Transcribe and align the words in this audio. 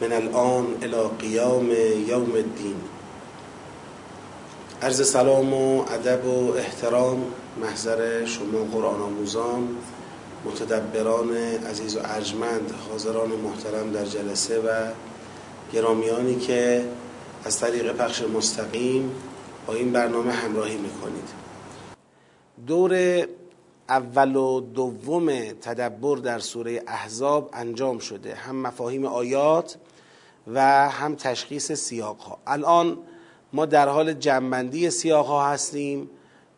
من 0.00 0.12
الان 0.12 0.66
الى 0.82 1.08
قیام 1.18 1.70
یوم 2.06 2.32
الدین. 2.32 2.76
عرض 4.82 5.10
سلام 5.10 5.54
و 5.54 5.84
ادب 5.92 6.26
و 6.26 6.52
احترام 6.52 7.24
محضر 7.60 8.24
شما 8.24 8.64
قرآن 8.72 9.00
آموزان 9.00 9.68
متدبران 10.44 11.36
عزیز 11.70 11.96
و 11.96 12.00
ارجمند 12.04 12.74
حاضران 12.90 13.28
محترم 13.28 13.92
در 13.92 14.04
جلسه 14.04 14.60
و 14.60 14.68
گرامیانی 15.72 16.36
که 16.36 16.84
از 17.44 17.60
طریق 17.60 17.92
پخش 17.92 18.22
مستقیم 18.22 19.10
با 19.66 19.74
این 19.74 19.92
برنامه 19.92 20.32
همراهی 20.32 20.76
می‌کنید. 20.76 21.28
دور 22.66 23.24
اول 23.88 24.36
و 24.36 24.60
دوم 24.60 25.30
تدبر 25.52 26.16
در 26.16 26.38
سوره 26.38 26.82
احزاب 26.86 27.50
انجام 27.52 27.98
شده. 27.98 28.34
هم 28.34 28.56
مفاهیم 28.56 29.04
آیات 29.04 29.76
و 30.54 30.88
هم 30.88 31.14
تشخیص 31.14 31.72
سیاق 31.72 32.18
ها 32.18 32.38
الان 32.46 32.98
ما 33.52 33.66
در 33.66 33.88
حال 33.88 34.12
جنبندی 34.12 34.90
سیاق 34.90 35.26
ها 35.26 35.46
هستیم 35.48 36.10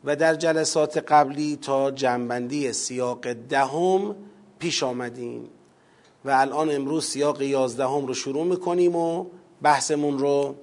و 0.04 0.16
در 0.16 0.34
جلسات 0.34 0.98
قبلی 0.98 1.58
تا 1.62 1.90
جنبندی 1.90 2.72
سیاق 2.72 3.32
دهم 3.32 4.16
پیش 4.58 4.82
آمدیم 4.82 5.48
و 6.24 6.30
الان 6.30 6.70
امروز 6.70 7.04
سیاق 7.04 7.42
یازدهم 7.42 8.06
رو 8.06 8.14
شروع 8.14 8.44
می‌کنیم 8.44 8.96
و 8.96 9.26
بحثمون 9.62 10.18
رو 10.18 10.54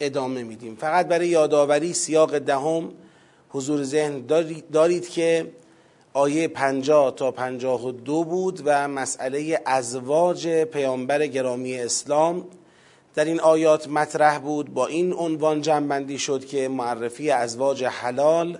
ادامه 0.00 0.42
میدیم. 0.42 0.76
فقط 0.76 1.08
برای 1.08 1.28
یادآوری 1.28 1.92
سیاق 1.92 2.38
دهم 2.38 2.90
حضور 3.50 3.82
ذهن 3.82 4.26
دارید 4.72 5.08
که 5.08 5.52
آیه 6.12 6.48
50 6.48 7.14
تا 7.14 7.30
52 7.30 8.24
بود 8.24 8.62
و 8.64 8.88
مسئله 8.88 9.60
ازواج 9.66 10.48
پیامبر 10.48 11.26
گرامی 11.26 11.78
اسلام 11.78 12.44
در 13.14 13.24
این 13.24 13.40
آیات 13.40 13.88
مطرح 13.88 14.38
بود 14.38 14.74
با 14.74 14.86
این 14.86 15.12
عنوان 15.12 15.60
جنبندی 15.60 16.18
شد 16.18 16.44
که 16.44 16.68
معرفی 16.68 17.30
ازواج 17.30 17.84
حلال 17.84 18.58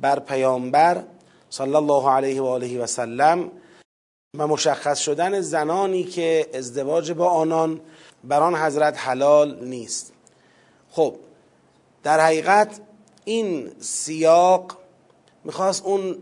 بر 0.00 0.18
پیامبر 0.18 1.02
صلی 1.50 1.74
الله 1.74 2.10
علیه 2.10 2.42
و 2.42 2.44
آله 2.44 2.82
و 2.82 2.86
سلم 2.86 3.50
و 4.38 4.46
مشخص 4.46 4.98
شدن 4.98 5.40
زنانی 5.40 6.04
که 6.04 6.46
ازدواج 6.54 7.12
با 7.12 7.28
آنان 7.30 7.80
بر 8.24 8.42
آن 8.42 8.54
حضرت 8.54 8.98
حلال 8.98 9.64
نیست. 9.64 10.12
خب 10.90 11.14
در 12.02 12.20
حقیقت 12.20 12.80
این 13.24 13.70
سیاق 13.80 14.76
می‌خواست 15.44 15.84
اون 15.84 16.16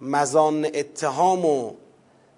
مزان 0.00 0.64
اتهام 0.64 1.44
و 1.44 1.72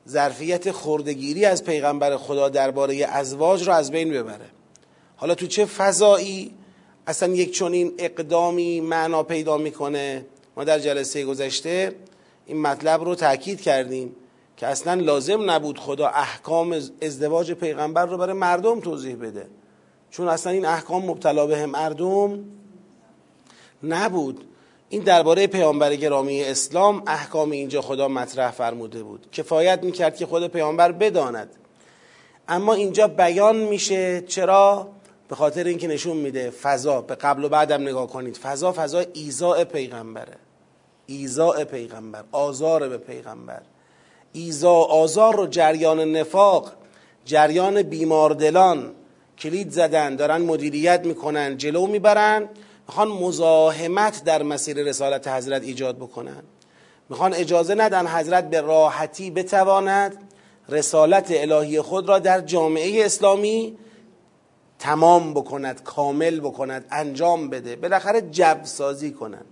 ظرفیت 0.08 0.72
خردگیری 0.72 1.44
از 1.44 1.64
پیغمبر 1.64 2.16
خدا 2.16 2.48
درباره 2.48 3.06
ازواج 3.12 3.66
رو 3.66 3.72
از 3.72 3.90
بین 3.90 4.10
ببره. 4.10 4.57
حالا 5.20 5.34
تو 5.34 5.46
چه 5.46 5.64
فضایی 5.64 6.54
اصلا 7.06 7.34
یک 7.34 7.58
چنین 7.58 7.94
اقدامی 7.98 8.80
معنا 8.80 9.22
پیدا 9.22 9.56
می‌کنه؟ 9.56 10.24
ما 10.56 10.64
در 10.64 10.78
جلسه 10.78 11.24
گذشته 11.24 11.94
این 12.46 12.62
مطلب 12.62 13.04
رو 13.04 13.14
تاکید 13.14 13.60
کردیم 13.60 14.16
که 14.56 14.66
اصلا 14.66 14.94
لازم 14.94 15.50
نبود 15.50 15.78
خدا 15.78 16.08
احکام 16.08 16.80
ازدواج 17.02 17.52
پیغمبر 17.52 18.06
رو 18.06 18.16
برای 18.16 18.32
مردم 18.32 18.80
توضیح 18.80 19.16
بده. 19.16 19.46
چون 20.10 20.28
اصلا 20.28 20.52
این 20.52 20.64
احکام 20.66 21.04
مبتلا 21.04 21.46
به 21.46 21.66
مردم 21.66 22.44
نبود. 23.82 24.44
این 24.88 25.02
درباره 25.02 25.46
پیامبر 25.46 25.96
گرامی 25.96 26.44
اسلام 26.44 27.02
احکام 27.06 27.50
اینجا 27.50 27.82
خدا 27.82 28.08
مطرح 28.08 28.50
فرموده 28.50 29.02
بود. 29.02 29.26
کفایت 29.32 29.82
می‌کرد 29.82 30.16
که 30.16 30.26
خود 30.26 30.46
پیامبر 30.46 30.92
بداند. 30.92 31.50
اما 32.48 32.74
اینجا 32.74 33.08
بیان 33.08 33.56
میشه 33.56 34.20
چرا؟ 34.20 34.88
به 35.28 35.36
خاطر 35.36 35.64
اینکه 35.64 35.88
نشون 35.88 36.16
میده 36.16 36.50
فضا 36.50 37.00
به 37.00 37.14
قبل 37.14 37.44
و 37.44 37.48
بعدم 37.48 37.82
نگاه 37.82 38.06
کنید. 38.06 38.36
فضا 38.36 38.72
فضا 38.72 39.04
ایزاء 39.12 39.64
پیغمبره. 39.64 40.36
ایزاء 41.06 41.64
پیغمبر 41.64 42.24
آزار 42.32 42.88
به 42.88 42.98
پیغمبر. 42.98 43.62
ایزا 44.32 44.74
آزار 44.74 45.36
رو 45.36 45.46
جریان 45.46 46.00
نفاق 46.00 46.72
جریان 47.24 47.82
بیماردلان. 47.82 48.94
کلید 49.38 49.70
زدن 49.70 50.16
دارن 50.16 50.42
مدیریت 50.42 51.00
می‌کنن 51.04 51.56
جلو 51.56 51.86
می‌برن. 51.86 52.48
می‌خوان 52.88 53.08
مزاحمت 53.08 54.24
در 54.24 54.42
مسیر 54.42 54.76
رسالت 54.76 55.28
حضرت 55.28 55.62
ایجاد 55.62 55.96
بکنن. 55.96 56.42
می‌خوان 57.08 57.34
اجازه 57.34 57.74
ندن 57.74 58.06
حضرت 58.06 58.50
به 58.50 58.60
راحتی 58.60 59.30
بتواند 59.30 60.28
رسالت 60.68 61.26
الهی 61.30 61.80
خود 61.80 62.08
را 62.08 62.18
در 62.18 62.40
جامعه 62.40 63.04
اسلامی 63.04 63.78
تمام 64.78 65.34
بکند 65.34 65.82
کامل 65.82 66.40
بکند 66.40 66.84
انجام 66.90 67.50
بده. 67.50 67.76
بالاخره 67.76 68.20
جب 68.20 68.60
سازی 68.64 69.10
کنند 69.10 69.46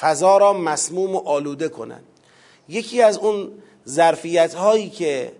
فضا 0.00 0.38
را 0.38 0.52
مسموم 0.52 1.16
و 1.16 1.18
آلوده 1.18 1.68
کنند 1.68 2.04
یکی 2.68 3.02
از 3.02 3.18
اون 3.18 3.52
ظرفیت 3.88 4.54
هایی 4.54 4.90
که 4.90 5.32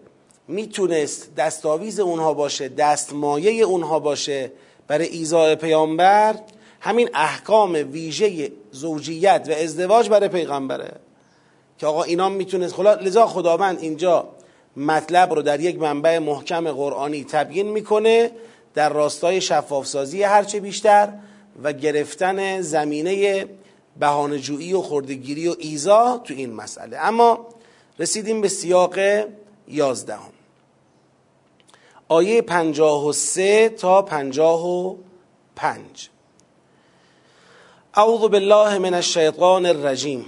می‌تونست 0.48 1.34
دستاویز 1.34 2.00
اونها 2.00 2.34
باشه 2.34 2.69
دستمایه 2.69 3.64
اونها 3.64 3.98
باشه 3.98 4.52
برای 4.86 5.06
ایزای 5.06 5.56
پیامبر 5.56 6.34
همین 6.80 7.10
احکام 7.14 7.72
ویژه 7.72 8.52
زوجیت 8.70 9.46
و 9.50 9.52
ازدواج 9.52 10.08
برای 10.08 10.28
پیغمبره. 10.28 10.92
که 11.78 11.86
آقا 11.86 12.02
اینا 12.02 12.28
می‌تونست 12.28 12.74
خلا 12.74 12.94
لذا 12.94 13.26
خداوند 13.26 13.78
اینجا 13.80 14.28
مطلب 14.76 15.34
رو 15.34 15.42
در 15.42 15.60
یک 15.60 15.78
منبع 15.78 16.19
محکم 16.19 16.72
قرآنی 16.72 17.24
تبیین 17.24 17.69
می‌کنه 17.69 18.30
در 18.75 18.88
راستای 18.88 19.41
شفافسازی 19.41 20.22
هرچه 20.22 20.60
بیشتر 20.60 21.12
و 21.62 21.72
گرفتن 21.72 22.60
زمینه 22.60 23.47
بهانه‌جویی 24.00 24.72
و 24.72 24.82
خردگیری 24.82 25.48
و 25.48 25.54
ایزا 25.58 26.20
تو 26.25 26.34
این 26.34 26.53
مسئله. 26.53 26.98
اما 26.98 27.47
رسیدیم 27.98 28.41
به 28.41 28.48
سیاق 28.48 28.98
یازدهم. 29.69 30.32
آیه 32.08 32.42
پنجاه 32.42 33.06
و 33.06 33.12
سه 33.12 33.69
تا 33.69 34.03
پنجاه 34.03 34.66
و 34.66 34.97
پنج. 35.56 36.08
اعوذ 37.94 38.20
بالله 38.20 38.78
من 38.78 38.94
الشیطان 38.94 39.66
الرجیم. 39.66 40.25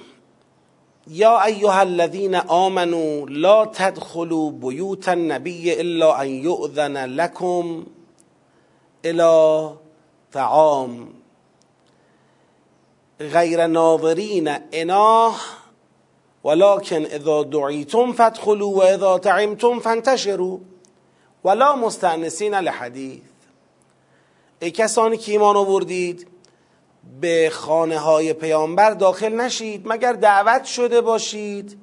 یا 1.07 1.41
ایها 1.41 1.81
الذین 1.81 2.35
آمنوا 2.35 3.25
لا 3.29 3.67
تدخلوا 3.67 4.51
بیوت 4.51 5.09
النبی 5.09 5.75
الا 5.75 6.15
ان 6.15 6.29
یؤذن 6.29 7.07
لكم 7.07 7.87
الى 9.05 9.69
طعام. 10.33 11.09
غیر 13.21 13.67
ناظرین 13.67 14.51
اناه 14.73 15.41
ولكن 16.45 17.05
اذا 17.05 17.43
دعیتم 17.43 18.13
فادخلوا 18.13 18.69
و 18.69 18.83
اذا 18.83 19.19
تعمتم 19.19 19.81
فانتشروا. 19.81 20.59
ولا 21.45 21.77
مستانسین 21.77 22.55
لحدیث. 22.55 23.21
ای 24.63 24.71
کسانی 24.71 25.17
که 25.17 25.33
ایمان 25.33 25.57
آوردید 25.57 26.27
به 27.21 27.51
خانه 27.53 27.99
های 27.99 28.33
پیامبر 28.33 28.91
داخل 28.91 29.41
نشید. 29.41 29.83
مگر 29.85 30.13
دعوت 30.13 30.65
شده 30.65 31.01
باشید 31.01 31.79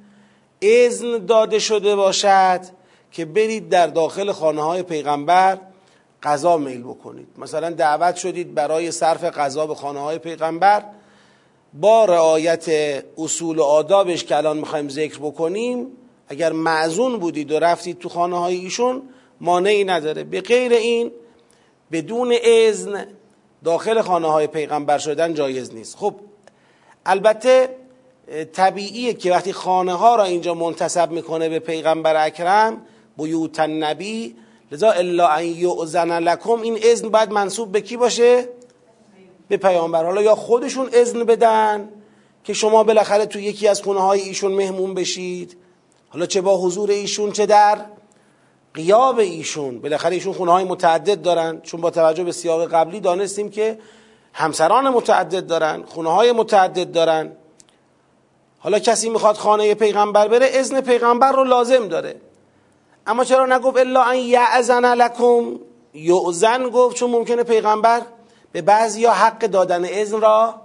اذن 0.61 1.25
داده 1.25 1.59
شده 1.59 1.95
باشد 1.95 2.61
که 3.11 3.25
برید 3.25 3.69
در 3.69 3.88
داخل 3.88 4.31
خانه 4.31 4.61
های 4.61 4.83
پیغمبر. 4.83 5.57
غذا 6.24 6.57
میل 6.57 6.83
بکنید. 6.83 7.27
مثلا 7.38 7.69
دعوت 7.69 8.16
شدید 8.16 8.54
برای 8.54 8.92
صرف 8.92 9.24
غذا 9.24 9.68
به 9.68 9.75
خانه 9.75 10.00
های 10.00 10.18
پیغمبر. 10.18 10.83
با 11.74 12.06
رعایت 12.06 12.66
اصول 13.18 13.60
و 13.60 13.63
آدابش 13.63 14.24
که 14.24 14.38
الان 14.38 14.57
می‌خوایم 14.57 14.89
ذکر 14.89 15.19
بکنیم 15.19 15.88
اگر 16.27 16.51
معزون 16.51 17.18
بودید 17.18 17.51
و 17.51 17.60
رفتید 17.60 18.00
تو 18.00 18.10
خانه 18.10 18.39
های 18.39 18.56
ایشون 18.56 19.01
مانعی 19.42 19.83
نداره. 19.83 20.24
به 20.24 20.42
غیر 20.42 20.74
این 20.74 21.12
بدون 21.92 22.36
اذن 22.44 23.06
داخل 23.63 24.01
خانه 24.01 24.27
های 24.27 24.48
پیغمبر 24.48 24.98
شدن 24.98 25.33
جایز 25.33 25.74
نیست. 25.74 25.98
خب 25.98 26.16
البته 27.06 27.69
طبیعیه 28.54 29.13
که 29.13 29.31
وقتی 29.31 29.54
خانه 29.54 29.94
ها 29.94 30.16
را 30.16 30.24
اینجا 30.24 30.54
منتصب 30.54 31.12
می‌کنه 31.12 31.50
به 31.50 31.60
پیغمبر 31.60 32.25
اکرم 32.25 32.81
بیوت 33.18 33.60
النبی 33.60 34.36
لذا 34.71 34.92
الا 34.92 35.27
ان 35.27 35.45
یؤذن 35.45 36.19
لکم 36.19 36.62
این 36.62 36.80
اذن 36.83 37.10
باید 37.10 37.31
منصوب 37.31 37.71
به 37.71 37.81
کی 37.81 37.98
باشه؟ 37.98 38.50
به 39.48 39.57
پیامبر. 39.57 40.06
حالا 40.06 40.21
یا 40.21 40.36
خودشون 40.36 40.89
اذن 40.94 41.24
بدن 41.24 41.89
که 42.44 42.54
شما 42.54 42.83
بالاخره 42.83 43.25
تو 43.25 43.39
یکی 43.39 43.68
از 43.68 43.81
خونه 43.81 44.01
های 44.01 44.21
ایشون 44.21 44.51
مهمون 44.51 44.94
بشید. 44.94 45.57
حالا 46.10 46.25
چه 46.25 46.42
با 46.42 46.57
حضور 46.57 46.89
ایشون 46.89 47.31
چه 47.31 47.45
در 47.45 47.86
قیاب 48.74 49.19
ایشون. 49.19 49.80
بالاخره 49.80 50.13
ایشون 50.13 50.33
خونه 50.33 50.51
های 50.51 50.63
متعدد 50.63 51.21
دارن 51.21 51.62
چون 51.62 51.81
با 51.81 51.89
توجه 51.89 52.24
به 52.24 52.31
سیاق 52.31 52.74
قبلی 52.74 53.00
دانستیم 53.00 53.50
که 53.50 53.80
همسران 54.33 54.89
متعدد 54.89 55.48
دارن 55.48 55.83
خونه 55.83 56.10
های 56.10 56.31
متعدد 56.31 56.92
دارن. 56.92 57.31
حالا 58.60 58.80
کسی 58.80 59.10
می‌خواد 59.10 59.36
خانه 59.36 59.74
پیغمبر 59.74 60.27
بره 60.27 60.50
اذن 60.54 60.81
پیغمبر 60.81 61.31
رو 61.31 61.44
لازم 61.44 61.88
داره. 61.88 62.16
اما 63.09 63.23
چرا 63.23 63.45
نگفت 63.45 63.77
الا 63.77 64.03
ان 64.03 64.17
یعزن 64.17 64.85
لکم؟ 64.85 65.59
یعزن 65.94 66.69
گفت 66.69 66.95
چون 66.95 67.09
ممکنه 67.09 67.44
پیغمبر 67.44 68.01
به 68.51 68.61
بعضی 68.61 69.06
ها 69.06 69.13
حق 69.13 69.39
دادن 69.39 69.85
اذن 69.85 70.21
را 70.21 70.56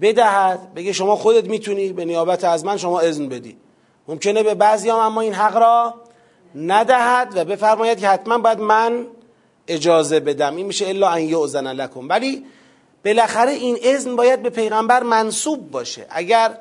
بدهد. 0.00 0.74
بگه 0.74 0.92
شما 0.92 1.16
خودت 1.16 1.44
می‌تونی 1.44 1.92
به 1.92 2.04
نیابت 2.04 2.44
از 2.44 2.64
من 2.64 2.76
شما 2.76 3.00
اذن 3.00 3.28
بدی. 3.28 3.56
ممکنه 4.08 4.42
به 4.42 4.54
بعضی 4.54 4.90
هم 4.90 4.98
اما 4.98 5.20
این 5.20 5.32
حق 5.32 5.56
را 5.56 5.94
ندهد 6.54 7.32
و 7.36 7.44
بفرماید 7.44 7.98
که 7.98 8.08
حتما 8.08 8.38
باید 8.38 8.60
من 8.60 9.06
اجازه 9.68 10.20
بدم. 10.20 10.56
این 10.56 10.66
میشه 10.66 10.88
الا 10.88 11.08
ان 11.08 11.22
یعزن 11.22 11.72
لکم. 11.72 12.08
ولی 12.08 12.44
بالاخره 13.04 13.52
این 13.52 13.78
اذن 13.82 14.16
باید 14.16 14.42
به 14.42 14.50
پیغمبر 14.50 15.02
منصوب 15.02 15.70
باشه. 15.70 16.06
اگر 16.10 16.58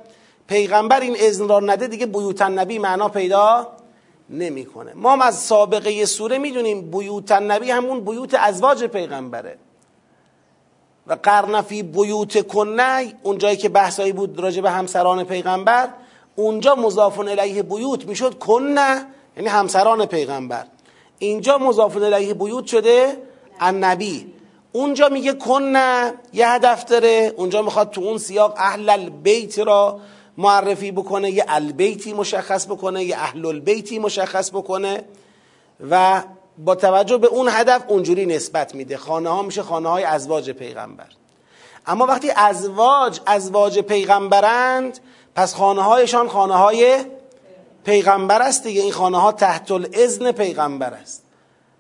پیغمبر 0.47 0.99
این 0.99 1.15
اذن 1.19 1.47
را 1.47 1.59
نده 1.59 1.87
دیگه 1.87 2.05
بیوت 2.05 2.41
نبی 2.41 2.79
معنا 2.79 3.09
پیدا 3.09 3.67
نمی‌کنه. 4.29 4.93
ما 4.95 5.23
از 5.23 5.39
سابقه 5.39 6.05
سوره 6.05 6.37
می‌دونیم 6.37 6.91
بیوت 6.91 7.31
نبی 7.31 7.71
همون 7.71 7.99
بیوت 7.99 8.33
ازواج 8.33 8.83
پیغمبره. 8.83 9.57
و 11.07 11.17
قرنفی 11.23 11.83
بیوت 11.83 12.47
کنه 12.47 13.13
اون 13.23 13.37
جایی 13.37 13.57
که 13.57 13.69
بحثایی 13.69 14.11
بود 14.11 14.39
راجع 14.39 14.61
به 14.61 14.71
همسران 14.71 15.23
پیغمبر 15.23 15.89
اونجا 16.35 16.75
مضاف 16.75 17.19
الیه 17.19 17.63
بیوت 17.63 18.05
می‌شد 18.05 18.39
کنه 18.39 19.05
یعنی 19.37 19.49
همسران 19.49 20.05
پیغمبر. 20.05 20.65
اینجا 21.19 21.57
مضاف 21.57 21.95
الیه 21.97 22.33
بیوت 22.33 22.65
شده 22.65 23.17
النبی. 23.59 24.33
اونجا 24.71 25.09
میگه 25.09 25.33
کنه 25.33 26.13
یه 26.33 26.49
هدف 26.49 26.85
داره 26.85 27.33
اونجا 27.37 27.61
می‌خواد 27.61 27.89
تو 27.89 28.01
اون 28.01 28.17
سیاق 28.17 28.53
اهل 28.57 28.89
البیت 28.89 29.59
را 29.59 29.99
معرفی 30.37 30.91
بکنه 30.91 31.31
یه 31.31 31.45
البیتی 31.47 32.13
مشخص 32.13 32.65
بکنه 32.65 33.03
یه 33.03 33.17
اهل 33.17 33.45
البیتی 33.45 33.99
مشخص 33.99 34.49
بکنه 34.49 35.03
و 35.89 36.23
با 36.57 36.75
توجه 36.75 37.17
به 37.17 37.27
اون 37.27 37.47
هدف 37.51 37.83
اونجوری 37.87 38.25
نسبت 38.25 38.75
میده. 38.75 38.97
خانه 38.97 39.29
ها 39.29 39.41
میشه 39.41 39.63
خانه 39.63 39.89
های 39.89 40.03
ازواج 40.03 40.51
پیغمبر. 40.51 41.07
اما 41.87 42.05
وقتی 42.05 42.31
ازواج 42.35 43.19
ازواج 43.25 43.79
پیغمبرند 43.79 44.99
پس 45.35 45.55
خانه 45.55 45.81
هایشان 45.81 46.29
خانه 46.29 46.53
های 46.53 46.97
پیغمبر 47.83 48.41
است 48.41 48.63
دیگه. 48.63 48.81
این 48.81 48.91
خانه 48.91 49.21
ها 49.21 49.31
تحت 49.31 49.71
الاذن 49.71 50.31
پیغمبر 50.31 50.93
است. 50.93 51.23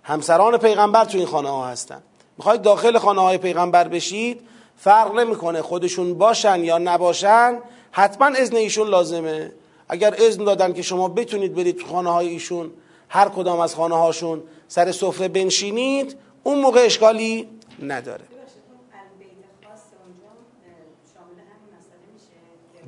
همسران 0.03 0.57
پیغمبر 0.57 1.05
تو 1.05 1.17
این 1.17 1.27
خانه 1.27 1.49
ها 1.49 1.67
هستن. 1.67 2.01
می‌خواید 2.37 2.61
داخل 2.61 2.97
خانه 2.97 3.21
های 3.21 3.37
پیغمبر 3.37 3.87
بشید؟ 3.87 4.41
فرق 4.77 5.15
نمی‌کنه 5.15 5.61
خودشون 5.61 6.13
باشن 6.13 6.63
یا 6.63 6.77
نباشن. 6.77 7.59
حتما 7.95 8.27
اذن 8.27 8.55
ایشون 8.55 8.87
لازمه. 8.87 9.51
اگر 9.89 10.15
اذن 10.17 10.43
دادن 10.43 10.73
که 10.73 10.81
شما 10.81 11.07
بتونید 11.07 11.55
برید 11.55 11.77
تو 11.77 11.87
خانه 11.87 12.09
های 12.09 12.27
ایشون 12.27 12.71
هر 13.09 13.29
کدام 13.29 13.59
از 13.59 13.75
خانه 13.75 13.95
هاشون 13.95 14.43
سر 14.67 14.91
سفره 14.91 15.27
بنشینید 15.27 16.17
اون 16.43 16.59
موقع 16.59 16.79
اشکالی 16.85 17.49
نداره. 17.83 18.23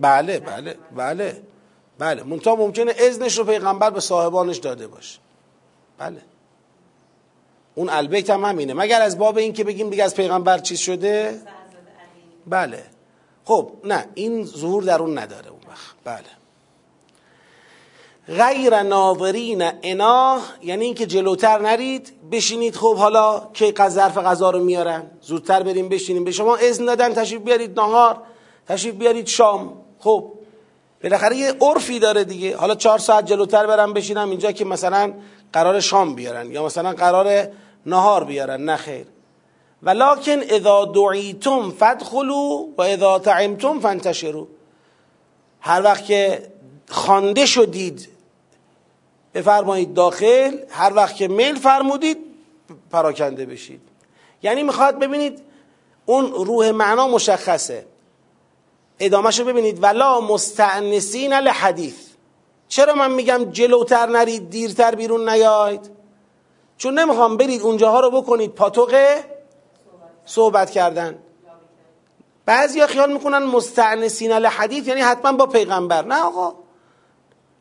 بله 0.02 0.40
بله 0.40 0.76
بله 0.96 1.42
بله. 2.00 2.24
منتها 2.24 2.56
ممکنه 2.56 2.94
اذنش 2.98 3.38
رو 3.38 3.44
پیغمبر 3.44 3.90
به 3.90 4.00
صاحبانش 4.00 4.58
داده 4.58 4.88
باشه. 4.88 5.20
بله. 5.98 6.22
اون 7.76 7.90
البیت 7.90 8.30
هم 8.30 8.46
همینه. 8.46 8.74
مگر 8.74 9.02
از 9.02 9.18
باب 9.18 9.38
این 9.38 9.54
که 9.54 9.64
بگیم 9.64 9.90
دیگه 9.90 10.04
از 10.04 10.16
پیغمبر 10.16 10.58
چیز 10.58 10.80
شده؟ 10.80 11.42
بله. 12.48 12.97
خب 13.48 13.72
نه 13.84 14.06
این 14.14 14.46
ظهور 14.46 14.84
در 14.84 15.02
اون 15.02 15.18
نداره 15.18 15.50
اون 15.50 15.60
وقت. 15.70 15.96
بله. 16.04 16.38
غیر 18.38 18.84
ناظرین 18.84 19.70
انا 19.84 20.40
یعنی 20.62 20.86
اینکه 20.86 21.06
جلوتر 21.06 21.62
نرید 21.62 22.14
بشینید. 22.32 22.76
خب 22.76 22.96
حالا 22.96 23.50
که 23.54 23.74
ظرف 23.90 24.18
غذا 24.18 24.50
رو 24.50 24.64
میارن 24.64 25.04
زودتر 25.22 25.64
بریم 25.64 25.90
بشینیم. 25.90 26.24
به 26.24 26.32
شما 26.32 26.56
اذن 26.56 26.86
دادن 26.86 27.14
تشریف 27.14 27.42
بیارید 27.42 27.80
نهار 27.80 28.18
تشریف 28.68 28.96
بیارید 28.96 29.28
شام. 29.28 29.74
خب 30.00 30.32
بالاخره 31.04 31.36
یه 31.36 31.54
عرفی 31.62 32.00
داره 32.00 32.24
دیگه. 32.24 32.58
حالا 32.58 32.76
چهار 32.76 33.00
ساعت 33.00 33.26
جلوتر 33.26 33.68
برم 33.68 33.94
بشینم 33.94 34.30
اینجا 34.30 34.52
که 34.52 34.66
مثلا 34.66 35.14
قرار 35.54 35.80
شام 35.80 36.16
بیارن 36.16 36.52
یا 36.52 36.66
مثلا 36.66 36.94
قرار 36.94 37.48
نهار 37.86 38.24
بیارن. 38.24 38.64
نه 38.64 38.76
خیر. 38.76 39.06
ولکن 39.84 40.40
اذا 40.40 40.86
دعیتم 40.86 41.72
فدخلوا 41.72 42.66
و 42.78 42.82
اذا 42.82 43.20
تعمتم 43.20 43.80
فانتشروا. 43.80 44.48
هر 45.62 45.82
وقت 45.84 46.06
که 46.06 46.52
خوانده 46.90 47.46
شدید 47.46 48.10
بفرمایید 49.34 49.94
داخل 49.94 50.58
هر 50.70 50.94
وقت 50.94 51.16
که 51.16 51.28
میل 51.28 51.56
فرمودید 51.56 52.18
پراکنده 52.92 53.46
بشید. 53.46 53.82
یعنی 54.44 54.64
می‌خواد 54.64 55.00
ببینید 55.00 55.42
اون 56.06 56.32
روح 56.32 56.72
معنا 56.72 57.08
مشخصه. 57.08 57.86
ادامهشو 59.00 59.46
ببینید. 59.46 59.84
ولا 59.84 60.22
مستعنسین 60.22 61.34
الحدیث 61.34 61.96
چرا 62.68 62.96
من 62.96 63.12
میگم 63.12 63.46
جلوتر 63.52 64.06
نرید 64.06 64.50
دیرتر 64.50 64.96
بیرون 64.96 65.30
نیاید؟ 65.30 65.90
چون 66.78 67.00
نمی‌خوام 67.00 67.38
برید 67.38 67.62
اونجاها 67.62 68.00
رو 68.00 68.12
بکنید 68.12 68.52
پاتوق 68.52 68.96
صحبت 70.28 70.72
کردن. 70.72 71.18
بعضی 72.46 72.86
خیال 72.86 73.14
می‌کنن 73.14 73.44
مستعنسین 73.44 74.32
الحدیث 74.32 74.88
یعنی 74.88 75.02
حتما 75.02 75.32
با 75.32 75.46
پیغمبر. 75.46 76.06
نه 76.06 76.24
آقا. 76.24 76.54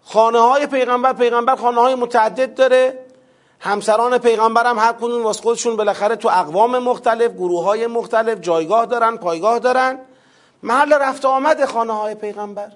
خانه 0.04 0.38
های 0.38 0.66
پیغمبر 0.66 1.12
پیغمبر 1.12 1.56
خانه 1.56 1.80
های 1.80 1.94
متعدد 1.94 2.54
داره. 2.54 3.06
همسران 3.60 4.18
پیغمبر 4.18 4.66
هم 4.66 4.78
هر 4.78 4.92
کنون 4.92 5.22
واسه 5.22 5.42
خودشون 5.42 5.76
بالاخره 5.76 6.16
تو 6.16 6.28
اقوام 6.28 6.78
مختلف 6.78 7.32
گروه 7.32 7.64
های 7.64 7.86
مختلف 7.86 8.40
جایگاه 8.40 8.86
دارن 8.86 9.16
پایگاه 9.16 9.58
دارن. 9.58 9.98
محل 10.62 10.92
رفت 10.92 11.24
آمد 11.24 11.64
خانه 11.64 11.92
های 11.92 12.14
پیغمبر. 12.14 12.72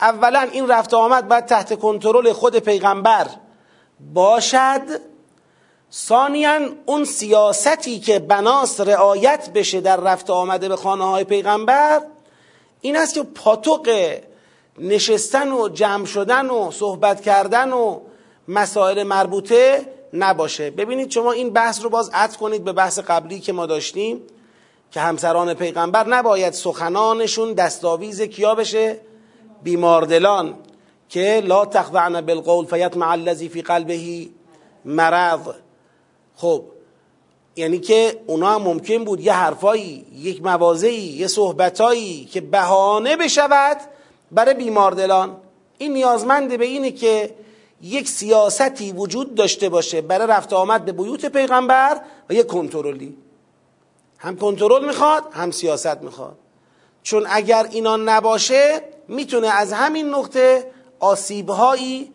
اولا 0.00 0.40
این 0.52 0.68
رفت 0.68 0.94
آمد 0.94 1.28
باید 1.28 1.46
تحت 1.46 1.78
کنترل 1.78 2.32
خود 2.32 2.58
پیغمبر 2.58 3.26
باشد. 4.14 5.07
ثانیا 5.92 6.58
اون 6.86 7.04
سیاستی 7.04 8.00
که 8.00 8.18
بناس 8.18 8.80
رعایت 8.80 9.50
بشه 9.54 9.80
در 9.80 9.96
رفت 9.96 10.30
آمده 10.30 10.68
به 10.68 10.76
خانه 10.76 11.04
های 11.04 11.24
پیغمبر 11.24 12.02
این 12.80 12.96
است 12.96 13.14
که 13.14 13.22
پاتوق 13.22 14.14
نشستن 14.78 15.52
و 15.52 15.68
جمع 15.68 16.04
شدن 16.04 16.50
و 16.50 16.70
صحبت 16.70 17.20
کردن 17.20 17.72
و 17.72 18.00
مسائل 18.48 19.02
مربوطه 19.02 19.86
نباشه. 20.12 20.70
ببینید 20.70 21.10
شما 21.10 21.32
این 21.32 21.50
بحث 21.50 21.82
رو 21.82 21.90
باز 21.90 22.10
عطف 22.12 22.36
کنید 22.36 22.64
به 22.64 22.72
بحث 22.72 22.98
قبلی 22.98 23.40
که 23.40 23.52
ما 23.52 23.66
داشتیم 23.66 24.20
که 24.90 25.00
همسران 25.00 25.54
پیغمبر 25.54 26.06
نباید 26.08 26.52
سخنانشون 26.52 27.52
دستاویز 27.52 28.22
کیا 28.22 28.54
بشه؟ 28.54 29.00
بیماردلان 29.62 30.54
که 31.08 31.42
لا 31.44 31.64
تخضعن 31.64 32.20
بالقول 32.20 32.66
فیطمع 32.66 33.10
الذی 33.10 33.48
فی 33.48 33.62
قلبه 33.62 34.28
مرض. 34.84 35.40
خب 36.40 36.64
یعنی 37.56 37.78
که 37.78 38.20
اونا 38.26 38.54
هم 38.54 38.62
ممکن 38.62 39.04
بود 39.04 39.20
یه 39.20 39.32
حرفایی 39.32 40.06
یک 40.14 40.42
موازهی 40.42 41.00
یه 41.00 41.26
صحبتایی 41.26 42.24
که 42.24 42.40
بهانه 42.40 43.16
بشود 43.16 43.76
برای 44.32 44.54
بیماردلان 44.54 45.36
این 45.78 45.92
نیازمنده 45.92 46.56
به 46.56 46.64
اینه 46.64 46.90
که 46.90 47.34
یک 47.82 48.08
سیاستی 48.08 48.92
وجود 48.92 49.34
داشته 49.34 49.68
باشه 49.68 50.00
برای 50.00 50.26
رفت 50.26 50.52
آمد 50.52 50.84
به 50.84 50.92
بیوت 50.92 51.26
پیغمبر 51.26 52.00
و 52.30 52.34
یک 52.34 52.46
کنترلی. 52.46 53.16
هم 54.18 54.36
کنترل 54.36 54.86
می‌خواد 54.86 55.24
هم 55.32 55.50
سیاست 55.50 56.02
می‌خواد. 56.02 56.38
چون 57.02 57.26
اگر 57.30 57.68
اینا 57.70 57.96
نباشه 57.96 58.82
می‌تونه 59.08 59.48
از 59.48 59.72
همین 59.72 60.08
نقطه 60.08 60.70
آسیبهایی 61.00 62.12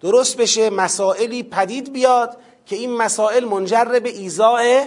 درست 0.00 0.36
بشه 0.36 0.70
مسائلی 0.70 1.42
پدید 1.42 1.92
بیاد 1.92 2.36
که 2.66 2.76
این 2.76 2.96
مسائل 2.96 3.44
منجر 3.44 3.84
به 3.84 4.10
ایزاع 4.10 4.84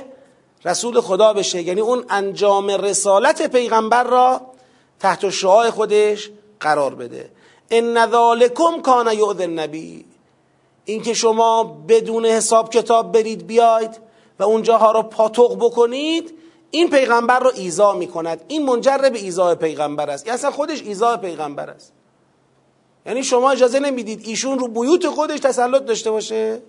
رسول 0.66 1.02
خدا 1.02 1.34
بشه. 1.34 1.62
یعنی 1.62 1.82
اون 1.82 2.06
انجام 2.10 2.70
رسالت 2.70 3.52
پیغمبر 3.52 4.04
را 4.04 4.42
تحت 5.00 5.30
شعاع 5.30 5.70
خودش 5.70 6.30
قرار 6.60 6.96
بده. 6.96 7.30
ان 7.72 8.12
ذالکم 8.12 8.82
کان 8.82 9.14
یؤذ 9.14 9.42
النبی. 9.42 10.06
اینکه 10.86 11.14
شما 11.14 11.64
بدون 11.64 12.26
حساب 12.26 12.70
کتاب 12.70 13.12
برید 13.12 13.48
بیاید 13.48 14.00
و 14.40 14.44
اونجاها 14.44 14.92
رو 14.92 15.04
پاتوق 15.04 15.58
بکنید 15.58 16.34
این 16.72 16.90
پیغمبر 16.90 17.40
رو 17.40 17.52
ایزا 17.56 17.94
می 17.94 18.08
کند 18.08 18.42
این 18.48 18.66
منجر 18.66 18.98
به 18.98 19.20
ایزا 19.20 19.56
پیغمبر 19.56 20.10
است. 20.10 20.26
این 20.26 20.34
اصلا 20.34 20.52
خودش 20.52 20.82
ایزا 20.82 21.18
پیغمبر 21.18 21.70
است. 21.70 21.94
یعنی 23.06 23.24
شما 23.24 23.52
اجازه 23.52 23.80
نمی‌دید 23.80 24.22
ایشون 24.26 24.60
رو 24.60 24.68
بیوت 24.68 25.08
خودش 25.08 25.40
تسلط 25.40 25.86
داشته 25.86 26.12
باشه؟ 26.12 26.62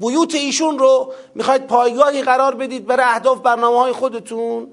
بیوت 0.00 0.34
ایشون 0.34 0.78
رو 0.78 1.12
می‌خواید 1.34 1.66
پایگاهی 1.66 2.22
قرار 2.22 2.54
بدید 2.54 2.86
برای 2.86 3.06
اهداف 3.06 3.38
برنامه 3.38 3.78
های 3.78 3.92
خودتون؟ 3.92 4.68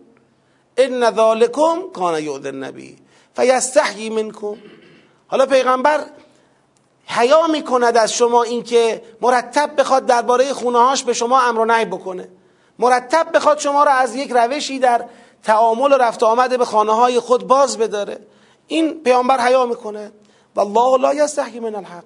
ان 0.78 1.16
ذالکم 1.16 1.82
کان 1.94 2.24
یؤذی 2.24 2.48
النبی 2.48 2.98
فیستحیی 3.36 4.10
منکم. 4.10 4.56
حالا 5.28 5.46
پیغمبر 5.46 6.06
حیا 7.06 7.48
می‌کند 7.48 7.98
از 7.98 8.14
شما 8.14 8.44
اینکه 8.44 9.02
مرتب 9.22 9.80
بخواد 9.80 10.06
درباره 10.06 10.54
خونه 10.54 10.80
هاش 10.80 11.04
به 11.04 11.14
شما 11.14 11.42
امر 11.42 11.60
و 11.60 11.66
نهی 11.66 11.86
بکنه. 11.86 12.30
مرتب 12.80 13.28
بخواد 13.34 13.60
شما 13.60 13.84
را 13.84 13.92
از 13.92 14.16
یک 14.16 14.32
روشی 14.32 14.80
در 14.80 15.06
تعامل 15.44 15.94
و 15.94 15.98
رفت 15.98 16.24
آمده 16.24 16.58
به 16.58 16.66
خانه 16.66 16.96
های 16.96 17.20
خود 17.20 17.48
باز 17.48 17.78
بداره. 17.78 18.20
این 18.68 19.04
پیامبر 19.04 19.48
حیا 19.48 19.66
می‌کنه 19.66 20.12
والله 20.56 21.02
لا 21.02 21.14
یستحی 21.14 21.60
من 21.60 21.76
الحق. 21.76 22.04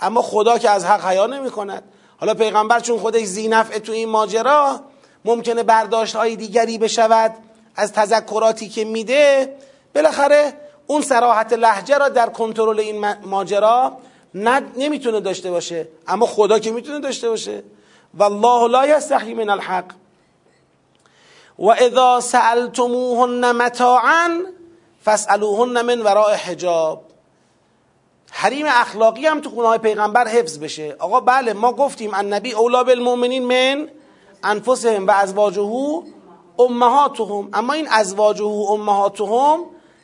اما 0.00 0.22
خدا 0.22 0.58
که 0.58 0.70
از 0.70 0.84
حق 0.84 1.04
حیا 1.04 1.26
نمی 1.26 1.50
کند 1.50 1.82
حالا 2.20 2.34
پیغمبر 2.34 2.80
چون 2.80 2.98
خودش 2.98 3.24
زینفع 3.24 3.78
تو 3.78 3.92
این 3.92 4.08
ماجرا 4.08 4.80
ممکنه 5.24 5.62
برداشت 5.62 6.16
های 6.16 6.36
دیگری 6.36 6.78
بشود 6.78 7.34
از 7.76 7.92
تذکراتی 7.92 8.68
که 8.68 8.84
میده 8.84 9.56
بالاخره 9.94 10.52
اون 10.86 11.02
سراحت 11.02 11.52
لحجه 11.52 11.98
را 11.98 12.08
در 12.08 12.28
کنترل 12.28 12.80
این 12.80 13.06
ماجرا 13.24 13.96
نمی‌تونه 14.76 15.20
داشته 15.20 15.50
باشه. 15.50 15.88
اما 16.08 16.26
خدا 16.26 16.58
که 16.58 16.70
می‌تونه 16.70 17.00
داشته 17.00 17.28
باشه. 17.28 17.62
والله 18.14 18.68
لا 18.68 18.86
یستحی 18.86 19.34
من 19.34 19.50
الحق. 19.50 19.84
و 21.58 21.68
اذا 21.68 22.20
سألتموهن 22.20 23.52
متاعا 23.52 24.44
فاسألوهن 25.04 25.82
من 25.82 26.00
وراء 26.00 26.34
حجاب. 26.34 27.09
حریم 28.30 28.66
اخلاقی 28.68 29.26
هم 29.26 29.40
تو 29.40 29.50
خونه 29.50 29.68
های 29.68 29.78
پیغمبر 29.78 30.28
حفظ 30.28 30.58
بشه. 30.58 30.96
آقا 30.98 31.20
بله 31.20 31.52
ما 31.52 31.72
گفتیم 31.72 32.14
النبی 32.14 32.52
اولا 32.52 32.84
بالمؤمنین 32.84 33.44
من 33.44 33.88
انفسهم 34.42 35.06
و 35.06 35.10
ازواجه 35.10 36.02
امهاتهم. 36.58 37.48
اما 37.52 37.72
این 37.72 37.88
ازواجه 37.90 38.44
امهاتهم 38.44 39.58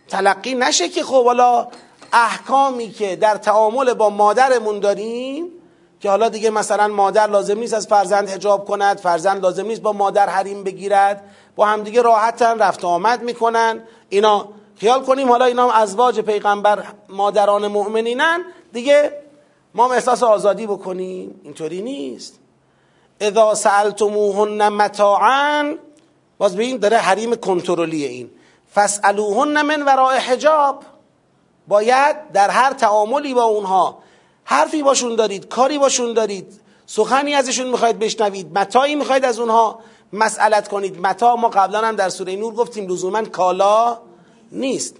تلقی 0.08 0.54
نشه 0.54 0.88
که 0.88 1.02
خب 1.02 1.24
حالا 1.24 1.68
احکامی 2.12 2.90
که 2.90 3.16
در 3.16 3.36
تعامل 3.36 3.94
با 3.94 4.10
مادرمون 4.10 4.80
داریم 4.80 5.48
که 6.00 6.10
حالا 6.10 6.28
دیگه 6.28 6.50
مثلا 6.50 6.88
مادر 6.88 7.26
لازم 7.26 7.58
نیست 7.58 7.74
از 7.74 7.86
فرزند 7.86 8.28
حجاب 8.28 8.64
کند 8.64 8.98
فرزند 8.98 9.42
لازم 9.42 9.66
نیست 9.66 9.82
با 9.82 9.92
مادر 9.92 10.28
حریم 10.28 10.64
بگیرد 10.64 11.24
با 11.56 11.66
همدیگه 11.66 12.02
راحتن 12.02 12.58
رفت 12.58 12.84
آمد 12.84 13.22
می‌کنن. 13.22 13.82
اینا 14.08 14.48
خیال 14.76 15.02
کنیم 15.02 15.28
حالا 15.28 15.44
اینا 15.44 15.70
ازواج 15.70 16.20
پیغمبر 16.20 16.84
مادران 17.08 17.66
مؤمنینن 17.66 18.44
دیگه 18.72 19.12
ما 19.74 19.84
هم 19.84 19.90
احساس 19.90 20.22
آزادی 20.22 20.66
بکنیم. 20.66 21.40
اینطوری 21.44 21.82
نیست. 21.82 22.38
اذا 23.20 23.54
سألتموهن 23.54 24.68
متاعا 24.68 25.74
باز 26.38 26.54
ببین 26.54 26.76
داره 26.76 26.96
حریم 26.96 27.34
کنترلی 27.34 28.04
این. 28.04 28.30
فاسالوهن 28.68 29.62
من 29.62 29.82
وراء 29.82 30.18
حجاب. 30.18 30.82
باید 31.68 32.32
در 32.32 32.50
هر 32.50 32.72
تعاملی 32.72 33.34
با 33.34 33.42
اونها 33.42 33.98
حرفی 34.44 34.82
باشون 34.82 35.16
دارید 35.16 35.48
کاری 35.48 35.78
باشون 35.78 36.12
دارید. 36.12 36.60
سخنی 36.86 37.34
ازشون 37.34 37.66
می‌خواید 37.66 37.98
بشنوید 37.98 38.58
متایی 38.58 38.94
می‌خواید 38.94 39.24
از 39.24 39.38
اونها 39.38 39.78
مسئلت 40.12 40.68
کنید. 40.68 41.00
متا 41.00 41.36
ما 41.36 41.48
قبلا 41.48 41.80
هم 41.80 41.96
در 41.96 42.08
سوره 42.08 42.36
نور 42.36 42.54
گفتیم 42.54 42.88
لزوما 42.88 43.22
کالا 43.22 43.98
نیست. 44.52 44.96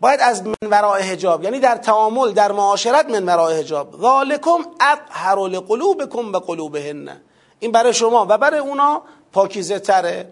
باید 0.00 0.20
از 0.20 0.46
من 0.46 0.54
وراء 0.62 1.00
حجاب 1.00 1.44
یعنی 1.44 1.60
در 1.60 1.76
تعامل 1.76 2.32
در 2.32 2.52
معاشرت 2.52 3.10
من 3.10 3.24
وراء 3.24 3.52
حجاب. 3.52 3.94
ذالکم 4.00 4.64
اطهر 4.80 5.48
لقلوبکم 5.48 6.32
و 6.32 6.38
قلوبهن. 6.38 7.20
این 7.58 7.72
برای 7.72 7.94
شما 7.94 8.26
و 8.28 8.38
برای 8.38 8.60
اونا 8.60 9.02
پاکیزه 9.32 9.78
تره. 9.78 10.30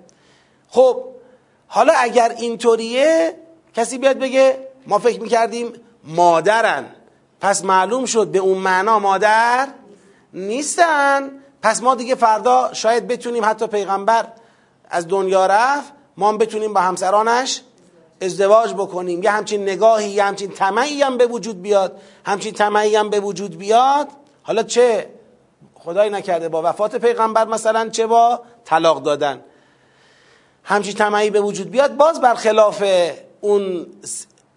خب 0.69 1.05
حالا 1.67 1.93
اگر 1.97 2.35
اینطوریه 2.39 3.35
کسی 3.75 3.99
بیاد 3.99 4.19
بگه 4.19 4.69
ما 4.87 4.99
فکر 4.99 5.21
می‌کردیم 5.21 5.73
مادرن. 6.05 6.85
پس 7.41 7.65
معلوم 7.65 8.05
شد 8.05 8.27
به 8.27 8.39
اون 8.39 8.59
معنا 8.59 8.99
مادر 8.99 9.69
نیستن. 10.33 11.31
پس 11.63 11.83
ما 11.83 11.95
دیگه 11.95 12.15
فردا 12.15 12.71
شاید 12.73 13.09
بتونیم 13.09 13.45
حتی 13.45 13.67
پیغمبر 13.67 14.27
از 14.91 15.09
دنیا 15.09 15.47
رفت 15.47 15.93
ما 16.17 16.29
هم 16.29 16.39
بتونیم 16.39 16.73
با 16.73 16.81
همسرانش 16.81 17.63
ازدواج 18.21 18.75
بکنیم. 18.75 19.23
یه 19.23 19.31
همچین 19.31 19.63
نگاهی 19.63 20.09
یه 20.09 20.25
همچین 20.25 20.51
طمعی 20.51 21.03
هم 21.03 21.17
به 21.17 21.27
وجود 21.27 21.63
بیاد. 21.63 22.01
همچین 22.27 22.55
طمعی 22.55 22.97
هم 22.97 23.11
به 23.11 23.21
وجود 23.21 23.59
بیاد. 23.59 24.09
حالا 24.43 24.63
چه؟ 24.63 25.11
خدای 25.75 26.11
نکرده 26.11 26.49
با 26.49 26.63
وفات 26.65 26.97
پیغمبر 26.97 27.45
مثلا 27.45 27.89
چه 27.89 28.07
با 28.07 28.41
طلاق 28.65 29.03
دادن؟ 29.03 29.41
همچین 30.63 30.95
طمعی 30.95 31.31
به 31.31 31.41
وجود 31.41 31.71
بیاد. 31.71 31.97
باز 31.97 32.21
برخلاف 32.21 32.85
اون 33.41 33.87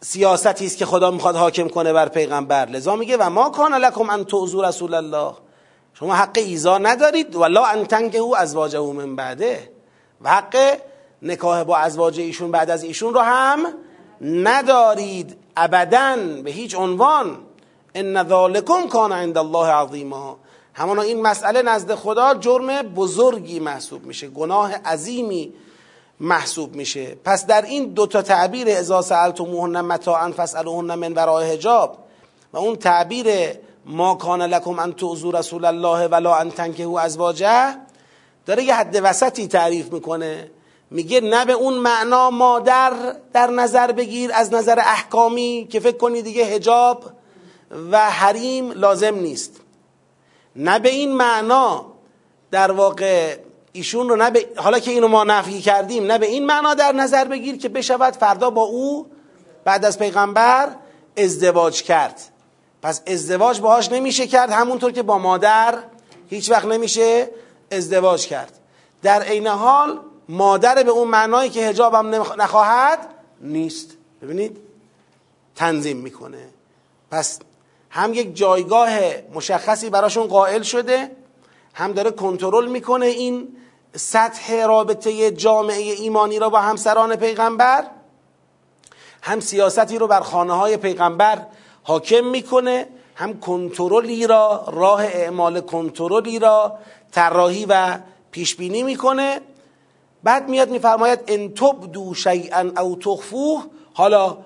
سیاستی 0.01 0.65
است 0.65 0.77
که 0.77 0.85
خدا 0.85 1.11
می‌خواد 1.11 1.35
حاکم 1.35 1.67
کنه 1.67 1.93
بر 1.93 2.09
پیغمبر. 2.09 2.65
لذا 2.65 2.95
میگه 2.95 3.17
و 3.17 3.29
ما 3.29 3.49
کان 3.49 3.73
لکم 3.73 4.09
ان 4.09 4.25
تعذو 4.25 4.61
رسول 4.61 4.93
الله. 4.93 5.33
شما 5.93 6.15
حق 6.15 6.37
ایزا 6.37 6.77
ندارید. 6.77 7.35
ولا 7.35 7.65
ان 7.65 7.85
تنکه 7.85 8.17
او 8.17 8.37
ازواجه 8.37 8.79
من 8.79 9.15
بعده. 9.15 9.69
و 10.21 10.29
حق 10.29 10.77
نکاح 11.21 11.63
با 11.63 11.77
ازواج 11.77 12.19
ایشون 12.19 12.51
بعد 12.51 12.69
از 12.69 12.83
ایشون 12.83 13.13
رو 13.13 13.19
هم 13.19 13.59
ندارید 14.21 15.37
ابدا 15.57 16.15
به 16.43 16.51
هیچ 16.51 16.75
عنوان. 16.75 17.37
ان 17.95 18.27
ذالکم 18.27 18.87
کان 18.87 19.11
عند 19.11 19.37
الله 19.37 19.67
عظیما. 19.67 20.37
همانا 20.73 21.01
این 21.01 21.21
مسئله 21.21 21.61
نزد 21.61 21.95
خدا 21.95 22.33
جرم 22.33 22.81
بزرگی 22.81 23.59
محسوب 23.59 24.05
میشه 24.05 24.27
گناه 24.27 24.75
عظیمی 24.75 25.53
محسوب 26.19 26.75
میشه. 26.75 27.15
پس 27.25 27.45
در 27.45 27.61
این 27.61 27.85
دو 27.85 28.07
تا 28.07 28.21
تعبیر 28.21 28.67
اذا 28.69 29.01
سالتموهن 29.01 29.81
متاعا 29.81 30.31
فاسالوهن 30.31 30.95
من 30.95 31.13
وراء 31.13 31.43
حجاب. 31.43 31.97
و 32.53 32.57
اون 32.57 32.75
تعبیر 32.75 33.27
ما 33.85 34.15
کان 34.15 34.41
لکم 34.41 34.79
ان 34.79 34.93
تعذوا 34.93 35.31
رسول 35.31 35.65
الله 35.65 36.07
ولا 36.07 36.35
ان 36.35 36.51
تنکحوا 36.51 36.99
ازواجه 36.99 37.75
داره 38.45 38.63
یه 38.63 38.75
حد 38.75 38.99
وسطی 39.03 39.47
تعریف 39.47 39.93
می‌کنه. 39.93 40.51
میگه 40.91 41.21
نه 41.21 41.45
به 41.45 41.53
اون 41.53 41.73
معنا 41.73 42.29
مادر 42.29 42.93
در 43.33 43.47
نظر 43.47 43.91
بگیر 43.91 44.31
از 44.33 44.53
نظر 44.53 44.79
احکامی 44.79 45.67
که 45.71 45.79
فکر 45.79 45.97
کنی 45.97 46.21
دیگه 46.21 46.43
هجاب 46.43 47.03
و 47.91 48.09
حریم 48.09 48.71
لازم 48.71 49.15
نیست. 49.15 49.61
نه 50.55 50.79
به 50.79 50.89
این 50.89 51.15
معنا 51.15 51.85
در 52.51 52.71
واقع 52.71 53.37
ایشون 53.71 54.09
رو 54.09 54.15
نه 54.15 54.31
حالا 54.55 54.79
که 54.79 54.91
اینو 54.91 55.07
ما 55.07 55.23
نفی 55.23 55.61
کردیم 55.61 56.03
نه 56.03 56.17
به 56.17 56.25
این 56.25 56.45
معنا 56.45 56.73
در 56.73 56.91
نظر 56.91 57.25
بگیر 57.25 57.57
که 57.57 57.69
بشود 57.69 58.13
فردا 58.13 58.49
با 58.49 58.61
او 58.61 59.07
بعد 59.63 59.85
از 59.85 59.99
پیغمبر 59.99 60.69
ازدواج 61.17 61.83
کرد. 61.83 62.21
پس 62.81 63.01
ازدواج 63.07 63.61
باهاش 63.61 63.91
نمیشه 63.91 64.27
کرد 64.27 64.51
همونطور 64.51 64.91
که 64.91 65.03
با 65.03 65.17
مادر 65.17 65.79
هیچ 66.29 66.51
وقت 66.51 66.65
نمیشه 66.65 67.29
ازدواج 67.71 68.27
کرد. 68.27 68.59
در 69.03 69.21
عین 69.21 69.47
حال 69.47 69.99
مادر 70.29 70.83
به 70.83 70.91
اون 70.91 71.07
معنایی 71.07 71.49
که 71.49 71.67
هجابم 71.67 72.15
نخواهد 72.41 72.99
نیست. 73.41 73.97
ببینید 74.21 74.57
تنظیم 75.55 75.97
می‌کنه. 75.97 76.49
پس 77.11 77.39
هم 77.89 78.13
یک 78.13 78.35
جایگاه 78.35 78.89
مشخصی 79.33 79.89
براشون 79.89 80.27
قائل 80.27 80.61
شده 80.61 81.11
هم 81.73 81.93
داره 81.93 82.11
کنترل 82.11 82.67
می‌کنه 82.67 83.05
این 83.05 83.47
سطح 83.95 84.65
رابطه 84.65 85.31
جامعه 85.31 85.93
ایمانی 85.93 86.39
را 86.39 86.49
با 86.49 86.61
همسران 86.61 87.15
پیغمبر 87.15 87.87
هم 89.21 89.39
سیاستی 89.39 89.97
رو 89.97 90.07
بر 90.07 90.21
خانه 90.21 90.53
های 90.53 90.77
پیغمبر 90.77 91.45
حاکم 91.83 92.25
می‌کنه 92.25 92.87
هم 93.15 93.39
کنترلی 93.39 94.27
را 94.27 94.65
راه 94.71 95.03
اعمال 95.03 95.61
کنترلی 95.61 96.39
را 96.39 96.77
طراحی 97.11 97.65
و 97.69 97.97
پیش 98.31 98.55
بینی 98.55 98.83
می‌کنه. 98.83 99.41
بعد 100.23 100.49
میاد 100.49 100.69
میفرماید 100.69 101.19
ان 101.27 101.53
تبدو 101.53 102.13
شیئا 102.13 102.71
او 102.81 102.95
تخفوه. 102.95 103.63
حالا 103.93 104.37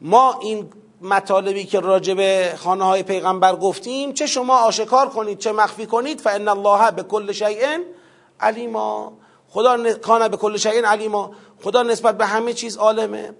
ما 0.00 0.38
این 0.40 0.68
مطالبی 1.00 1.64
که 1.64 1.80
راجع 1.80 2.14
به 2.14 2.54
خانه 2.56 2.84
های 2.84 3.02
پیغمبر 3.02 3.56
گفتیم 3.56 4.12
چه 4.12 4.26
شما 4.26 4.58
آشکار 4.58 5.08
کنید 5.08 5.38
چه 5.38 5.52
مخفی 5.52 5.86
کنید 5.86 6.20
فان 6.20 6.48
الله 6.48 6.90
به 6.90 7.02
کل 7.02 7.32
شیء 7.32 7.78
علیما. 8.40 9.12
خدا 9.48 9.94
کان 9.94 10.28
به 10.28 10.36
کل 10.36 10.56
شیء 10.56 10.86
علیما. 10.86 11.30
خدا 11.62 11.82
نسبت 11.82 12.18
به 12.18 12.26
همه 12.26 12.52
چیز 12.52 12.76
عالمه. 12.76 13.34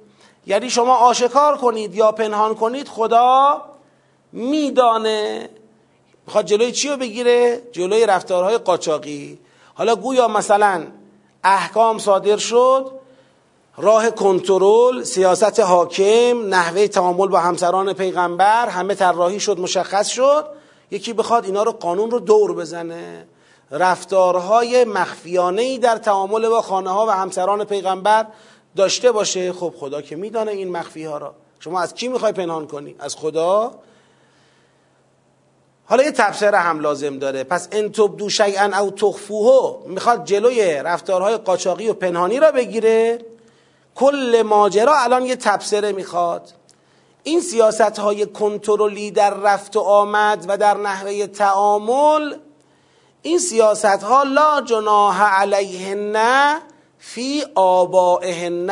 یعنی 0.47 0.71
شما 0.71 0.97
آشکار 0.97 1.57
کنید 1.57 1.95
یا 1.95 2.13
پنهان 2.13 2.55
کنید 2.55 2.89
خدا 2.89 3.63
میدانه. 4.33 5.49
می‌خواد 6.27 6.45
جلوی 6.45 6.73
چی 6.73 6.89
رو 6.89 6.97
بگیره؟ 6.97 7.63
جلوی 7.73 8.07
رفتارهای 8.07 8.59
قاچاقی. 8.59 9.39
حالا 9.75 9.97
گویا 9.97 10.29
مثلا 10.29 10.87
احکام 11.47 11.99
صادر 11.99 12.37
شد. 12.37 12.91
راه 13.77 14.11
کنترل 14.11 15.03
سیاست 15.03 15.61
حاکم 15.61 16.47
نحوه 16.49 16.87
تعامل 16.87 17.29
با 17.29 17.39
همسران 17.41 17.93
پیغمبر 17.93 18.69
همه 18.69 18.95
طراحی 18.95 19.41
شد 19.41 19.61
مشخص 19.61 20.09
شد. 20.09 20.47
یکی 20.91 21.13
بخواد 21.13 21.45
اینا 21.45 21.63
رو 21.63 21.73
قانون 21.73 22.11
رو 22.11 22.21
دور 22.21 22.55
بزنه. 22.55 23.27
رفتارهای 23.71 24.85
مخفیانه 24.85 25.63
ای 25.63 25.79
در 25.79 25.97
تعامل 25.97 26.49
با 26.49 26.63
خانه 26.63 26.91
ها 26.91 27.07
و 27.07 27.11
همسران 27.11 27.65
پیغمبر 27.65 28.27
داشته 28.77 29.13
باشه. 29.13 29.53
خب 29.53 29.75
خدا 29.79 30.03
که 30.03 30.17
میدانه 30.17 30.53
این 30.53 30.71
مخفی 30.71 31.05
ها 31.05 31.19
را. 31.19 31.35
شما 31.61 31.81
از 31.81 31.95
کی 31.95 32.09
می‌خوای 32.09 32.33
پنهان 32.33 32.67
کنی؟ 32.67 32.97
از 32.99 33.17
خدا؟ 33.17 33.73
حالا 35.89 36.03
یه 36.03 36.13
تفسیر 36.13 36.55
هم 36.55 36.81
لازم 36.81 37.19
داره. 37.19 37.45
پس 37.45 37.69
ان 37.73 37.93
تبدو 37.93 38.29
شیئا 38.29 38.79
او 38.79 38.91
تخفوه. 38.91 39.83
می‌خواد 39.87 40.25
جلوی 40.25 40.75
رفتارهای 40.75 41.37
قاچاقی 41.37 41.89
و 41.89 41.93
پنهانی 41.93 42.41
را 42.41 42.51
بگیره. 42.51 43.19
کل 43.95 44.43
ماجرا 44.47 44.95
الان 44.97 45.27
یه 45.27 45.37
تبصره 45.37 45.93
می‌خواد. 45.93 46.53
این 47.23 47.41
سیاست 47.41 47.99
های 47.99 48.27
کنترلی 48.27 49.11
در 49.11 49.35
رفت 49.35 49.77
و 49.77 49.81
آمد 49.81 50.45
و 50.49 50.57
در 50.57 50.75
نحوه 50.77 51.27
تعامل 51.27 52.35
این 53.23 53.39
سیاست 53.39 53.85
ها 53.85 54.23
لا 54.23 54.61
جناح 54.61 55.23
علیهن 55.23 56.17
فی 56.99 57.45
آبائهن. 57.55 58.71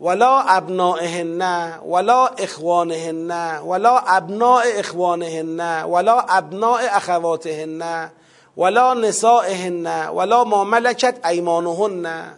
ولا 0.00 0.56
ابنائهن 0.56 1.42
ولا 1.86 2.26
اخوانهن 2.26 3.60
ولا 3.64 4.16
ابناء 4.16 4.80
اخوانهن 4.80 5.84
ولا 5.84 6.38
ابناء 6.38 6.80
اخواتهن 6.96 8.10
ولا 8.56 8.94
نسائهن 8.94 10.08
ولا 10.08 10.44
ما 10.44 10.64
ملکت 10.64 11.26
ایمانهن. 11.26 12.34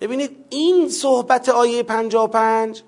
ببینید 0.00 0.44
این 0.50 0.88
صحبت 0.88 1.48
آیه 1.48 1.82
55 1.82 2.82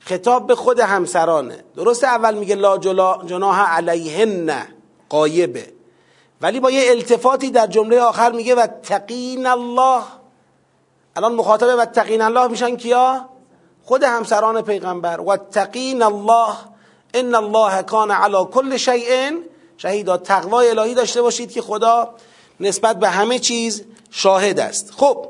خطاب 0.00 0.46
به 0.46 0.54
خود 0.54 0.80
همسرانه. 0.80 1.64
درسته 1.76 2.06
اول 2.06 2.34
میگه 2.34 2.54
لا 2.54 2.78
جناح 3.26 3.76
علیهن 3.76 4.66
قایبه. 5.08 5.72
ولی 6.40 6.60
با 6.60 6.70
یه 6.70 6.90
التفاتی 6.90 7.50
در 7.50 7.66
جمله 7.66 8.00
آخر 8.00 8.32
میگه 8.32 8.54
و 8.54 8.66
تقین 8.66 9.46
الله 9.46 10.02
الان 11.18 11.34
مخاطبه 11.34 11.74
و 11.74 11.84
تقین 11.84 12.20
الله 12.20 12.46
میشن 12.46 12.76
کیا؟ 12.76 13.28
خود 13.84 14.02
همسران 14.02 14.62
پیغمبر. 14.62 15.20
و 15.20 15.36
تقین 15.36 16.02
الله 16.02 16.54
ان 17.14 17.34
الله 17.34 17.82
کان 17.82 18.10
علی 18.10 18.44
کل 18.52 18.76
شیء 18.76 19.30
شهیدا. 19.76 20.16
تقوای 20.16 20.70
الهی 20.70 20.94
داشته 20.94 21.22
باشید 21.22 21.52
که 21.52 21.62
خدا 21.62 22.14
نسبت 22.60 22.98
به 22.98 23.08
همه 23.08 23.38
چیز 23.38 23.84
شاهد 24.10 24.60
است. 24.60 24.90
خب 24.96 25.28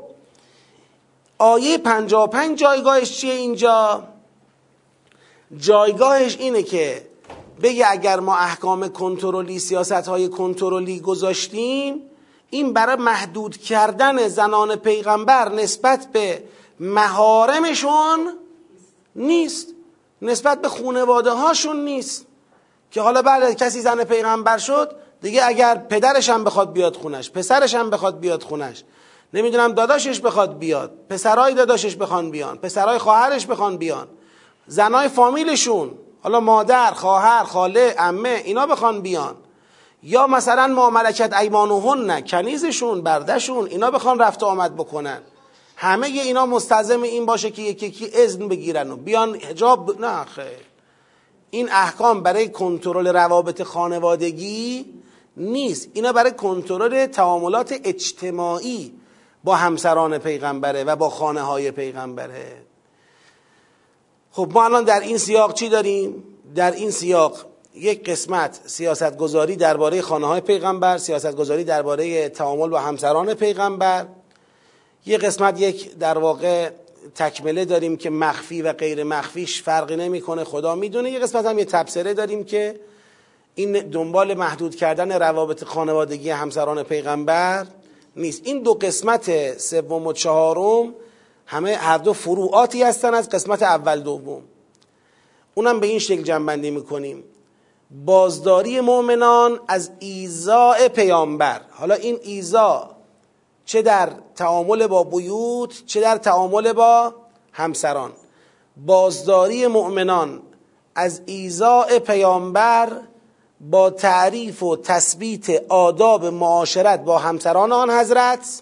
آیه 1.37 1.77
55 1.77 2.59
جایگاهش 2.59 3.17
چیه 3.17 3.33
اینجا؟ 3.33 4.03
جایگاهش 5.57 6.37
اینه 6.37 6.63
که 6.63 7.07
بگه 7.61 7.85
اگر 7.89 8.19
ما 8.19 8.37
احکام 8.37 8.87
کنترلی 8.87 9.59
سیاست 9.59 9.91
های 9.91 10.29
کنترلی 10.29 10.99
گذاشتیم 10.99 12.08
این 12.49 12.73
برای 12.73 12.95
محدود 12.95 13.57
کردن 13.57 14.27
زنان 14.27 14.75
پیغمبر 14.75 15.49
نسبت 15.49 16.07
به 16.11 16.43
مهارمشون 16.79 18.33
نیست. 19.15 19.67
نسبت 20.21 20.61
به 20.61 20.67
خونواده 20.67 21.31
هاشون 21.31 21.85
نیست. 21.85 22.25
که 22.91 23.01
حالا 23.01 23.21
بعد 23.21 23.53
کسی 23.53 23.81
زن 23.81 24.03
پیغمبر 24.03 24.57
شد 24.57 24.95
دیگه 25.21 25.45
اگر 25.45 25.75
پدرش 25.75 26.29
هم 26.29 26.43
بخواد 26.43 26.73
بیاد 26.73 26.95
خونش 26.95 27.31
پسرش 27.31 27.75
هم 27.75 27.89
بخواد 27.89 28.19
بیاد 28.19 28.43
خونش. 28.43 28.83
نمی‌دونم 29.33 29.71
داداشش 29.71 30.19
بخواد 30.19 30.57
بیاد 30.57 30.91
پسرای 31.09 31.53
داداشش 31.53 31.95
بخوان 31.95 32.31
بیان 32.31 32.57
پسرای 32.57 32.97
خواهرش 32.97 33.45
بخوان 33.45 33.77
بیان. 33.77 34.07
زنای 34.67 35.07
فامیلشون 35.07 35.91
حالا 36.21 36.39
مادر 36.39 36.91
خواهر 36.91 37.43
خاله 37.43 37.95
امه 37.97 38.41
اینا 38.45 38.65
بخوان 38.65 39.01
بیان. 39.01 39.35
یا 40.03 40.27
مثلا 40.27 40.67
ما 40.67 40.89
ملکت 40.89 41.33
ایمانهن 41.33 42.21
کنیزشون 42.21 43.01
بردشون 43.01 43.65
اینا 43.65 43.91
بخوان 43.91 44.19
رفت 44.19 44.43
آمد 44.43 44.75
بکنن. 44.75 45.21
همه 45.75 46.07
اینا 46.07 46.45
مستلزم 46.45 47.01
این 47.01 47.25
باشه 47.25 47.51
که 47.51 47.61
یکی 47.61 47.85
یکی 47.85 48.09
اذن 48.13 48.47
بگیرن 48.47 48.91
و 48.91 48.95
بیان 48.95 49.35
حجاب 49.35 50.01
نه 50.01 50.25
خیر 50.25 50.69
این 51.51 51.71
احکام 51.71 52.23
برای 52.23 52.49
کنترل 52.49 53.07
روابط 53.07 53.61
خانوادگی 53.63 54.85
نیست. 55.37 55.89
اینا 55.93 56.13
برای 56.13 56.31
کنترل 56.31 57.05
تعاملات 57.05 57.75
اجتماعی 57.83 58.93
با 59.43 59.55
همسران 59.55 60.17
پیغمبره 60.17 60.83
و 60.83 60.95
با 60.95 61.09
خانه 61.09 61.41
های 61.41 61.71
پیغمبره. 61.71 62.61
خب 64.31 64.49
ما 64.53 64.63
الان 64.63 64.83
در 64.83 64.99
این 64.99 65.17
سیاق 65.17 65.53
چی 65.53 65.69
داریم؟ 65.69 66.23
در 66.55 66.71
این 66.71 66.91
سیاق 66.91 67.48
یک 67.75 68.09
قسمت 68.09 68.59
سیاست 68.65 69.17
گذاری 69.17 69.55
درباره 69.55 70.01
خانه 70.01 70.27
های 70.27 70.41
پیغمبر 70.41 70.97
سیاست 70.97 71.35
گذاری 71.35 71.63
درباره 71.63 72.29
تعامل 72.29 72.69
با 72.69 72.79
همسران 72.79 73.33
پیغمبر. 73.33 74.05
یک 75.05 75.19
قسمت 75.19 75.61
یک 75.61 75.95
در 75.97 76.17
واقع 76.17 76.69
تکمله 77.15 77.65
داریم 77.65 77.97
که 77.97 78.09
مخفی 78.09 78.61
و 78.61 78.73
غیر 78.73 79.03
مخفیش 79.03 79.63
فرقی 79.63 79.95
نمی‌کنه 79.95 80.43
خدا 80.43 80.75
می‌دونه. 80.75 81.11
یک 81.11 81.21
قسمت 81.21 81.45
هم 81.45 81.59
یه 81.59 81.65
تبصره 81.65 82.13
داریم 82.13 82.43
که 82.43 82.79
این 83.55 83.71
دنبال 83.71 84.33
محدود 84.33 84.75
کردن 84.75 85.11
روابط 85.11 85.63
خانوادگی 85.63 86.29
همسران 86.29 86.83
پیغمبر 86.83 87.67
نیست. 88.15 88.41
این 88.45 88.63
دو 88.63 88.73
قسمت 88.73 89.57
سوم 89.57 90.07
و 90.07 90.13
چهارم 90.13 90.93
همه 91.45 91.75
هر 91.75 91.97
دو 91.97 92.13
فروعاتی 92.13 92.83
هستن 92.83 93.13
از 93.13 93.29
قسمت 93.29 93.63
اول 93.63 93.99
دوم. 94.01 94.41
اونم 95.55 95.79
به 95.79 95.87
این 95.87 95.99
شکل 95.99 96.21
جنبندی 96.21 96.71
می‌کنیم. 96.71 97.23
بازداری 97.91 98.81
مؤمنان 98.81 99.59
از 99.67 99.91
ایزاء 99.99 100.87
پیامبر. 100.87 101.61
حالا 101.71 101.95
این 101.95 102.19
ایزا 102.23 102.89
چه 103.65 103.81
در 103.81 104.09
تعامل 104.35 104.87
با 104.87 105.03
بیوت 105.03 105.85
چه 105.85 106.01
در 106.01 106.17
تعامل 106.17 106.73
با 106.73 107.13
همسران. 107.51 108.11
بازداری 108.77 109.67
مؤمنان 109.67 110.41
از 110.95 111.21
ایزاء 111.25 111.99
پیامبر 111.99 113.01
با 113.61 113.89
تعریف 113.89 114.63
و 114.63 114.75
تثبیت 114.75 115.49
آداب 115.69 116.25
معاشرت 116.25 117.03
با 117.03 117.17
همسران 117.17 117.71
آن 117.71 117.89
حضرت 117.89 118.61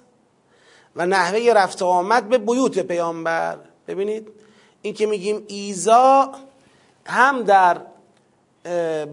و 0.96 1.06
نحوه 1.06 1.54
رفت 1.56 1.82
آمد 1.82 2.30
به 2.30 2.38
بیوت 2.38 2.80
پیامبر. 2.80 3.58
ببینید 3.88 4.28
این 4.82 4.94
که 4.94 5.06
میگیم 5.06 5.44
ایزا 5.48 6.32
هم 7.06 7.44
در 7.44 7.82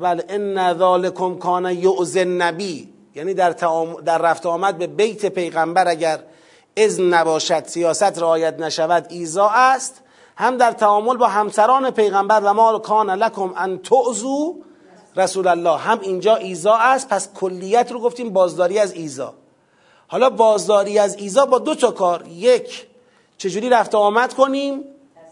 بله 0.01 0.25
ان 0.29 0.79
ذالکم 0.79 1.39
کان 1.39 1.65
یعز 1.65 2.17
نبی 2.17 2.89
یعنی 3.15 3.35
در, 3.35 3.51
در 4.05 4.19
رفت 4.19 4.47
آمد 4.47 4.79
به 4.79 4.87
بیت 4.87 5.27
پیغمبر 5.27 5.89
اگر 5.89 6.19
اذن 6.77 7.03
نباشد 7.03 7.65
سیاست 7.67 8.19
رعایت 8.19 8.61
نشود 8.61 9.07
ایزا 9.09 9.49
است. 9.49 10.01
هم 10.37 10.57
در 10.57 10.73
تعامل 10.73 11.17
با 11.17 11.29
همسران 11.29 11.91
پیغمبر 11.91 12.41
و 12.41 12.53
ما 12.53 12.79
کان 12.79 13.11
لکم 13.11 13.55
ان 13.57 13.79
تعزو 13.79 14.57
رسول 15.17 15.47
الله. 15.47 15.77
هم 15.77 16.01
اینجا 16.01 16.37
ایزا 16.37 16.75
است. 16.75 17.09
پس 17.09 17.29
کلیت 17.35 17.93
رو 17.93 18.01
گفتیم 18.01 18.31
بازداری 18.31 18.79
از 18.79 18.93
ایزا. 18.93 19.35
حالا 20.07 20.31
بازداری 20.31 20.99
از 20.99 21.17
ایزا 21.17 21.47
با 21.47 21.59
دو 21.59 21.75
تا 21.75 21.91
کار. 21.91 22.27
یک 22.29 22.87
چجوری 23.39 23.71
رفت 23.71 23.95
آمد 23.95 24.35
کنیم؟ 24.35 24.85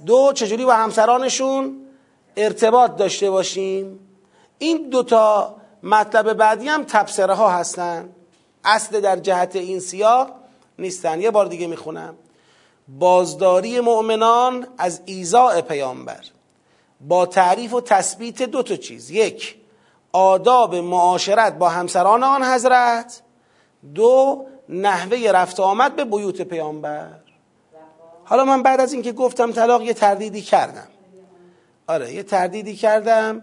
دو 0.06 0.32
چجوری 0.34 0.64
با 0.64 0.74
همسرانشون 0.74 1.76
ارتباط 2.36 2.96
داشته 2.96 3.30
باشیم؟ 3.30 3.98
این 4.62 4.88
دوتا 4.90 5.56
مطلب 5.82 6.32
بعدی 6.32 6.68
هم 6.68 6.84
تبصره 6.84 7.34
ها 7.34 7.50
هستن. 7.50 8.08
اصل 8.64 9.00
در 9.00 9.16
جهت 9.16 9.56
این 9.56 9.80
سیاق 9.80 10.30
نیستن. 10.78 11.20
یه 11.20 11.30
بار 11.30 11.46
دیگه 11.46 11.66
می‌خونم. 11.66 12.14
بازداری 12.88 13.80
مؤمنان 13.80 14.66
از 14.78 15.00
ایزاء 15.04 15.60
پیامبر. 15.60 16.20
با 17.00 17.26
تعریف 17.26 17.74
و 17.74 17.80
تثبیت 17.80 18.42
دو 18.42 18.62
تا 18.62 18.76
چیز. 18.76 19.10
یک 19.10 19.56
آداب 20.12 20.74
معاشرت 20.74 21.58
با 21.58 21.68
همسران 21.68 22.24
آن 22.24 22.42
حضرت. 22.42 23.22
دو 23.94 24.46
نحوه 24.68 25.30
رفت 25.30 25.60
آمد 25.60 25.96
به 25.96 26.04
بیوت 26.04 26.42
پیامبر. 26.42 27.08
حالا 28.24 28.44
من 28.44 28.62
بعد 28.62 28.80
از 28.80 28.92
اینکه 28.92 29.12
گفتم 29.12 29.52
طلاق 29.52 29.82
یه 29.82 29.94
تردیدی 29.94 30.42
کردم. 30.42 30.88
آره 31.86 32.14
یه 32.14 32.22
تردیدی 32.22 32.76
کردم. 32.76 33.42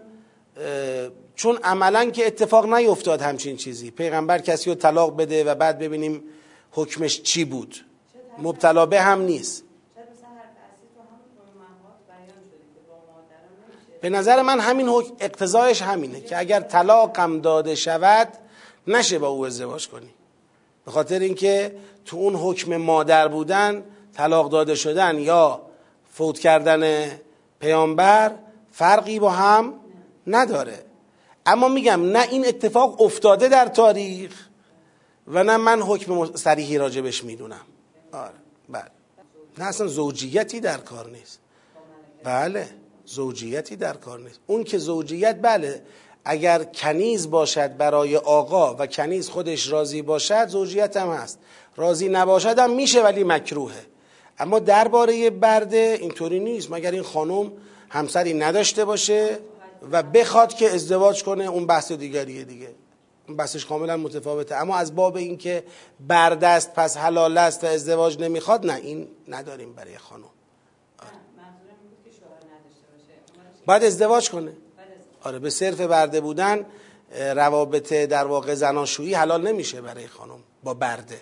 چون 1.34 1.56
عملا 1.56 2.10
که 2.10 2.26
اتفاق 2.26 2.74
نیفتاد 2.74 3.22
همچین 3.22 3.56
چیزی. 3.56 3.90
پیغمبر 3.90 4.38
کسی 4.38 4.70
رو 4.70 4.76
طلاق 4.76 5.16
بده 5.16 5.44
و 5.44 5.54
بعد 5.54 5.78
ببینیم 5.78 6.22
حکمش 6.70 7.22
چی 7.22 7.44
بود. 7.44 7.76
مبتلا 8.38 8.86
به 8.86 9.00
هم 9.00 9.20
نیست. 9.20 9.64
به 14.00 14.10
نظر 14.10 14.42
من 14.42 14.60
همین 14.60 14.88
حکم 14.88 15.14
اقتضایش 15.20 15.82
همینه 15.82 16.20
که 16.20 16.38
اگر 16.38 16.60
طلاقم 16.60 17.40
داده 17.40 17.74
شود 17.74 18.28
نشه 18.86 19.18
با 19.18 19.28
او 19.28 19.46
ازدواج 19.46 19.88
کنی. 19.88 20.10
به 20.84 20.90
خاطر 20.90 21.18
اینکه 21.18 21.74
تو 22.04 22.16
اون 22.16 22.34
حکم 22.34 22.76
مادر 22.76 23.28
بودن 23.28 23.84
طلاق 24.14 24.50
داده 24.50 24.74
شدن 24.74 25.18
یا 25.18 25.60
فوت 26.12 26.38
کردن 26.38 27.10
پیامبر 27.60 28.32
فرقی 28.72 29.18
با 29.18 29.30
هم 29.30 29.74
نداره. 30.26 30.84
اما 31.46 31.68
میگم 31.68 32.10
نه 32.10 32.28
این 32.30 32.46
اتفاق 32.46 33.00
افتاده 33.00 33.48
در 33.48 33.66
تاریخ 33.66 34.32
و 35.26 35.44
نه 35.44 35.56
من 35.56 35.82
حکم 35.82 36.34
صریحی 36.34 36.78
راجبش 36.78 37.24
می‌دونم. 37.24 37.60
آره 38.12 38.34
بله. 38.68 38.84
نه 39.58 39.64
اصلا 39.64 39.86
زوجیتی 39.86 40.60
در 40.60 40.78
کار 40.78 41.10
نیست. 41.10 41.38
بله 42.24 42.68
زوجیتی 43.04 43.76
در 43.76 43.92
کار 43.92 44.20
نیست. 44.20 44.40
اون 44.46 44.64
که 44.64 44.78
زوجیت 44.78 45.38
بله 45.42 45.82
اگر 46.24 46.64
کنیز 46.64 47.30
باشد 47.30 47.76
برای 47.76 48.16
آقا 48.16 48.74
و 48.74 48.86
کنیز 48.86 49.28
خودش 49.28 49.68
راضی 49.72 50.02
باشد 50.02 50.48
زوجیت 50.48 50.96
هم 50.96 51.08
هست. 51.08 51.38
راضی 51.76 52.08
نباشد 52.08 52.58
هم 52.58 52.70
میشه 52.70 53.02
ولی 53.02 53.24
مکروهه. 53.24 53.86
اما 54.38 54.58
درباره 54.58 55.30
برده 55.30 55.98
اینطوری 56.00 56.40
نیست. 56.40 56.70
مگر 56.70 56.90
این 56.90 57.02
خانم 57.02 57.52
همسری 57.88 58.34
نداشته 58.34 58.84
باشه؟ 58.84 59.38
و 59.92 60.02
بخواد 60.02 60.54
که 60.54 60.70
ازدواج 60.70 61.24
کنه 61.24 61.44
اون 61.44 61.66
بحث 61.66 61.92
دیگریه 61.92 62.44
دیگه. 62.44 62.74
اون 63.28 63.36
بحثش 63.36 63.66
کاملا 63.66 63.96
متفاوته. 63.96 64.54
اما 64.54 64.76
از 64.76 64.94
باب 64.94 65.16
اینکه 65.16 65.64
برده 66.08 66.46
است 66.46 66.74
پس 66.74 66.96
حلال 66.96 67.38
است 67.38 67.64
و 67.64 67.66
ازدواج 67.66 68.18
نمی‌خواد 68.18 68.66
نه 68.66 68.74
این 68.74 69.08
نداریم 69.28 69.72
برای 69.72 69.98
خانم. 69.98 70.24
باید 73.66 73.84
ازدواج 73.84 74.30
کنه. 74.30 74.52
آره 75.22 75.38
به 75.38 75.50
صرف 75.50 75.80
برده 75.80 76.20
بودن 76.20 76.66
روابط 77.18 77.92
در 77.92 78.24
واقع 78.24 78.54
زناشویی 78.54 79.14
حلال 79.14 79.48
نمیشه 79.48 79.80
برای 79.80 80.06
خانم 80.06 80.38
با 80.64 80.74
برده. 80.74 81.20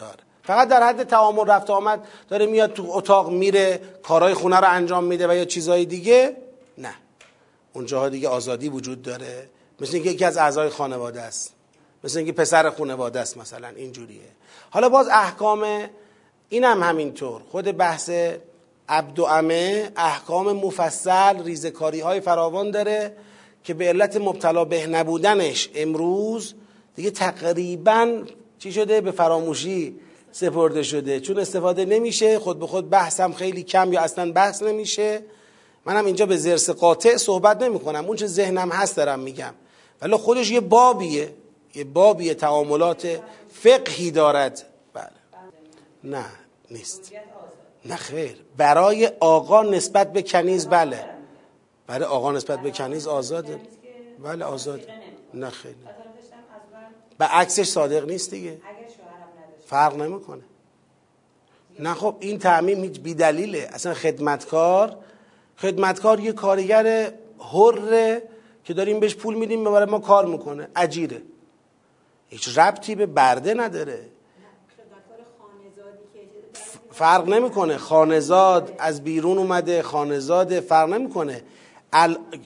آره. 0.00 0.33
فقط 0.44 0.68
در 0.68 0.82
حد 0.82 1.02
تعامل 1.02 1.46
رفت 1.46 1.70
آمد 1.70 2.06
داره 2.28 2.46
میاد 2.46 2.72
تو 2.72 2.86
اتاق 2.90 3.30
میره 3.30 3.80
کارهای 4.02 4.34
خونه 4.34 4.56
رو 4.56 4.68
انجام 4.68 5.04
میده 5.04 5.28
و 5.28 5.34
یا 5.34 5.44
چیزهای 5.44 5.84
دیگه؟ 5.84 6.36
نه. 6.78 6.94
اونجاها 7.72 8.08
دیگه 8.08 8.28
آزادی 8.28 8.68
وجود 8.68 9.02
داره. 9.02 9.48
مثل 9.80 9.94
اینکه 9.94 10.10
یکی 10.10 10.24
از 10.24 10.36
اعضای 10.36 10.68
خانواده 10.68 11.20
است. 11.20 11.54
مثل 12.04 12.18
اینکه 12.18 12.32
پسر 12.32 12.70
خانواده 12.70 13.20
است 13.20 13.36
مثلا 13.36 13.68
اینجوریه. 13.68 14.20
حالا 14.70 14.88
باز 14.88 15.08
احکام 15.08 15.66
اینم 16.48 16.82
هم 16.82 16.88
همینطور. 16.88 17.42
خود 17.50 17.76
بحث 17.76 18.10
عبد 18.88 19.18
و 19.18 19.24
امه 19.24 19.92
احکام 19.96 20.52
مفصل 20.52 21.44
ریزکاری 21.44 22.00
های 22.00 22.20
فراوان 22.20 22.70
داره 22.70 23.16
که 23.64 23.74
به 23.74 23.88
علت 23.88 24.16
مبتلا 24.16 24.64
به 24.64 24.86
نبودنش 24.86 25.70
امروز 25.74 26.54
دیگه 26.96 27.10
تقریبا 27.10 28.22
چی 28.58 28.72
شده؟ 28.72 29.00
به 29.00 29.10
فراموشی 29.10 30.00
سپرده 30.34 30.82
شده. 30.82 31.20
چون 31.20 31.38
استفاده 31.38 31.84
نمیشه 31.84 32.38
خود 32.38 32.58
به 32.58 32.66
خود 32.66 32.90
بحثم 32.90 33.32
خیلی 33.32 33.62
کم 33.62 33.92
یا 33.92 34.00
اصلا 34.00 34.32
بحث 34.32 34.62
نمیشه. 34.62 35.22
منم 35.84 36.06
اینجا 36.06 36.26
به 36.26 36.36
زرس 36.36 36.70
قاطع 36.70 37.16
صحبت 37.16 37.62
نمی 37.62 37.80
کنم 37.80 38.04
اون 38.04 38.16
چه 38.16 38.26
ذهنم 38.26 38.72
هست 38.72 38.96
دارم 38.96 39.20
میگم. 39.20 39.54
ولی 40.02 40.16
خودش 40.16 40.50
یه 40.50 40.60
بابیه. 40.60 41.34
یه 41.74 41.84
بابیه 41.84 42.34
تعاملات 42.34 43.20
فقهی 43.52 44.10
دارد. 44.10 44.66
بله. 44.94 45.10
نه 46.04 46.24
نیست. 46.70 47.12
نه 47.84 47.96
خیر. 47.96 48.36
برای 48.56 49.10
آقا 49.20 49.62
نسبت 49.62 50.12
به 50.12 50.22
کنیز 50.22 50.66
بله. 50.66 51.04
برای 51.86 52.04
آقا 52.04 52.32
نسبت 52.32 52.60
به 52.60 52.70
کنیز 52.70 53.06
آزاده. 53.06 53.60
بله 54.24 54.44
آزاده. 54.44 54.86
نه 55.34 55.50
خیر. 55.50 55.74
به 57.18 57.24
عکسش 57.24 57.68
صادق 57.68 58.06
نیست 58.06 58.30
دیگه. 58.30 58.60
فرق 59.74 59.96
نمی‌کنه. 59.96 60.42
نه 61.78 61.94
خب 61.94 62.16
این 62.20 62.38
تعمیم 62.38 62.82
هیچ 62.82 63.00
بیدلیله. 63.00 63.68
اصلا 63.72 63.94
خدمتکار 63.94 64.96
خدمتکار 65.58 66.20
یه 66.20 66.32
کارگر 66.32 67.12
حره 67.38 68.22
که 68.64 68.74
داریم 68.74 69.00
بهش 69.00 69.14
پول 69.14 69.34
میدیم 69.34 69.64
برای 69.64 69.90
ما 69.90 69.98
کار 69.98 70.26
می‌کنه. 70.26 70.68
اجیره. 70.76 71.22
هیچ 72.28 72.58
ربطی 72.58 72.94
به 72.94 73.06
برده 73.06 73.54
نداره. 73.54 74.00
فرق 76.92 77.28
نمی‌کنه. 77.28 77.76
خانزاد 77.76 78.74
از 78.78 79.04
بیرون 79.04 79.38
اومده 79.38 79.82
خانزاد 79.82 80.60
فرق 80.60 80.88
نمی‌کنه. 80.88 81.42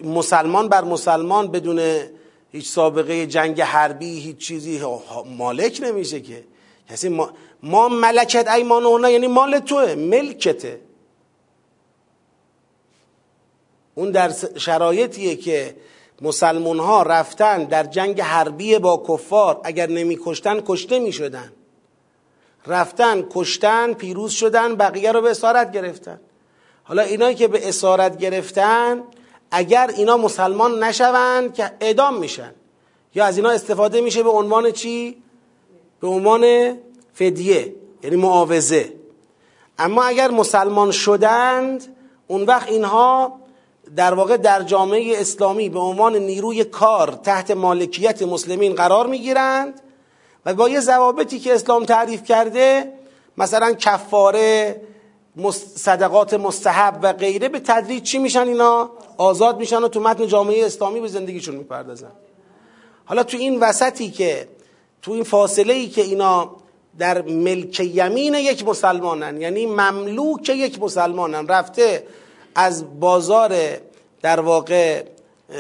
مسلمان 0.04 0.68
بر 0.68 0.84
مسلمان 0.84 1.48
بدون 1.48 1.80
هیچ 2.52 2.68
سابقه 2.68 3.26
جنگ 3.26 3.60
حربی 3.60 4.20
هیچ 4.20 4.36
چیزی 4.36 4.80
مالک 5.38 5.80
نمیشه 5.82 6.20
که. 6.20 6.44
کسی 6.90 7.08
ما, 7.08 7.30
ما 7.62 7.88
ملکت 7.88 8.48
ایمان 8.48 9.10
یعنی 9.10 9.26
مال 9.26 9.58
توه 9.58 9.94
ملکته. 9.94 10.80
اون 13.94 14.10
در 14.10 14.32
شرایطیه 14.56 15.36
که 15.36 15.76
مسلمون 16.22 16.78
ها 16.78 17.02
رفتن 17.02 17.64
در 17.64 17.84
جنگ 17.84 18.20
حربی 18.20 18.78
با 18.78 19.04
کفار 19.08 19.60
اگر 19.64 19.88
نمی 19.88 20.18
کشتن 20.24 20.60
کشته 20.66 20.98
می 20.98 21.12
شدن 21.12 21.52
رفتن 22.66 23.26
کشتن 23.30 23.92
پیروز 23.92 24.32
شدن 24.32 24.76
بقیه 24.76 25.12
رو 25.12 25.20
به 25.20 25.30
اسارت 25.30 25.72
گرفتن. 25.72 26.20
حالا 26.84 27.02
اینایی 27.02 27.34
که 27.34 27.48
به 27.48 27.68
اسارت 27.68 28.18
گرفتن 28.18 29.02
اگر 29.50 29.90
اینا 29.96 30.16
مسلمان 30.16 30.84
نشوند 30.84 31.54
که 31.54 31.70
اعدام 31.80 32.18
میشن. 32.18 32.54
یا 33.14 33.24
از 33.24 33.36
اینا 33.36 33.50
استفاده 33.50 34.00
میشه 34.00 34.22
به 34.22 34.30
عنوان 34.30 34.70
چی؟ 34.70 35.22
به 36.00 36.08
عنوان 36.08 36.74
فدیه 37.14 37.74
یعنی 38.02 38.16
معاوضه. 38.16 38.92
اما 39.78 40.02
اگر 40.02 40.30
مسلمان 40.30 40.90
شدند 40.90 41.96
اون 42.26 42.42
وقت 42.42 42.68
اینها 42.68 43.38
در 43.96 44.14
واقع 44.14 44.36
در 44.36 44.62
جامعه 44.62 45.20
اسلامی 45.20 45.68
به 45.68 45.78
عنوان 45.78 46.16
نیروی 46.16 46.64
کار 46.64 47.20
تحت 47.22 47.50
مالکیت 47.50 48.22
مسلمین 48.22 48.74
قرار 48.74 49.06
می‌گیرند 49.06 49.80
و 50.46 50.54
با 50.54 50.68
یه 50.68 50.80
ضوابطی 50.80 51.38
که 51.38 51.54
اسلام 51.54 51.84
تعریف 51.84 52.22
کرده 52.22 52.92
مثلا 53.38 53.72
کفاره 53.72 54.80
صدقات 55.74 56.34
مستحب 56.34 56.98
و 57.02 57.12
غیره 57.12 57.48
به 57.48 57.60
تدریج 57.60 58.02
چی 58.02 58.18
میشن 58.18 58.48
اینا؟ 58.48 58.90
آزاد 59.16 59.58
میشن 59.58 59.82
و 59.82 59.88
تو 59.88 60.00
متن 60.00 60.26
جامعه 60.26 60.66
اسلامی 60.66 61.00
به 61.00 61.08
زندگیشون 61.08 61.54
می‌پردازن. 61.54 62.12
حالا 63.04 63.22
تو 63.22 63.36
این 63.36 63.60
وسطی 63.60 64.10
که 64.10 64.48
تو 65.02 65.12
این 65.12 65.24
فاصله 65.24 65.72
ای 65.72 65.88
که 65.88 66.02
اینا 66.02 66.56
در 66.98 67.22
ملک 67.22 67.80
یمین 67.80 68.34
یک 68.34 68.68
مسلمانن 68.68 69.40
یعنی 69.40 69.66
مملوک 69.66 70.48
یک 70.48 70.82
مسلمانن 70.82 71.48
رفته 71.48 72.06
از 72.54 73.00
بازار 73.00 73.56
در 74.22 74.40
واقع 74.40 75.04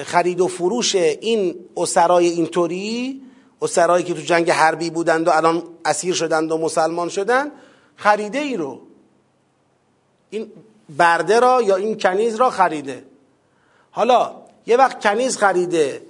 خرید 0.04 0.40
و 0.40 0.48
فروش 0.48 0.94
این 0.94 1.54
اسرای 1.76 2.28
اینطوری 2.28 3.20
اسرایی 3.62 4.04
که 4.04 4.14
تو 4.14 4.20
جنگ 4.20 4.50
حربی 4.50 4.90
بودند 4.90 5.28
و 5.28 5.30
الان 5.30 5.62
اسیر 5.84 6.14
شدند 6.14 6.52
و 6.52 6.58
مسلمان 6.58 7.08
شدند 7.08 7.52
خریده 7.96 8.38
ای 8.38 8.56
رو. 8.56 8.80
این 10.30 10.52
برده 10.96 11.40
را 11.40 11.62
یا 11.62 11.76
این 11.76 11.98
کنیز 11.98 12.34
را 12.34 12.50
خریده. 12.50 13.04
حالا 13.90 14.34
یه 14.66 14.76
وقت 14.76 15.02
کنیز 15.02 15.36
خریده. 15.36 16.02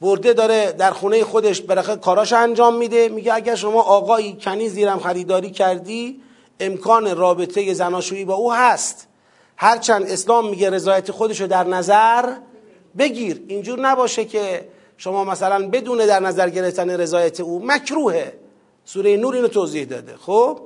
برده 0.00 0.32
داره 0.32 0.72
در 0.72 0.90
خونه 0.90 1.24
خودش 1.24 1.60
برخه 1.60 1.96
کاراش 1.96 2.32
انجام 2.32 2.76
میده. 2.76 3.08
میگه 3.08 3.34
اگر 3.34 3.54
شما 3.54 3.82
آقایی 3.82 4.36
کنیز 4.40 4.74
دیرم 4.74 4.98
خریداری 4.98 5.50
کردی 5.50 6.20
امکان 6.60 7.16
رابطه 7.16 7.74
زناشویی 7.74 8.24
با 8.24 8.34
او 8.34 8.52
هست. 8.52 9.06
هرچند 9.56 10.10
اسلام 10.10 10.48
میگه 10.48 10.70
رضایت 10.70 11.10
خودشو 11.10 11.46
در 11.46 11.64
نظر 11.64 12.34
بگیر. 12.98 13.42
اینجور 13.48 13.80
نباشه 13.80 14.24
که 14.24 14.68
شما 14.96 15.24
مثلا 15.24 15.68
بدون 15.68 15.98
در 15.98 16.20
نظر 16.20 16.48
گرفتن 16.48 16.90
رضایت 16.90 17.40
او 17.40 17.62
مکروهه 17.64 18.32
سوره 18.84 19.16
نور 19.16 19.34
اینو 19.34 19.48
توضیح 19.48 19.84
داده. 19.84 20.16
خب؟ 20.16 20.60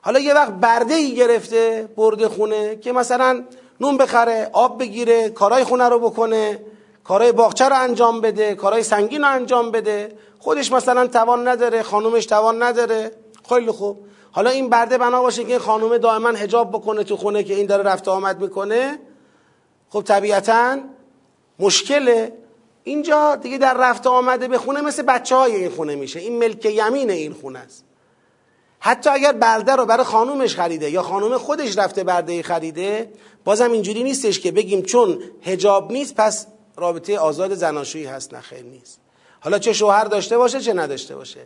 حالا 0.00 0.18
یه 0.18 0.34
وقت 0.34 0.52
برده 0.52 0.94
ای 0.94 1.14
گرفته 1.14 1.88
برده 1.96 2.28
خونه 2.28 2.76
که 2.76 2.92
مثلا 2.92 3.44
نون 3.80 3.96
بخره 3.96 4.50
آب 4.52 4.80
بگیره 4.80 5.28
کارای 5.30 5.64
خونه 5.64 5.88
رو 5.88 5.98
بکنه. 5.98 6.60
کارای 7.08 7.32
باغچه 7.32 7.68
رو 7.68 7.80
انجام 7.80 8.20
بده 8.20 8.54
کارای 8.54 8.82
سنگین 8.82 9.22
رو 9.22 9.30
انجام 9.32 9.70
بده. 9.70 10.18
خودش 10.38 10.72
مثلا 10.72 11.06
توان 11.06 11.48
نداره 11.48 11.82
خانومش 11.82 12.26
توان 12.26 12.62
نداره. 12.62 13.10
خیلی 13.48 13.70
خوب. 13.70 14.06
حالا 14.30 14.50
این 14.50 14.68
برده 14.68 14.98
بنا 14.98 15.22
باشه 15.22 15.44
که 15.44 15.58
خانومه 15.58 15.98
دائما 15.98 16.28
حجاب 16.28 16.70
بکنه 16.70 17.04
تو 17.04 17.16
خونه 17.16 17.42
که 17.42 17.54
این 17.54 17.66
داره 17.66 17.82
رفت 17.82 18.08
آمد 18.08 18.40
می‌کنه. 18.40 18.98
خب 19.88 20.02
طبیعتا 20.02 20.78
مشکله. 21.58 22.32
اینجا 22.84 23.36
دیگه 23.36 23.58
در 23.58 23.74
رفت 23.74 24.06
آمده 24.06 24.48
به 24.48 24.58
خونه 24.58 24.80
مثل 24.80 25.02
بچه 25.02 25.36
های 25.36 25.56
این 25.56 25.70
خونه 25.70 25.94
میشه. 25.94 26.20
این 26.20 26.38
ملک 26.38 26.64
یمین 26.64 27.10
این 27.10 27.32
خونه 27.32 27.58
است. 27.58 27.84
حتی 28.78 29.10
اگر 29.10 29.32
برده 29.32 29.76
رو 29.76 29.86
برای 29.86 30.04
خانومش 30.04 30.56
خریده 30.56 30.90
یا 30.90 31.02
خانوم 31.02 31.38
خودش 31.38 31.78
رفته 31.78 32.04
برده 32.04 32.42
خریده 32.42 33.12
بازم 33.44 33.72
اینجوری 33.72 34.02
نیستش 34.02 34.40
که 34.40 34.52
بگیم 34.52 34.82
چون 34.82 35.18
هجاب 35.42 35.92
نیست 35.92 36.14
پس 36.14 36.46
رابطه 36.76 37.18
آزاد 37.18 37.54
زناشویی 37.54 38.04
هست 38.04 38.34
نه 38.34 38.40
خیر 38.40 38.62
نیست. 38.62 39.00
حالا 39.40 39.58
چه 39.58 39.72
شوهر 39.72 40.04
داشته 40.04 40.38
باشه 40.38 40.60
چه 40.60 40.72
نداشته 40.72 41.16
باشه. 41.16 41.40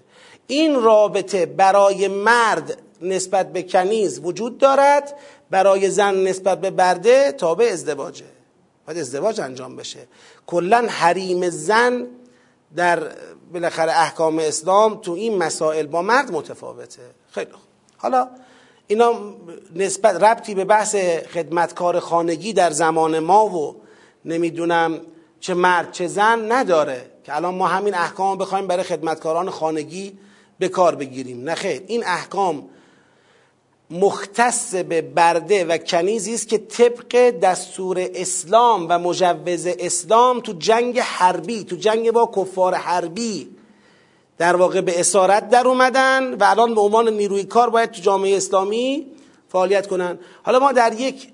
این 0.46 0.82
رابطه 0.82 1.46
برای 1.46 2.08
مرد 2.08 2.78
نسبت 3.02 3.52
به 3.52 3.62
کنیز 3.62 4.20
وجود 4.24 4.58
دارد 4.58 5.14
برای 5.50 5.90
زن 5.90 6.14
نسبت 6.14 6.60
به 6.60 6.70
برده 6.70 7.32
تابع 7.32 7.68
ازدواجه. 7.72 8.24
باید 8.86 8.98
ازدواج 8.98 9.40
انجام 9.40 9.76
بشه. 9.76 10.08
کلا 10.46 10.86
حریم 10.88 11.50
زن 11.50 12.06
در 12.76 13.12
بالاخره 13.52 13.92
احکام 13.92 14.38
اسلام 14.38 15.00
تو 15.00 15.12
این 15.12 15.38
مسائل 15.38 15.86
با 15.86 16.02
مرد 16.02 16.32
متفاوته. 16.32 17.02
خیلی 17.30 17.52
خوب. 17.52 17.62
حالا 17.96 18.28
اینا 18.86 19.14
نسبت 19.74 20.22
ربطی 20.22 20.54
به 20.54 20.64
بحث 20.64 20.96
خدمتکار 21.34 22.00
خانگی 22.00 22.52
در 22.52 22.70
زمان 22.70 23.18
ما 23.18 23.46
و 23.46 23.76
نمی‌دونم 24.24 25.00
چه 25.40 25.54
مرد 25.54 25.92
چه 25.92 26.06
زن 26.06 26.52
نداره 26.52 27.10
که 27.24 27.36
الان 27.36 27.54
ما 27.54 27.66
همین 27.66 27.94
احکام 27.94 28.38
بخوایم 28.38 28.66
برای 28.66 28.82
خدمتکاران 28.82 29.50
خانگی 29.50 30.18
به 30.58 30.68
کار 30.68 30.94
بگیریم. 30.94 31.44
نه 31.44 31.54
خیر. 31.54 31.82
این 31.86 32.04
احکام 32.06 32.68
مختص 33.90 34.74
به 34.74 35.02
برده 35.02 35.64
و 35.64 35.78
کنیزی 35.78 36.34
است 36.34 36.48
که 36.48 36.58
طبق 36.58 37.30
دستور 37.30 38.08
اسلام 38.14 38.86
و 38.88 38.98
مجوز 38.98 39.66
اسلام 39.66 40.40
تو 40.40 40.52
جنگ 40.52 40.98
حربی 40.98 41.64
تو 41.64 41.76
جنگ 41.76 42.10
با 42.10 42.30
کفار 42.36 42.74
حربی 42.74 43.50
در 44.38 44.56
واقع 44.56 44.80
به 44.80 45.00
اسارت 45.00 45.50
در 45.50 45.68
اومدن 45.68 46.34
و 46.34 46.44
الان 46.44 46.74
به 46.74 46.80
عنوان 46.80 47.08
نیروی 47.08 47.44
کار 47.44 47.70
باید 47.70 47.90
تو 47.90 48.02
جامعه 48.02 48.36
اسلامی 48.36 49.06
فعالیت 49.48 49.86
کنن. 49.86 50.18
حالا 50.42 50.58
ما 50.58 50.72
در 50.72 51.00
یک 51.00 51.28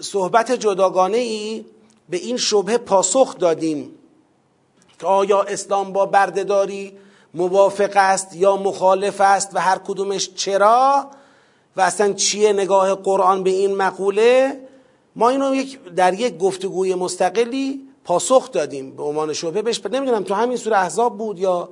صحبت 0.00 0.52
جداگانه 0.52 1.16
ای 1.16 1.64
به 2.10 2.16
این 2.16 2.36
شبه 2.36 2.78
پاسخ 2.78 3.38
دادیم 3.38 3.90
که 4.98 5.06
آیا 5.06 5.42
اسلام 5.42 5.92
با 5.92 6.06
بردهداری 6.06 6.98
موافق 7.34 7.92
است 7.94 8.36
یا 8.36 8.56
مخالف 8.56 9.20
است 9.20 9.50
و 9.54 9.60
هر 9.60 9.78
کدومش 9.78 10.34
چرا 10.34 11.06
و 11.76 11.80
اصلا 11.80 12.12
چیه 12.12 12.52
نگاه 12.52 12.94
قرآن 12.94 13.42
به 13.42 13.50
این 13.50 13.76
مقوله؟ 13.76 14.60
ما 15.16 15.28
اینو 15.28 15.64
در 15.96 16.14
یک 16.14 16.38
گفتگوی 16.38 16.94
مستقلی 16.94 17.88
پاسخ 18.04 18.52
دادیم 18.52 18.96
به 18.96 19.02
عنوان 19.02 19.32
شبه. 19.32 19.62
بهش 19.62 19.86
نمی‌دونم 19.86 20.22
تو 20.22 20.34
همین 20.34 20.56
سوره 20.56 20.78
احزاب 20.78 21.18
بود 21.18 21.38
یا 21.38 21.68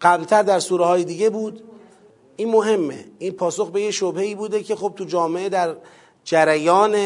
قبلتر 0.00 0.42
در 0.42 0.60
سوره 0.60 0.84
های 0.84 1.04
دیگه 1.04 1.30
بود؟ 1.30 1.62
این 2.36 2.50
مهمه. 2.50 3.04
این 3.18 3.32
پاسخ 3.32 3.70
به 3.70 3.82
یه 3.82 3.90
شبهه 3.90 4.24
ای 4.24 4.34
بوده 4.34 4.62
که 4.62 4.76
خب 4.76 4.92
تو 4.96 5.04
جامعه 5.04 5.48
در 5.48 5.76
جریان 6.24 6.96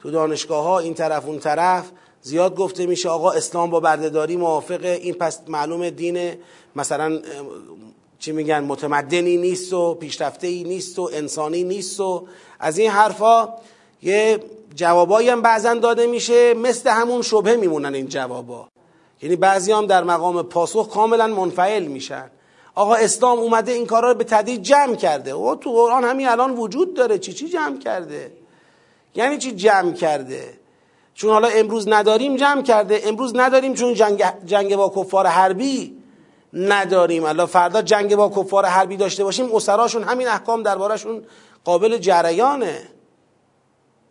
تو 0.00 0.10
دانشگاه 0.10 0.64
ها 0.64 0.78
این 0.78 0.94
طرف 0.94 1.26
اون 1.26 1.38
طرف 1.38 1.90
زیاد 2.22 2.56
گفته 2.56 2.86
میشه 2.86 3.08
آقا 3.08 3.30
اسلام 3.30 3.70
با 3.70 3.80
بردهداری 3.80 4.36
موافقه 4.36 4.88
این 4.88 5.14
پس 5.14 5.40
معلوم 5.48 5.90
دین 5.90 6.34
مثلا 6.76 7.20
چی 8.18 8.32
میگن 8.32 8.64
متمدنی 8.64 9.36
نیست 9.36 9.72
و 9.72 9.94
پیشرفته 9.94 10.46
ای 10.46 10.64
نیست 10.64 10.98
و 10.98 11.10
انسانی 11.12 11.64
نیست 11.64 12.00
و 12.00 12.26
از 12.58 12.78
این 12.78 12.90
حرفا 12.90 13.48
یه 14.02 14.40
جوابایی 14.74 15.28
هم 15.28 15.42
بعضا 15.42 15.74
داده 15.74 16.06
میشه 16.06 16.54
مثل 16.54 16.90
همون 16.90 17.22
شبه 17.22 17.56
میمونن 17.56 17.94
این 17.94 18.08
جوابا. 18.08 18.68
یعنی 19.22 19.36
بعضی 19.36 19.72
هم 19.72 19.86
در 19.86 20.04
مقام 20.04 20.42
پاسخ 20.42 20.88
کاملا 20.88 21.26
منفعل 21.26 21.86
میشن. 21.86 22.30
آقا 22.74 22.94
اسلام 22.94 23.38
اومده 23.38 23.72
این 23.72 23.86
کارا 23.86 24.12
رو 24.12 24.18
به 24.18 24.24
تدریج 24.24 24.60
جمع 24.60 24.94
کرده. 24.94 25.30
او 25.30 25.54
تو 25.54 25.72
قرآن 25.72 26.04
همین 26.04 26.28
الان 26.28 26.56
وجود 26.56 26.94
داره. 26.94 27.18
چی 27.18 27.32
چی 27.32 27.48
جمع 27.48 27.78
کرده؟ 27.78 28.32
یعنی 29.14 29.38
چی 29.38 29.52
جمع 29.52 29.92
کرده؟ 29.92 30.59
چون 31.20 31.30
حالا 31.30 31.48
امروز 31.48 31.88
نداریم 31.88 32.36
جمع 32.36 32.62
کرده. 32.62 33.00
امروز 33.04 33.32
نداریم 33.36 33.74
چون 33.74 33.94
جنگ, 33.94 34.24
جنگ 34.44 34.76
با 34.76 34.92
کفار 34.96 35.26
حربی 35.26 35.96
نداریم. 36.52 37.24
الله 37.24 37.46
فردا 37.46 37.82
جنگ 37.82 38.16
با 38.16 38.28
کفار 38.28 38.66
حربی 38.66 38.96
داشته 38.96 39.24
باشیم 39.24 39.54
اسراشون 39.54 40.02
همین 40.02 40.28
احکام 40.28 40.62
دربارهشون 40.62 41.22
قابل 41.64 41.98
جریانه. 41.98 42.82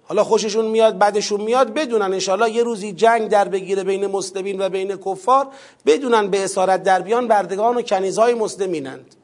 حالا 0.04 0.24
خوششون 0.24 0.66
میاد 0.66 0.98
بعدشون 0.98 1.42
میاد 1.42 1.74
بدونن 1.74 2.14
انشالله 2.14 2.50
یه 2.52 2.64
روزی 2.64 2.94
جنگ 2.94 3.30
در 3.30 3.48
بگیره 3.48 3.84
بین 3.84 4.08
مسلمین 4.08 4.62
و 4.62 4.70
بین 4.70 4.98
کفار 4.98 5.48
بدونن 5.86 6.28
به 6.28 6.44
اسارت 6.44 6.84
در 6.84 7.02
بیان 7.02 7.28
بردگان 7.28 7.76
و 7.76 7.82
کنیزهای 7.82 8.34
مسلمینند. 8.34 9.16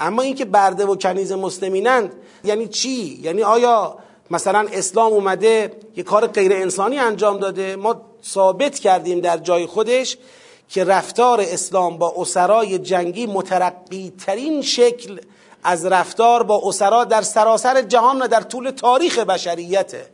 اما 0.00 0.22
اینکه 0.22 0.44
برده 0.44 0.86
و 0.86 0.96
کنیز 0.96 1.32
مسلمینند 1.32 2.12
یعنی 2.44 2.68
چی؟ 2.68 3.20
یعنی 3.22 3.42
آیا 3.42 3.98
مثلا 4.30 4.66
اسلام 4.72 5.12
اومده 5.12 5.72
یه 5.96 6.02
کار 6.02 6.26
غیر 6.26 6.52
انسانی 6.52 6.98
انجام 6.98 7.38
داده. 7.38 7.76
ما 7.76 8.00
ثابت 8.24 8.78
کردیم 8.78 9.20
در 9.20 9.36
جای 9.36 9.66
خودش 9.66 10.18
که 10.68 10.84
رفتار 10.84 11.40
اسلام 11.40 11.98
با 11.98 12.14
اسرای 12.16 12.78
جنگی 12.78 13.26
مترقی 13.26 14.12
ترین 14.26 14.62
شکل 14.62 15.20
از 15.64 15.86
رفتار 15.86 16.42
با 16.42 16.62
اسرا 16.64 17.04
در 17.04 17.22
سراسر 17.22 17.82
جهان 17.82 18.22
و 18.22 18.28
در 18.28 18.40
طول 18.40 18.70
تاریخ 18.70 19.18
بشریته 19.18 20.06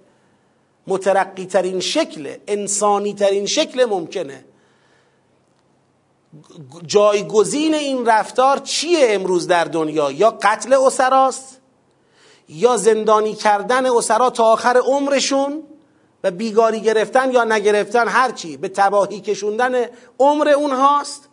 مترقی 0.87 1.47
ترین 1.47 1.81
شکل 1.81 2.35
انسانی 2.49 3.15
ترین 3.15 3.47
شکل 3.47 3.85
ممکنه. 3.85 4.45
جایگزین 6.87 7.75
این 7.75 8.07
رفتار 8.07 8.59
چیه 8.59 9.07
امروز 9.11 9.47
در 9.47 9.65
دنیا؟ 9.65 10.11
یا 10.11 10.31
قتل 10.31 10.73
اسراست؟ 10.73 11.61
یا 12.49 12.77
زندانی 12.77 13.35
کردن 13.35 13.87
اسرا 13.87 14.31
تا 14.31 14.45
آخر 14.45 14.77
عمرشون 14.77 15.63
و 16.25 16.31
بیگاری 16.31 16.81
گرفتن 16.81 17.33
یا 17.33 17.45
نگرفتن 17.45 18.09
هرچی 18.09 18.57
به 18.57 18.69
تباهی 18.69 19.21
کشوندن 19.21 19.87
عمر 20.19 20.49
اونهاست. 20.49 21.29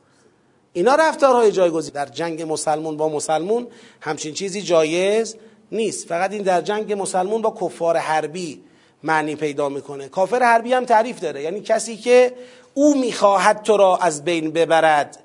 اینا 0.74 0.96
رفتارهای 0.96 1.52
جایگزین. 1.52 1.94
در 1.94 2.06
جنگ 2.06 2.52
مسلمون 2.52 2.98
با 2.98 3.10
مسلمون 3.10 3.68
همچین 4.02 4.34
چیزی 4.34 4.62
جایز 4.62 5.36
نیست. 5.72 6.08
فقط 6.08 6.32
این 6.32 6.42
در 6.42 6.62
جنگ 6.62 6.94
مسلمون 6.94 7.42
با 7.42 7.56
کفار 7.62 7.98
حربی 7.98 8.64
معنی 9.04 9.36
پیدا 9.36 9.70
می‌کنه. 9.70 10.08
کافر 10.08 10.44
حربی 10.44 10.74
هم 10.74 10.86
تعریف 10.86 11.20
داره. 11.20 11.42
یعنی 11.42 11.62
کسی 11.62 11.98
که 11.98 12.34
او 12.74 12.98
می‌خواهد 13.00 13.64
تو 13.64 13.78
را 13.78 13.98
از 13.98 14.24
بین 14.24 14.52
ببرد 14.52 15.24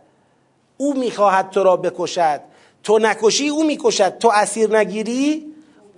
او 0.76 0.98
می‌خواهد 0.98 1.50
تو 1.50 1.64
را 1.64 1.76
بکشد. 1.76 2.40
تو 2.82 2.98
نکشی 2.98 3.48
او 3.48 3.64
می‌کشد. 3.64 4.18
تو 4.18 4.30
اسیر 4.34 4.78
نگیری 4.78 5.47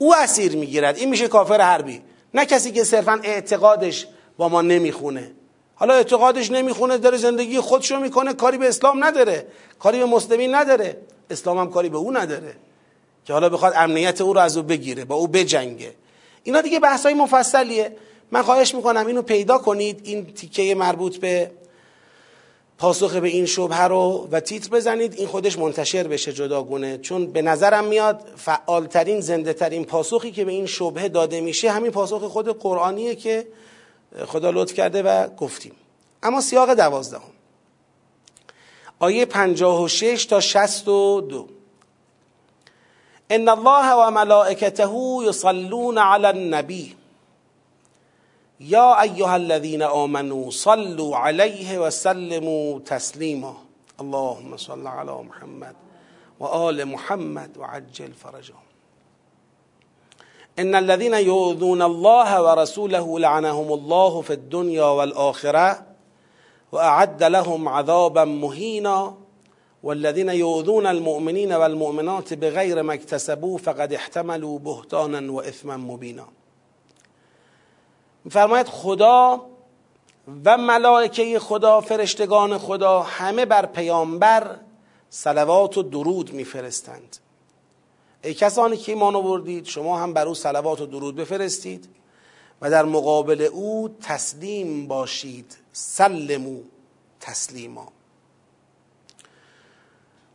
او 0.02 0.14
اسیر 0.14 0.56
می‌گیرد. 0.56 0.96
این 0.96 1.08
میشه 1.08 1.28
کافر 1.28 1.60
حربی. 1.60 2.02
نه 2.34 2.46
کسی 2.46 2.72
که 2.72 2.84
صرفا 2.84 3.20
اعتقادش 3.22 4.06
با 4.36 4.48
ما 4.48 4.62
نمی‌خونه. 4.62 5.32
حالا 5.74 5.94
اعتقادش 5.94 6.50
نمی‌خونه 6.50 6.98
داره 6.98 7.16
زندگی 7.16 7.60
خودشو 7.60 8.00
می‌کنه 8.00 8.34
کاری 8.34 8.58
به 8.58 8.68
اسلام 8.68 9.04
نداره. 9.04 9.46
کاری 9.78 9.98
به 9.98 10.04
مسلمین 10.04 10.54
نداره. 10.54 10.96
اسلام 11.30 11.58
هم 11.58 11.70
کاری 11.70 11.88
به 11.88 11.96
او 11.96 12.12
نداره. 12.16 12.56
که 13.24 13.32
حالا 13.32 13.48
بخواد 13.48 13.72
امنیت 13.76 14.20
او 14.20 14.32
رو 14.32 14.40
از 14.40 14.56
او 14.56 14.62
بگیره 14.62 15.04
با 15.04 15.14
او 15.14 15.28
بجنگه. 15.28 15.92
اینا 16.42 16.60
دیگه 16.60 16.80
بحث 16.80 17.06
های 17.06 17.14
مفصلیه. 17.14 17.96
من 18.30 18.42
خواهش 18.42 18.74
می‌کنم 18.74 19.06
اینو 19.06 19.22
پیدا 19.22 19.58
کنید. 19.58 20.00
این 20.04 20.26
تیکه 20.26 20.74
مربوط 20.74 21.16
به 21.16 21.50
پاسخ 22.80 23.14
به 23.14 23.28
این 23.28 23.46
شبهه 23.46 23.82
رو 23.82 24.28
و 24.30 24.40
تیتر 24.40 24.68
بزنید 24.68 25.14
این 25.14 25.28
خودش 25.28 25.58
منتشر 25.58 26.06
بشه 26.06 26.32
جداگونه. 26.32 26.98
چون 26.98 27.26
به 27.26 27.42
نظرم 27.42 27.84
میاد 27.84 28.20
فعالترین 28.36 29.20
زنده 29.20 29.52
ترین 29.52 29.84
پاسخی 29.84 30.32
که 30.32 30.44
به 30.44 30.52
این 30.52 30.66
شبهه 30.66 31.08
داده 31.08 31.40
میشه 31.40 31.70
همین 31.70 31.90
پاسخ 31.90 32.24
خود 32.24 32.58
قرآنیه 32.58 33.14
که 33.14 33.46
خدا 34.26 34.50
لطف 34.50 34.74
کرده 34.74 35.02
و 35.02 35.28
گفتیم. 35.28 35.72
اما 36.22 36.40
سیاق 36.40 36.74
دوازدهم. 36.74 37.30
آیه 38.98 39.26
56 39.26 40.24
تا 40.24 40.40
62 40.40 41.48
ان 43.30 43.48
الله 43.48 43.92
و 43.94 44.10
ملائکته 44.10 44.88
یصلون 45.28 45.98
علی 45.98 46.26
النبی. 46.26 46.96
یا 48.60 49.00
ایها 49.00 49.34
الذین 49.34 49.82
آمنوا 49.82 50.50
صلوا 50.50 51.18
علیه 51.18 51.78
و 51.78 51.90
سلموا 51.90 52.78
تسلیما 52.78 53.56
اللهم 54.00 54.56
صل 54.56 54.86
علی 54.86 55.12
محمد 55.28 55.74
و 56.40 56.44
آل 56.44 56.84
محمد 56.84 57.56
و 57.56 57.62
عجل 57.64 58.12
فرجهم. 58.12 58.62
إن 60.58 60.74
الذين 60.74 61.14
يؤذون 61.14 61.82
الله 61.82 62.42
ورسوله 62.42 63.18
لعنهم 63.18 63.72
الله 63.72 64.20
في 64.20 64.32
الدنيا 64.32 64.84
والآخرة 64.84 65.82
وأعد 66.72 67.22
لهم 67.22 67.68
عذابا 67.68 68.24
مهينا. 68.24 69.14
والذين 69.82 70.28
يؤذون 70.28 70.86
المؤمنين 70.86 71.52
والمؤمنات 71.52 72.34
بغير 72.34 72.82
ما 72.82 72.94
اكتسبوا 72.94 73.58
فقد 73.58 73.92
احتملوا 73.92 74.58
بهتانا 74.58 75.32
وإثما 75.32 75.76
مبينا. 75.76 76.39
فرماید 78.28 78.66
خدا 78.66 79.46
و 80.44 80.58
ملائکه 80.58 81.38
خدا 81.38 81.80
فرشتگان 81.80 82.58
خدا 82.58 83.02
همه 83.02 83.44
بر 83.44 83.66
پیامبر 83.66 84.56
صلوات 85.10 85.78
و 85.78 85.82
درود 85.82 86.32
میفرستند. 86.32 87.16
ای 88.24 88.34
کسانی 88.34 88.76
که 88.76 88.92
ایمان 88.92 89.16
آوردید 89.16 89.64
شما 89.64 89.98
هم 89.98 90.12
بر 90.12 90.28
او 90.28 90.34
صلوات 90.34 90.80
و 90.80 90.86
درود 90.86 91.16
بفرستید 91.16 91.88
و 92.60 92.70
در 92.70 92.84
مقابل 92.84 93.42
او 93.42 93.96
تسلیم 94.02 94.86
باشید. 94.86 95.56
سلمو 95.72 96.60
تسلیما. 97.20 97.88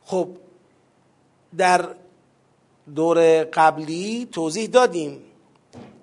خب 0.06 0.28
در 1.58 1.90
دور 2.96 3.44
قبلی 3.44 4.28
توضیح 4.32 4.68
دادیم 4.68 5.22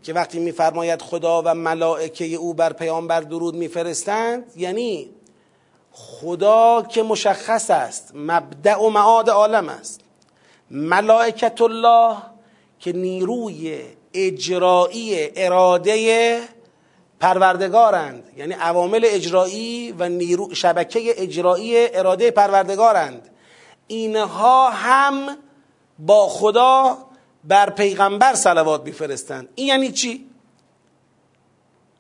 که 0.03 0.13
وقتی 0.13 0.39
میفرماید 0.39 1.03
خدا 1.03 1.43
و 1.45 1.55
ملائکه 1.55 2.25
او 2.25 2.55
بر 2.55 2.73
پیامبر 2.73 3.21
درود 3.21 3.55
میفرستند 3.55 4.53
یعنی 4.57 5.11
خدا 5.93 6.83
که 6.83 7.03
مشخص 7.03 7.71
است 7.71 8.13
مبدع 8.15 8.79
و 8.79 8.91
معاد 8.91 9.31
عالم 9.31 9.69
است. 9.69 10.01
ملائکت 10.71 11.61
الله 11.61 12.17
که 12.79 12.93
نیروی 12.93 13.81
اجرایی 14.15 15.31
اراده 15.37 16.41
پروردگارند 17.21 18.25
یعنی 18.37 18.55
عوامل 18.55 19.01
اجرایی 19.05 19.95
و 19.99 20.09
نیرو 20.09 20.55
شبکه 20.55 21.01
اجرایی 21.23 21.89
اراده 21.97 22.31
پروردگارند. 22.31 23.29
اینها 23.87 24.71
هم 24.71 25.37
با 25.99 26.29
خدا 26.29 26.99
بر 27.45 27.71
پیغمبر 27.71 28.35
صلوات 28.35 28.83
میفرستند. 28.83 29.49
این 29.55 29.67
یعنی 29.67 29.93
چی؟ 29.93 30.31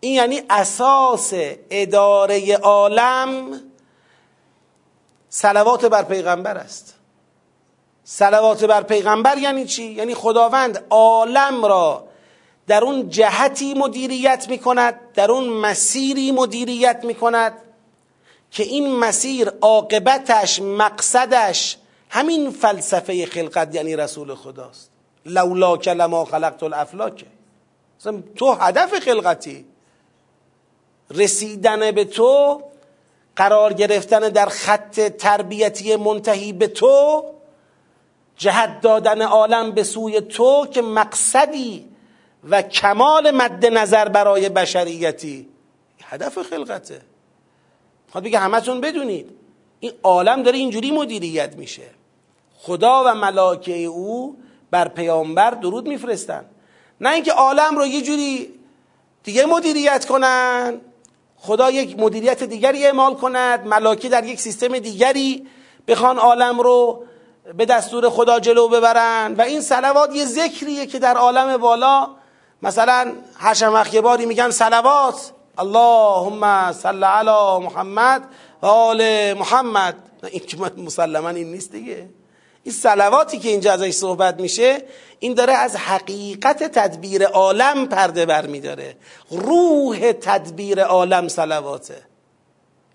این 0.01 0.15
یعنی 0.15 0.43
اساس 0.51 1.33
اداره 1.71 2.57
عالم 2.57 3.61
صلوات 5.29 5.85
بر 5.85 6.03
پیغمبر 6.03 6.57
است. 6.57 6.95
صلوات 8.05 8.65
بر 8.65 8.83
پیغمبر 8.83 9.39
یعنی 9.39 9.67
چی؟ 9.67 9.85
یعنی 9.85 10.15
خداوند 10.15 10.85
عالم 10.91 11.65
را 11.65 12.05
در 12.67 12.85
اون 12.85 13.09
جهتی 13.09 13.75
مدیریت 13.75 14.47
می 14.49 14.59
کند 14.59 15.01
در 15.15 15.31
اون 15.31 15.49
مسیری 15.49 16.33
مدیریت 16.33 17.05
می 17.05 17.15
کند 17.15 17.53
که 18.51 18.63
این 18.63 18.97
مسیر 18.97 19.49
عاقبتش 19.49 20.61
مقصدش 20.61 21.77
همین 22.09 22.51
فلسفه 22.51 23.27
خلقت 23.27 23.75
یعنی 23.75 23.97
رسول 23.97 24.35
خداست. 24.35 24.92
لولا 25.27 25.77
کلما 25.77 26.25
خلقت 26.25 26.63
الافلاک. 26.63 27.25
تو 28.37 28.53
هدف 28.53 28.99
خلقتی. 28.99 29.65
رسیدن 31.11 31.91
به 31.91 32.05
تو 32.05 32.63
قرار 33.37 33.73
گرفتن 33.73 34.21
در 34.21 34.47
خط 34.47 35.01
تربیتی 35.01 35.97
منتهی 35.97 36.53
به 36.53 36.67
تو 36.67 37.25
جهت 38.37 38.81
دادن 38.81 39.23
عالم 39.23 39.73
به 39.73 39.83
سوی 39.83 40.21
تو 40.21 40.67
که 40.67 40.83
مقصدی 40.83 41.89
و 42.45 42.63
کمال 42.63 43.31
مد 43.31 43.67
نظر 43.67 44.09
برای 44.09 44.49
بشریتی. 44.49 45.49
هدف 46.05 46.39
خلقته. 46.39 47.01
خواهد 48.11 48.25
بگه 48.25 48.39
همتون 48.39 48.81
بدونید. 48.81 49.31
این 49.81 49.93
عالم 50.03 50.43
داره 50.43 50.59
اینجوری 50.59 50.91
مدیریت 50.91 51.57
میشه. 51.57 51.91
خدا 52.59 53.05
و 53.07 53.15
ملاکه 53.15 53.77
او 53.85 54.37
بر 54.73 54.89
پیامبر 54.89 55.51
درود 55.51 55.89
میفرستن. 55.89 56.45
نه 57.01 57.11
اینکه 57.11 57.33
عالم 57.33 57.79
رو 57.79 57.87
یه 57.87 58.03
جوری 58.03 58.55
دیگه 59.25 59.47
مدیریت 59.47 60.07
کنن 60.07 60.81
خدا 61.37 61.71
یک 61.71 61.99
مدیریت 61.99 62.43
دیگری 62.43 62.87
اعمال 62.87 63.15
کند 63.15 63.67
ملاکی 63.67 64.09
در 64.09 64.25
یک 64.25 64.41
سیستم 64.41 64.79
دیگری 64.79 65.47
بخوان 65.89 66.19
عالم 66.19 66.61
رو 66.61 67.05
به 67.57 67.67
دستور 67.67 68.09
خدا 68.09 68.41
جلو 68.41 68.69
ببرن. 68.69 69.35
و 69.39 69.43
این 69.43 69.61
سلوات 69.61 70.15
یه 70.15 70.25
ذکریه 70.25 70.87
که 70.87 70.99
در 70.99 71.17
عالم 71.17 71.57
بالا 71.57 72.09
مثلا 72.63 73.13
هر 73.37 73.55
شمخ 73.55 73.95
یه 73.95 74.01
باری 74.01 74.27
میگن 74.27 74.51
سلوات 74.51 75.33
اللهم 75.59 76.73
صل 76.73 77.05
علی 77.05 77.65
محمد 77.65 78.29
و 78.63 78.67
آل 78.67 79.33
محمد. 79.33 79.97
این 80.23 80.41
که 80.47 80.57
مسلما 80.77 81.29
این 81.29 81.53
نیست 81.53 81.73
دیگه. 81.73 82.09
این 82.65 82.75
سلواتی 82.75 83.39
که 83.39 83.49
اینجا 83.49 83.73
ازش 83.73 83.91
صحبت 83.91 84.41
میشه 84.41 84.83
این 85.19 85.35
داره 85.35 85.53
از 85.53 85.77
حقیقت 85.77 86.63
تدبیر 86.63 87.27
عالم 87.27 87.87
پرده 87.87 88.27
بر 88.27 88.47
میداره. 88.47 88.97
روح 89.31 90.13
تدبیر 90.13 90.85
عالم 90.85 91.29
سلواته 91.29 92.03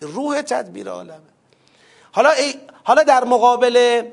روح 0.01 0.41
تدبیر 0.41 0.89
عالمه 0.89 1.19
حالا, 2.11 2.33
حالا 2.83 3.03
در 3.03 3.23
مقابل 3.23 4.03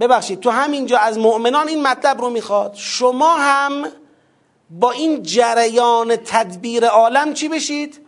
ببخشید 0.00 0.40
تو 0.40 0.50
همینجا 0.50 0.98
از 0.98 1.18
مؤمنان 1.18 1.68
این 1.68 1.82
مطلب 1.82 2.20
رو 2.20 2.30
می‌خواد. 2.30 2.74
شما 2.74 3.36
هم 3.36 3.86
با 4.70 4.90
این 4.90 5.22
جریان 5.22 6.16
تدبیر 6.16 6.86
عالم 6.86 7.34
چی 7.34 7.48
بشید؟ 7.48 8.06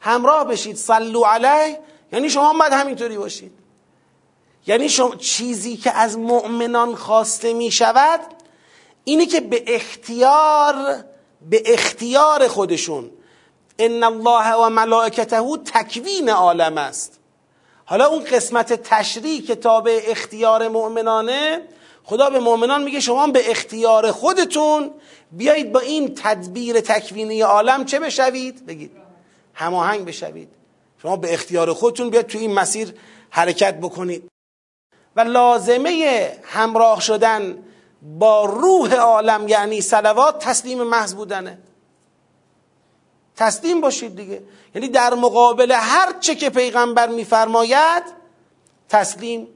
همراه 0.00 0.44
بشید. 0.44 0.76
صلو 0.76 1.24
علیه 1.24 1.78
یعنی 2.12 2.30
شما 2.30 2.52
باید 2.52 2.72
همینطوری 2.72 3.18
باشید. 3.18 3.52
یعنی 4.66 4.88
شما 4.88 5.16
چیزی 5.16 5.76
که 5.76 5.90
از 5.90 6.18
مؤمنان 6.18 6.94
خواسته 6.94 7.52
می 7.52 7.70
شود 7.70 8.20
اینه 9.04 9.26
که 9.26 9.40
به 9.40 9.64
اختیار 9.66 11.04
به 11.50 11.62
اختیار 11.66 12.48
خودشون. 12.48 13.10
ان 13.78 14.02
الله 14.02 14.54
و 14.54 14.68
ملائکته 14.68 15.40
تکوین 15.56 16.28
عالم 16.28 16.78
است. 16.78 17.18
حالا 17.84 18.06
اون 18.06 18.24
قسمت 18.24 18.72
تشریع 18.72 19.42
که 19.42 19.56
اختیار 20.08 20.68
مؤمنانه 20.68 21.60
خدا 22.04 22.30
به 22.30 22.38
مؤمنان 22.38 22.82
میگه 22.82 23.00
شما 23.00 23.26
به 23.26 23.50
اختیار 23.50 24.12
خودتون 24.12 24.90
بیایید 25.32 25.72
با 25.72 25.80
این 25.80 26.14
تدبیر 26.14 26.80
تکوینی 26.80 27.40
عالم 27.40 27.84
چه 27.84 28.00
بشوید؟ 28.00 28.66
بگید. 28.66 28.90
هماهنگ 29.54 30.04
بشوید. 30.04 30.48
شما 31.02 31.16
به 31.16 31.34
اختیار 31.34 31.72
خودتون 31.72 32.10
بیاید 32.10 32.26
تو 32.26 32.38
این 32.38 32.54
مسیر 32.54 32.94
حرکت 33.30 33.74
بکنید. 33.74 34.29
و 35.16 35.20
لازمه 35.20 36.32
همراه 36.44 37.00
شدن 37.00 37.64
با 38.02 38.44
روح 38.44 38.94
عالم 38.94 39.48
یعنی 39.48 39.80
سلوات 39.80 40.38
تسلیم 40.38 40.82
محض 40.82 41.14
بودنه. 41.14 41.58
تسلیم 43.36 43.80
باشید 43.80 44.16
دیگه. 44.16 44.42
یعنی 44.74 44.88
در 44.88 45.14
مقابل 45.14 45.72
هر 45.72 46.12
چه 46.20 46.34
که 46.34 46.50
پیغمبر 46.50 47.08
میفرماید 47.08 48.02
تسلیم. 48.88 49.48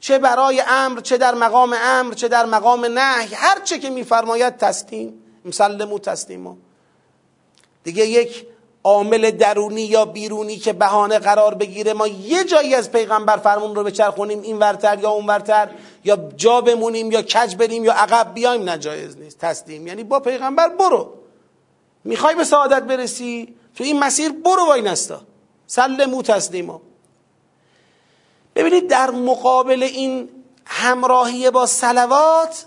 چه 0.00 0.18
برای 0.18 0.62
امر 0.66 1.00
چه 1.00 1.16
در 1.16 1.34
مقام 1.34 1.76
امر 1.80 2.14
چه 2.14 2.28
در 2.28 2.46
مقام 2.46 2.84
نهی 2.84 3.34
هر 3.34 3.60
چه 3.60 3.78
که 3.78 3.90
میفرماید 3.90 4.56
تسلیم. 4.56 5.22
مسلمو 5.44 5.98
تسلیمو. 5.98 6.56
دیگه 7.84 8.06
یک 8.06 8.46
عامل 8.84 9.30
درونی 9.30 9.82
یا 9.82 10.04
بیرونی 10.04 10.56
که 10.56 10.72
بهانه 10.72 11.18
قرار 11.18 11.54
بگیره 11.54 11.92
ما 11.92 12.06
یه 12.06 12.44
جایی 12.44 12.74
از 12.74 12.92
پیغمبر 12.92 13.36
فرمون 13.36 13.74
رو 13.74 13.84
بچرخونیم 13.84 14.42
این 14.42 14.58
ورتر 14.58 14.98
یا 14.98 15.10
اون 15.10 15.26
ورتر 15.26 15.68
یا 16.04 16.16
جا 16.36 16.60
بمونیم 16.60 17.12
یا 17.12 17.22
کج 17.22 17.56
بریم 17.56 17.84
یا 17.84 17.92
عقب 17.92 18.34
بیایم 18.34 18.68
نجایز 18.68 19.16
نیست 19.16 19.38
تسلیم. 19.38 19.86
یعنی 19.86 20.04
با 20.04 20.20
پیغمبر 20.20 20.68
برو. 20.68 21.14
می‌خوای 22.04 22.34
به 22.34 22.44
سعادت 22.44 22.82
برسی؟ 22.82 23.54
تو 23.76 23.84
این 23.84 23.98
مسیر 23.98 24.32
برو 24.32 24.66
وای 24.66 24.82
نستا. 24.82 25.20
سلمو 25.66 26.22
تسلیمو 26.22 26.78
ببینید 28.56 28.88
در 28.88 29.10
مقابل 29.10 29.82
این 29.82 30.28
همراهی 30.66 31.50
با 31.50 31.66
سلوات 31.66 32.66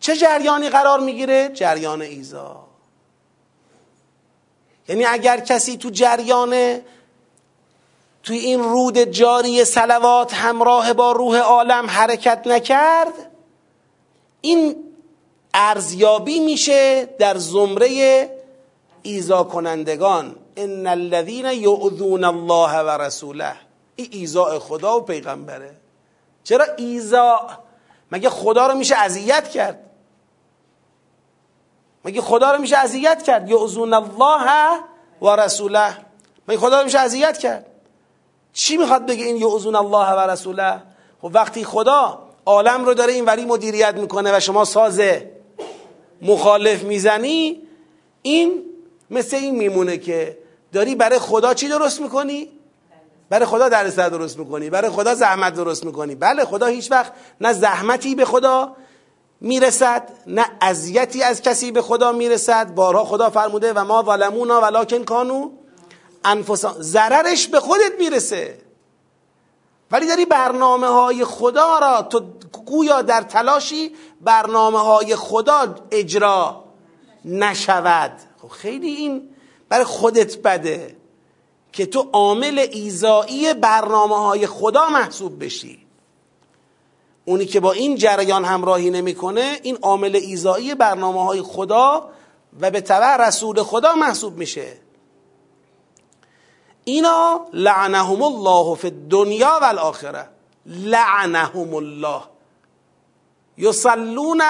چه 0.00 0.16
جریانی 0.16 0.68
قرار 0.68 1.00
می‌گیره؟ 1.00 1.48
جریان 1.54 2.02
ایزا. 2.02 2.69
یعنی 4.90 5.04
اگر 5.04 5.40
کسی 5.40 5.76
تو 5.76 5.90
جریان 5.90 6.80
توی 8.22 8.38
این 8.38 8.62
رود 8.62 8.98
جاری 8.98 9.64
سلوات 9.64 10.34
همراه 10.34 10.92
با 10.92 11.12
روح 11.12 11.38
عالم 11.38 11.86
حرکت 11.86 12.46
نکرد 12.46 13.12
این 14.40 14.76
ارزیابی 15.54 16.40
میشه 16.40 17.08
در 17.18 17.36
زمره 17.36 18.30
ایزا 19.02 19.42
کنندگان 19.42 20.36
ان 20.56 20.86
الذين 20.86 21.46
یؤذون 21.46 22.24
الله 22.24 22.78
و 22.78 23.02
رسوله. 23.02 23.52
این 23.96 24.08
ایزا 24.10 24.58
خدا 24.58 24.98
و 24.98 25.00
پیغمبره. 25.00 25.70
چرا 26.44 26.64
ایزا؟ 26.76 27.48
مگه 28.12 28.30
خدا 28.30 28.66
رو 28.66 28.74
میشه 28.74 28.96
اذیت 28.96 29.48
کرد؟ 29.48 29.89
مگه 32.04 32.20
خدا 32.20 32.52
رو 32.52 32.60
میشه 32.60 32.76
اذیت 32.76 33.22
کرد؟ 33.22 33.50
یعزون 33.50 33.94
الله 33.94 34.80
و 35.22 35.28
رسوله. 35.28 35.96
مگه 36.48 36.58
خدا 36.58 36.78
رو 36.78 36.84
میشه 36.84 36.98
اذیت 36.98 37.38
کرد؟ 37.38 37.66
چی 38.52 38.76
می‌خواد 38.76 39.06
بگه 39.06 39.24
این 39.24 39.36
یعزون 39.36 39.76
الله 39.76 40.12
و 40.12 40.30
رسوله؟ 40.30 40.82
خب 41.22 41.30
وقتی 41.34 41.64
خدا 41.64 42.18
عالم 42.46 42.84
رو 42.84 42.94
داره 42.94 43.12
این 43.12 43.24
وری 43.24 43.44
مدیریت 43.44 43.94
می‌کنه 43.94 44.36
و 44.36 44.40
شما 44.40 44.64
ساز 44.64 45.00
مخالف 46.22 46.82
می‌زنی 46.82 47.62
این 48.22 48.62
مثل 49.10 49.36
این 49.36 49.54
میمونه 49.54 49.98
که 49.98 50.38
داری 50.72 50.94
برای 50.94 51.18
خدا 51.18 51.54
چی 51.54 51.68
درست 51.68 52.00
می‌کنی؟ 52.00 52.48
برای 53.30 53.46
خدا 53.46 53.68
درسته 53.68 54.08
درست 54.08 54.38
می‌کنی 54.38 54.70
برای 54.70 54.90
خدا 54.90 55.14
زحمت 55.14 55.54
درست 55.54 55.84
می‌کنی. 55.84 56.14
بله 56.14 56.44
خدا 56.44 56.66
هیچ 56.66 56.90
وقت 56.90 57.12
نه 57.40 57.52
زحمتی 57.52 58.14
به 58.14 58.24
خدا 58.24 58.76
می‌رسد 59.40 60.08
نه 60.26 60.46
اذیتی 60.60 61.22
از 61.22 61.42
کسی 61.42 61.72
به 61.72 61.82
خدا 61.82 62.12
می‌رسد. 62.12 62.74
بارها 62.74 63.04
خدا 63.04 63.30
فرموده 63.30 63.72
و 63.72 63.84
ما 63.84 64.02
ظلمونا 64.02 64.60
ولکن 64.60 65.04
کانو 65.04 65.50
انفسا. 66.24 66.76
ضررش 66.80 67.48
به 67.48 67.60
خودت 67.60 67.92
می‌رسه. 67.98 68.58
ولی 69.90 70.06
داری 70.06 70.24
برنامه 70.24 70.86
های 70.86 71.24
خدا 71.24 71.78
را 71.78 72.02
تو 72.02 72.20
گویا 72.66 73.02
در 73.02 73.22
تلاشی 73.22 73.96
برنامه 74.20 74.78
های 74.78 75.16
خدا 75.16 75.74
اجرا 75.90 76.64
نشود. 77.24 78.12
خب 78.42 78.48
خیلی 78.48 78.90
این 78.90 79.28
برای 79.68 79.84
خودت 79.84 80.38
بده 80.38 80.96
که 81.72 81.86
تو 81.86 82.08
عامل 82.12 82.66
ایزایی 82.72 83.54
برنامه 83.54 84.16
های 84.16 84.46
خدا 84.46 84.88
محسوب 84.88 85.44
بشی. 85.44 85.86
اونی 87.30 87.46
که 87.46 87.60
با 87.60 87.72
این 87.72 87.96
جریان 87.96 88.44
همراهی 88.44 88.90
نمی‌کنه 88.90 89.60
این 89.62 89.78
عامل 89.82 90.16
ایزایی 90.16 90.74
برنامه 90.74 91.24
های 91.24 91.42
خدا 91.42 92.10
و 92.60 92.70
به 92.70 92.80
تبع 92.80 93.16
رسول 93.16 93.62
خدا 93.62 93.94
محسوب 93.94 94.36
میشه. 94.36 94.72
اینا 96.84 97.40
لعنهم 97.52 98.22
الله 98.22 98.74
فی 98.74 98.86
الدنیا 98.86 99.58
و 99.62 99.64
الاخره. 99.64 100.28
لعنهم 100.66 101.74
الله. 101.74 102.20
یصلون 103.58 104.42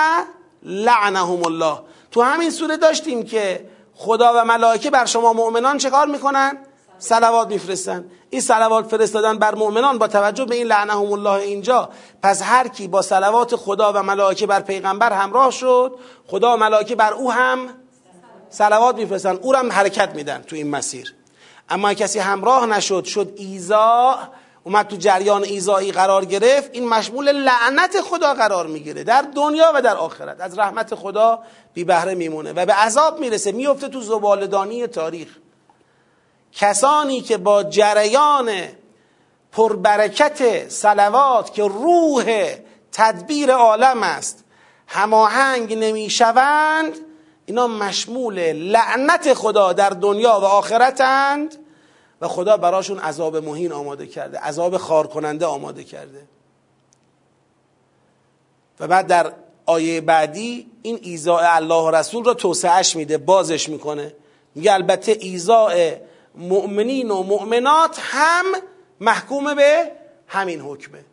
لعنهم 0.63 1.45
الله. 1.45 1.79
تو 2.11 2.23
همین 2.23 2.51
سوره 2.51 2.77
داشتیم 2.77 3.25
که 3.25 3.71
خدا 3.95 4.33
و 4.35 4.45
ملائکه 4.45 4.91
بر 4.91 5.05
شما 5.05 5.33
مؤمنان 5.33 5.79
چه 5.79 5.91
کار 5.91 6.07
می‌کنن؟ 6.07 6.59
سلوات 7.01 7.49
میفرستن. 7.49 8.05
این 8.31 8.41
سلوات 8.41 8.87
فرستادن 8.87 9.39
بر 9.39 9.55
مؤمنان 9.55 9.99
با 9.99 10.09
توجه 10.09 10.45
به 10.45 10.55
این 10.55 10.67
لعنهم 10.67 11.13
الله 11.13 11.31
اینجا. 11.31 11.89
پس 12.23 12.43
هر 12.43 12.69
کی 12.69 12.89
با 12.89 13.03
سلوات 13.03 13.57
خدا 13.57 13.93
و 13.93 14.03
ملائکه 14.03 14.47
بر 14.47 14.61
پیغمبر 14.61 15.13
همراه 15.13 15.51
شد 15.51 15.95
خدا 16.27 16.55
و 16.55 16.57
ملائکه 16.57 16.95
بر 16.95 17.13
او 17.13 17.33
هم 17.33 17.69
سلوات 18.51 18.97
میفرستن. 18.97 19.37
او 19.37 19.55
هم 19.55 19.73
حرکت 19.73 20.15
میدن 20.15 20.43
تو 20.47 20.57
این 20.57 20.71
مسیر. 20.71 21.15
اما 21.69 21.95
کسی 21.95 22.19
همراه 22.19 22.67
نشد 22.67 23.05
شد 23.05 23.33
ایزا 23.37 24.19
اومد 24.65 24.89
تو 24.89 24.97
جریان 24.97 25.45
ایزایی 25.45 25.93
قرار 25.93 26.25
گرفت 26.25 26.71
این 26.73 26.89
مشمول 26.89 27.33
لعنت 27.33 28.01
خدا 28.01 28.35
قرار 28.35 28.67
می‌گیره. 28.67 29.05
در 29.05 29.25
دنیا 29.37 29.73
و 29.75 29.83
در 29.83 29.97
آخرت. 29.97 30.41
از 30.41 30.59
رحمت 30.59 30.95
خدا 30.95 31.39
بی 31.75 31.85
بهره 31.85 32.15
میمونه 32.15 32.53
و 32.53 32.67
به 32.67 32.73
عذاب 32.73 33.21
می‌رسه. 33.21 33.53
میفته 33.53 33.89
تو 33.89 34.01
زبالدانی 34.01 34.87
تاریخ. 34.87 35.29
کسانی 36.53 37.21
که 37.21 37.37
با 37.37 37.63
جریان 37.63 38.51
پربرکت 39.53 40.69
سلوات 40.69 41.55
که 41.55 41.63
روح 41.63 42.55
تدبیر 42.93 43.53
عالم 43.53 44.03
است 44.03 44.45
هماهنگ 44.87 45.75
نمی‌شوند 45.75 46.97
اینا 47.47 47.67
مشمول 47.67 48.53
لعنت 48.53 49.35
خدا 49.35 49.73
در 49.73 49.91
دنیا 49.91 50.41
و 50.41 50.45
آخرتند 50.45 51.57
و 52.21 52.29
خدا 52.29 52.57
براشون 52.57 52.99
عذاب 52.99 53.37
مهین 53.37 53.73
آماده 53.73 54.07
کرده 54.07 54.39
عذاب 54.39 54.77
خار 54.77 55.07
کننده 55.07 55.47
آماده 55.47 55.85
کرده. 55.85 56.23
و 58.81 58.87
بعد 58.87 59.07
در 59.07 59.33
آیه 59.67 60.01
بعدی 60.01 60.71
این 60.83 60.99
ایزاء 61.03 61.55
الله 61.55 61.99
رسول 61.99 62.25
را 62.25 62.35
توسعش 62.35 62.97
میده 62.97 63.19
بازش 63.19 63.69
می‌کنه. 63.69 64.15
میگه 64.55 64.73
البته 64.73 65.17
ایزاء 65.21 65.91
مؤمنین 66.35 67.11
و 67.11 67.23
مؤمنات 67.23 67.99
هم 68.01 68.45
محکوم 69.01 69.55
به 69.55 69.93
همین 70.27 70.61
حکمه. 70.61 71.05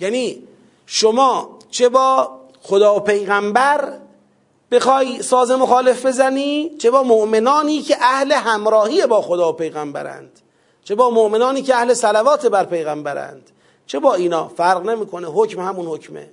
یعنی 0.00 0.42
شما 0.86 1.58
چه 1.70 1.88
با 1.88 2.40
خدا 2.62 2.96
و 2.96 3.00
پیغمبر 3.00 3.92
بخوای 4.70 5.22
ساز 5.22 5.50
مخالف 5.50 6.06
بزنی 6.06 6.70
چه 6.78 6.90
با 6.90 7.02
مؤمنانی 7.02 7.82
که 7.82 7.96
اهل 8.00 8.32
همراهی 8.32 9.06
با 9.06 9.22
خدا 9.22 9.48
و 9.48 9.52
پیغمبرند 9.52 10.40
چه 10.84 10.94
با 10.94 11.10
مؤمنانی 11.10 11.62
که 11.62 11.74
اهل 11.74 11.94
صلوات 11.94 12.46
بر 12.46 12.64
پیغمبرند 12.64 13.50
چه 13.86 13.98
با 13.98 14.14
اینا؟ 14.14 14.48
فرق 14.48 14.82
نمی‌کنه 14.86 15.26
حکم 15.26 15.60
همون 15.60 15.86
حکمه. 15.86 16.30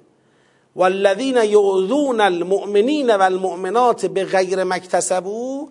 والذین 0.75 1.37
یؤذون 1.37 2.21
المؤمنین 2.21 3.15
والمؤمنات 3.15 4.05
به 4.05 4.25
غیر 4.25 4.63
مکتسبو 4.63 5.69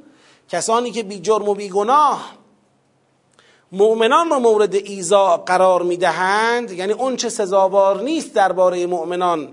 کسانی 0.52 0.90
که 0.90 1.02
بی 1.02 1.20
جرم 1.20 1.48
و 1.48 1.54
بی 1.54 1.68
گناه 1.68 2.34
مؤمنان 3.72 4.30
را 4.30 4.38
مورد 4.38 4.74
ایزا 4.74 5.36
قرار 5.36 5.82
می‌دهند 5.82 6.70
یعنی 6.70 6.92
اون 6.92 7.16
چه 7.16 7.28
سزاوار 7.28 8.02
نیست 8.02 8.34
درباره 8.34 8.86
مؤمنان 8.86 9.52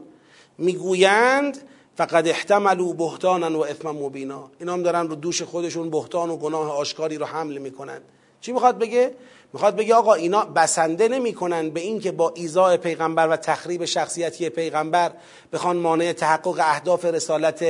می‌گویند 0.57 1.57
فقد 1.95 2.27
احتملوا 2.27 2.93
بهتانا 2.93 3.59
و 3.59 3.65
اثما 3.65 3.91
مبینا. 3.91 4.51
اینا 4.59 4.73
هم 4.73 4.83
دارن 4.83 5.07
رو 5.07 5.15
دوش 5.15 5.41
خودشون 5.41 5.89
بهتان 5.89 6.29
و 6.29 6.37
گناه 6.37 6.71
آشکاری 6.71 7.17
رو 7.17 7.25
حمل 7.25 7.57
می‌کنن. 7.57 8.01
چی 8.41 8.51
می‌خواد 8.51 8.77
بگه؟ 8.77 9.15
می‌خواد 9.53 9.75
بگه 9.75 9.95
آقا 9.95 10.13
اینا 10.13 10.45
بسنده 10.45 11.07
نمی‌کنن 11.07 11.69
به 11.69 11.79
اینکه 11.79 12.11
با 12.11 12.31
ایزای 12.35 12.77
پیغمبر 12.77 13.27
و 13.27 13.35
تخریب 13.35 13.85
شخصیتی 13.85 14.49
پیغمبر 14.49 15.11
بخوان 15.53 15.77
مانع 15.77 16.13
تحقق 16.13 16.59
اهداف 16.59 17.05
رسالت 17.05 17.65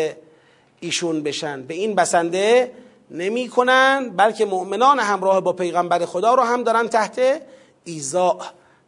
ایشون 0.79 1.23
بشن. 1.23 1.63
به 1.63 1.73
این 1.73 1.95
بسنده 1.95 2.71
نمی‌کنن 3.11 4.09
بلکه 4.09 4.45
مؤمنان 4.45 4.99
همراه 4.99 5.41
با 5.41 5.53
پیغمبر 5.53 6.05
خدا 6.05 6.33
رو 6.33 6.43
هم 6.43 6.63
دارن 6.63 6.87
تحت 6.87 7.41
ایزا 7.83 8.37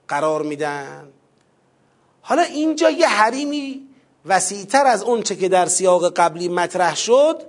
قرار 0.08 0.42
میدن. 0.42 1.08
حالا 2.22 2.42
اینجا 2.42 2.90
یه 2.90 3.08
حریمی 3.08 3.88
وسیعتر 4.26 4.86
از 4.86 5.04
اون 5.04 5.22
چه 5.22 5.36
که 5.36 5.50
در 5.50 5.66
سیاق 5.66 6.14
قبلی 6.14 6.50
مطرح 6.50 6.96
شد 6.96 7.42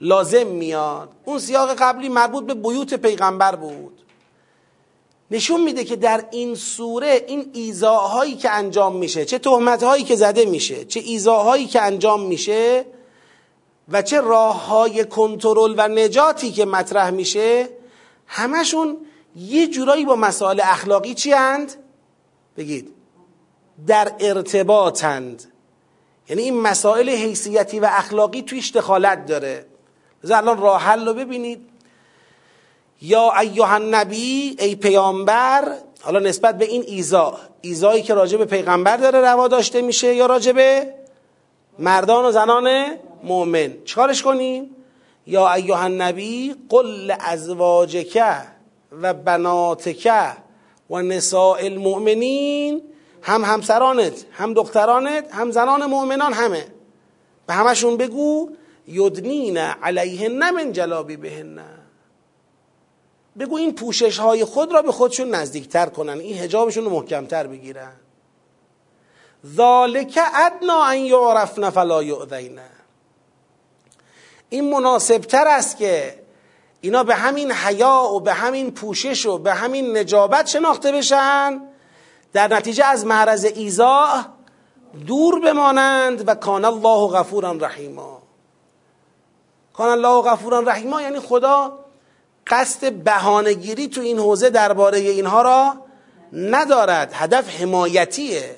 لازم 0.00 0.46
میاد. 0.46 1.08
اون 1.24 1.38
سیاق 1.38 1.74
قبلی 1.74 2.08
مربوط 2.08 2.46
به 2.46 2.54
بیوت 2.54 2.94
پیغمبر 2.94 3.56
بود. 3.56 3.92
نشون 5.30 5.62
میده 5.62 5.84
که 5.84 5.96
در 5.96 6.24
این 6.30 6.54
سوره 6.54 7.24
این 7.26 7.50
ایزاهایی 7.52 8.36
که 8.36 8.50
انجام 8.50 8.96
میشه 8.96 9.24
چه 9.24 9.38
تهمتهایی 9.38 10.04
که 10.04 10.16
زده 10.16 10.44
میشه 10.44 10.84
چه 10.84 11.00
ایزاهایی 11.00 11.66
که 11.66 11.82
انجام 11.82 12.22
میشه 12.22 12.84
و 13.88 14.02
چه 14.02 14.20
راه 14.20 14.66
های 14.66 15.04
کنترل 15.04 15.74
و 15.76 15.88
نجاتی 15.88 16.52
که 16.52 16.64
مطرح 16.64 17.10
میشه 17.10 17.68
همشون 18.26 18.96
یه 19.36 19.66
جورایی 19.66 20.04
با 20.04 20.16
مسائل 20.16 20.60
اخلاقی 20.64 21.14
چی 21.14 21.32
هند؟ 21.32 21.74
بگید. 22.56 22.92
در 23.86 24.12
ارتباطند. 24.20 25.44
یعنی 26.28 26.42
این 26.42 26.60
مسائل 26.60 27.08
حیثیتی 27.08 27.80
و 27.80 27.88
اخلاقی 27.90 28.42
تویش 28.42 28.70
دخالت 28.72 29.26
داره. 29.26 29.66
بذار 30.24 30.36
الان 30.36 30.60
راه 30.60 30.82
حل 30.82 31.06
رو 31.06 31.14
ببینید. 31.14 31.68
یا 33.02 33.32
ایها 33.40 33.74
النبی 33.74 34.56
ای 34.58 34.74
پیامبر 34.74 35.76
حالا 36.00 36.18
نسبت 36.18 36.58
به 36.58 36.64
این 36.64 36.84
ایزا. 36.86 37.38
ایزایی 37.60 38.02
که 38.02 38.14
راجع 38.14 38.38
به 38.38 38.44
پیغمبر 38.44 38.96
داره 38.96 39.20
روا 39.20 39.48
داشته 39.48 39.82
میشه 39.82 40.14
یا 40.14 40.26
راجع 40.26 40.52
به 40.52 40.94
مردان 41.78 42.24
و 42.24 42.30
زنان 42.30 42.96
مؤمن 43.26 43.74
چکارش 43.84 44.22
کنیم؟ 44.22 44.76
یا 45.26 45.52
ایها 45.52 45.82
النبی 45.82 46.54
قل 46.68 47.14
ازواجک 47.20 48.22
و 48.92 49.14
بناتک 49.14 50.12
و 50.90 51.02
نساء 51.02 51.58
المؤمنین 51.58 52.82
هم 53.22 53.44
همسرانت 53.44 54.24
هم 54.32 54.54
دخترانت 54.54 55.34
هم 55.34 55.50
زنان 55.50 55.86
مؤمنان 55.86 56.32
همه. 56.32 56.66
به 57.46 57.54
همشون 57.54 57.96
بگو 57.96 58.50
یدنین 58.88 59.58
علیهن 59.58 60.50
من 60.50 60.72
جلابی 60.72 61.16
بهن. 61.16 61.60
بگو 63.38 63.56
این 63.56 63.74
پوشش 63.74 64.18
های 64.18 64.44
خود 64.44 64.72
را 64.72 64.82
به 64.82 64.92
خودشون 64.92 65.28
نزدیکتر 65.28 65.86
کنن. 65.86 66.18
این 66.18 66.38
هجابشون 66.38 66.84
رو 66.84 66.90
محکمتر 66.90 67.46
بگیرن. 67.46 67.92
ذالک 69.46 70.18
ادنا 70.34 70.82
ان 70.84 70.98
یعرفن 70.98 71.70
فلا 71.70 72.02
یؤذین. 72.02 72.60
این 74.56 74.70
مناسبتر 74.70 75.48
است 75.48 75.76
که 75.76 76.14
اینا 76.80 77.04
به 77.04 77.14
همین 77.14 77.52
حیا 77.52 78.10
و 78.14 78.20
به 78.20 78.32
همین 78.32 78.70
پوشش 78.70 79.26
و 79.26 79.38
به 79.38 79.54
همین 79.54 79.96
نجابت 79.96 80.46
شناخته 80.46 80.92
بشن 80.92 81.60
در 82.32 82.54
نتیجه 82.54 82.84
از 82.84 83.06
معرض 83.06 83.44
ایزا 83.44 84.24
دور 85.06 85.40
بمانند 85.40 86.28
و 86.28 86.34
کان 86.34 86.64
الله 86.64 87.08
غفورا 87.08 87.52
رحیما. 87.52 88.22
کان 89.72 89.88
الله 89.88 90.30
غفورا 90.30 90.60
رحیما 90.60 91.02
یعنی 91.02 91.20
خدا 91.20 91.78
قصد 92.46 92.92
بهانهگیری 92.92 93.88
تو 93.88 94.00
این 94.00 94.18
حوزه 94.18 94.50
درباره 94.50 94.98
اینها 94.98 95.42
را 95.42 95.74
ندارد. 96.32 97.10
هدف 97.14 97.60
حمایتیه. 97.60 98.56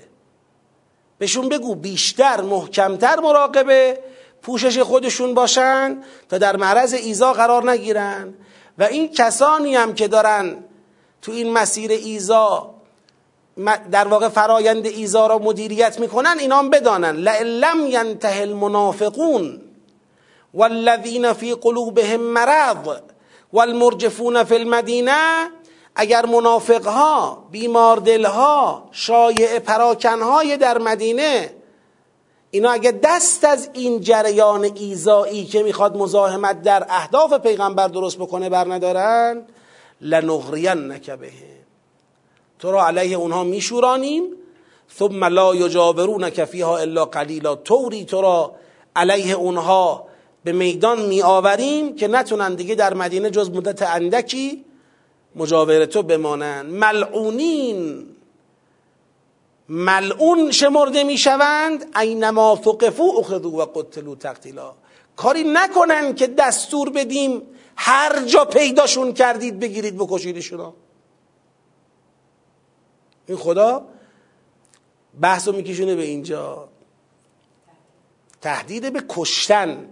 بهشون 1.18 1.48
بگو 1.48 1.74
بیشتر 1.74 2.40
محکمتر 2.40 3.20
مراقبه. 3.20 3.98
پوشش 4.48 4.78
خودشون 4.78 5.34
باشن 5.34 6.02
تا 6.28 6.38
در 6.38 6.56
معرض 6.56 6.94
ایزا 6.94 7.32
قرار 7.32 7.70
نگیرن. 7.70 8.34
و 8.78 8.82
این 8.82 9.08
کسانی 9.12 9.74
هم 9.74 9.94
که 9.94 10.08
دارن 10.08 10.56
تو 11.22 11.32
این 11.32 11.52
مسیر 11.52 11.90
ایزا 11.90 12.74
در 13.90 14.08
واقع 14.08 14.28
فرایند 14.28 14.86
ایزا 14.86 15.26
را 15.26 15.38
مدیریت 15.38 16.00
می‌کنن 16.00 16.36
اینا 16.38 16.58
هم 16.58 16.70
بدانن 16.70 17.16
لم 17.42 17.86
ینته 17.86 18.40
المنافقون 18.40 19.60
والذین 20.54 21.32
فی 21.32 21.54
قلوبهم 21.54 22.20
مرض 22.20 22.76
والمرجفون 23.52 24.44
فی 24.44 24.54
المدینه 24.54 25.50
اگر 25.96 26.26
منافق 26.26 26.86
ها 26.86 27.44
بیمار 27.50 27.96
دل 27.96 28.24
ها 28.24 28.88
شایع 28.92 29.58
پراکن 29.58 30.22
های 30.22 30.56
در 30.56 30.78
مدینه 30.78 31.57
اینا 32.50 32.70
اگر 32.70 32.94
دست 33.02 33.44
از 33.44 33.70
این 33.72 34.00
جریان 34.00 34.64
ایزایی 34.64 35.44
که 35.44 35.62
می‌خواد 35.62 35.96
مزاحمت 35.96 36.62
در 36.62 36.86
اهداف 36.88 37.32
پیغمبر 37.32 37.88
درست 37.88 38.18
بکنه 38.18 38.48
بر 38.48 38.74
ندارن 38.74 39.46
لنغرین 40.00 40.92
نکبه 40.92 41.30
تو 42.58 42.72
را 42.72 42.86
علیه 42.86 43.16
اونها 43.16 43.44
میشورانیم 43.44 44.22
ثم 44.98 45.24
لا 45.24 45.54
یجاورونک 45.54 46.44
فیها 46.44 46.78
الا 46.78 47.04
قلیلا. 47.04 47.54
طوری 47.54 48.04
تو 48.04 48.20
را 48.20 48.54
علیه 48.96 49.34
اونها 49.34 50.04
به 50.44 50.52
میدان 50.52 51.06
می 51.06 51.22
آوریم 51.22 51.96
که 51.96 52.08
نتونن 52.08 52.54
دیگه 52.54 52.74
در 52.74 52.94
مدینه 52.94 53.30
جز 53.30 53.50
مدت 53.50 53.82
اندکی 53.82 54.64
مجاور 55.36 55.84
تو 55.84 56.02
بمانند 56.02 56.72
ملعونین. 56.72 58.06
ملعون 59.68 60.50
شمرده 60.50 61.04
می‌شوند 61.04 61.98
اینما 61.98 62.60
ثقفو 62.64 63.14
اخذو 63.18 63.50
و 63.50 63.64
قتلو 63.64 64.14
تقتیلا. 64.14 64.74
کاری 65.16 65.44
نکنن 65.44 66.14
که 66.14 66.26
دستور 66.26 66.90
بدیم 66.90 67.42
هر 67.76 68.22
جا 68.22 68.44
پیداشون 68.44 69.12
کردید 69.12 69.60
بگیرید 69.60 69.96
بکشیدشون. 69.96 70.72
این 73.26 73.38
خدا 73.38 73.84
بحث 75.20 75.48
رو 75.48 75.56
میکشونه 75.56 75.94
به 75.94 76.02
اینجا. 76.02 76.68
تهدید 78.40 78.92
به 78.92 79.02
کشتن. 79.08 79.88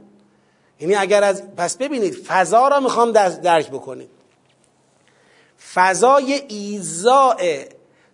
یعنی 0.80 0.94
اگر 0.94 1.24
از 1.24 1.54
پس 1.56 1.76
ببینید 1.76 2.14
فضا 2.14 2.68
را 2.68 2.80
می‌خوام 2.80 3.12
درک 3.12 3.70
بکنید 3.70 4.10
فضای 5.74 6.32
ایزاع 6.48 7.64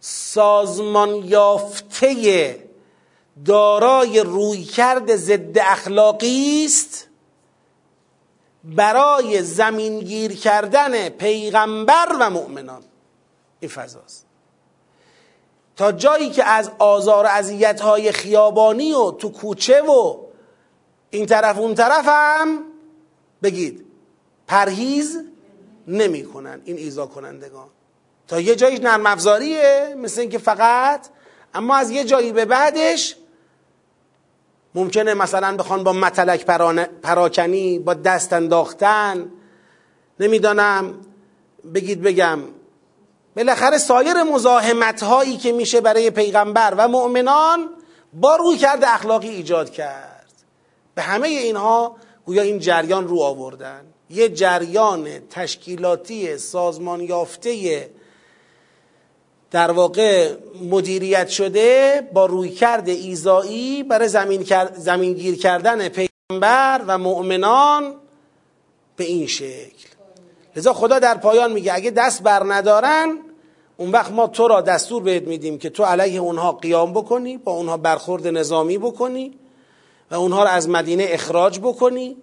سازمان 0.04 1.10
یافته 1.14 2.68
دارای 3.44 4.20
رویکرد 4.20 5.16
ضد 5.16 5.58
اخلاقی 5.58 6.64
است 6.64 7.08
برای 8.64 9.42
زمینگیر 9.42 10.36
کردن 10.36 11.08
پیغمبر 11.08 12.16
و 12.20 12.30
مؤمنان. 12.30 12.82
این 13.60 13.70
فضاست 13.70 14.26
تا 15.76 15.92
جایی 15.92 16.30
که 16.30 16.44
از 16.44 16.70
آزار 16.78 17.26
و 17.26 17.80
های 17.82 18.12
خیابانی 18.12 18.92
و 18.92 19.10
تو 19.10 19.28
کوچه 19.28 19.82
و 19.82 20.16
این 21.10 21.26
طرف 21.26 21.58
اون 21.58 21.74
طرف 21.74 22.04
هم 22.08 22.64
بگید 23.42 23.84
پرهیز 24.46 25.18
نمی‌کنن 25.88 26.62
این 26.64 26.76
ایزا 26.76 27.06
کنندگان 27.06 27.68
تا 28.32 28.40
یه 28.40 28.56
جاییش 28.56 28.80
نرم 28.80 29.06
افزاریه 29.06 29.94
مثل 29.98 30.20
اینکه 30.20 30.38
فقط 30.38 31.06
اما 31.54 31.76
از 31.76 31.90
یه 31.90 32.04
جایی 32.04 32.32
به 32.32 32.44
بعدش 32.44 33.16
ممکنه 34.74 35.14
مثلا 35.14 35.56
بخوان 35.56 35.84
با 35.84 35.92
متلک 35.92 36.44
پراکنی 37.02 37.78
با 37.78 37.94
دست 37.94 38.32
انداختن. 38.32 39.30
نمی‌دانم. 40.20 40.94
بگید 41.74 42.02
بگم. 42.02 42.38
بالاخره 43.36 43.78
سایر 43.78 44.22
مزاحمت 44.22 45.02
هایی 45.02 45.36
که 45.36 45.52
میشه 45.52 45.80
برای 45.80 46.10
پیغمبر 46.10 46.74
و 46.76 46.88
مؤمنان 46.88 47.70
با 48.12 48.36
روی 48.36 48.56
کرده 48.56 48.94
اخلاقی 48.94 49.28
ایجاد 49.28 49.70
کرد. 49.70 50.32
به 50.94 51.02
همه 51.02 51.28
اینها 51.28 51.96
گویا 52.26 52.42
این 52.42 52.58
جریان 52.58 53.08
رو 53.08 53.20
آوردن. 53.20 53.84
یه 54.10 54.28
جریان 54.28 55.28
تشکیلاتی 55.30 56.38
سازمان 56.38 57.00
یافته 57.00 57.90
در 59.52 59.70
واقع 59.70 60.34
مدیریت 60.70 61.28
شده 61.28 62.00
با 62.12 62.26
رویکرد 62.26 62.88
ایزایی 62.88 63.82
برای 63.82 64.08
زمین, 64.08 64.46
زمین 64.74 65.12
گیر 65.12 65.38
کردن 65.38 65.88
پیغمبر 65.88 66.80
و 66.86 66.98
مؤمنان 66.98 67.94
به 68.96 69.04
این 69.04 69.26
شکل. 69.26 69.88
لذا 70.56 70.72
خدا 70.72 70.98
در 70.98 71.14
پایان 71.14 71.52
میگه 71.52 71.74
اگه 71.74 71.90
دست 71.90 72.22
بر 72.22 72.54
ندارن 72.54 73.18
اون 73.76 73.90
وقت 73.90 74.12
ما 74.12 74.26
تو 74.26 74.48
را 74.48 74.60
دستور 74.60 75.02
بهت 75.02 75.22
میدیم 75.22 75.58
که 75.58 75.70
تو 75.70 75.84
علیه 75.84 76.20
اونها 76.20 76.52
قیام 76.52 76.92
بکنی 76.92 77.36
با 77.36 77.52
اونها 77.52 77.76
برخورد 77.76 78.26
نظامی 78.26 78.78
بکنی 78.78 79.38
و 80.10 80.14
اونها 80.14 80.42
را 80.42 80.50
از 80.50 80.68
مدینه 80.68 81.06
اخراج 81.08 81.58
بکنی. 81.58 82.16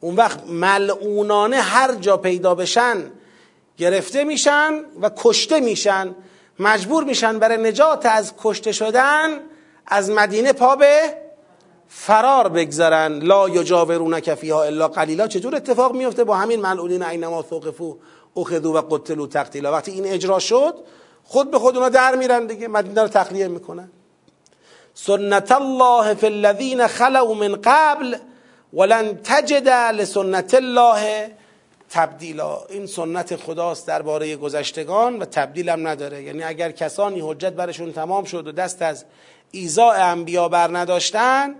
اون 0.00 0.16
وقت 0.16 0.46
ملعونانه 0.46 1.56
هر 1.56 1.94
جا 1.94 2.16
پیدا 2.16 2.54
بشن 2.54 2.96
گرفته 3.78 4.24
میشن 4.24 4.72
و 5.00 5.10
کشته 5.16 5.60
میشن. 5.60 6.14
مجبور 6.58 7.04
میشن 7.04 7.38
برای 7.38 7.56
نجات 7.56 8.06
از 8.06 8.32
کشته 8.42 8.72
شدن 8.72 9.40
از 9.86 10.10
مدینه 10.10 10.52
پا 10.52 10.76
به 10.76 11.16
فرار 11.88 12.48
بگذارن. 12.48 13.18
لا 13.18 13.48
یجاورونک 13.48 14.34
فیها 14.34 14.62
الا 14.62 14.88
قلیلا. 14.88 15.26
چطور 15.26 15.56
اتفاق 15.56 15.94
میفته؟ 15.94 16.24
با 16.24 16.36
همین 16.36 16.60
ملعونین 16.60 17.02
اینما 17.02 17.42
ثقفو 17.42 17.96
اخذو 18.36 18.72
و 18.72 18.82
قتلو 18.90 19.26
تقتیلا. 19.26 19.72
وقتی 19.72 19.90
این 19.90 20.06
اجرا 20.06 20.38
شد 20.38 20.74
خود 21.24 21.50
به 21.50 21.58
خود 21.58 21.76
اونا 21.76 21.88
در 21.88 22.14
میرن 22.14 22.46
دیگه. 22.46 22.68
مدینه 22.68 23.02
رو 23.02 23.08
تخلیه 23.08 23.48
می‌کنن. 23.48 23.90
سنت 24.94 25.52
الله 25.52 26.14
فی 26.14 26.26
الذین 26.26 26.86
خلو 26.86 27.34
من 27.34 27.58
قبل 27.64 28.16
ولن 28.72 29.18
تجد 29.24 29.68
لسنت 29.68 30.54
الله 30.54 31.30
تبدیلا 31.94 32.64
این 32.70 32.86
سنت 32.86 33.36
خداست 33.36 33.86
درباره 33.86 34.36
گذشتگان 34.36 35.18
و 35.18 35.24
تبدیل 35.24 35.68
هم 35.68 35.88
نداره. 35.88 36.22
یعنی 36.22 36.42
اگر 36.42 36.70
کسانی 36.72 37.20
حجت 37.20 37.52
برشون 37.52 37.92
تمام 37.92 38.24
شد 38.24 38.46
و 38.46 38.52
دست 38.52 38.82
از 38.82 39.04
ایزاء 39.50 39.94
انبیا 39.94 40.48
بر 40.48 40.78
نداشتن 40.78 41.54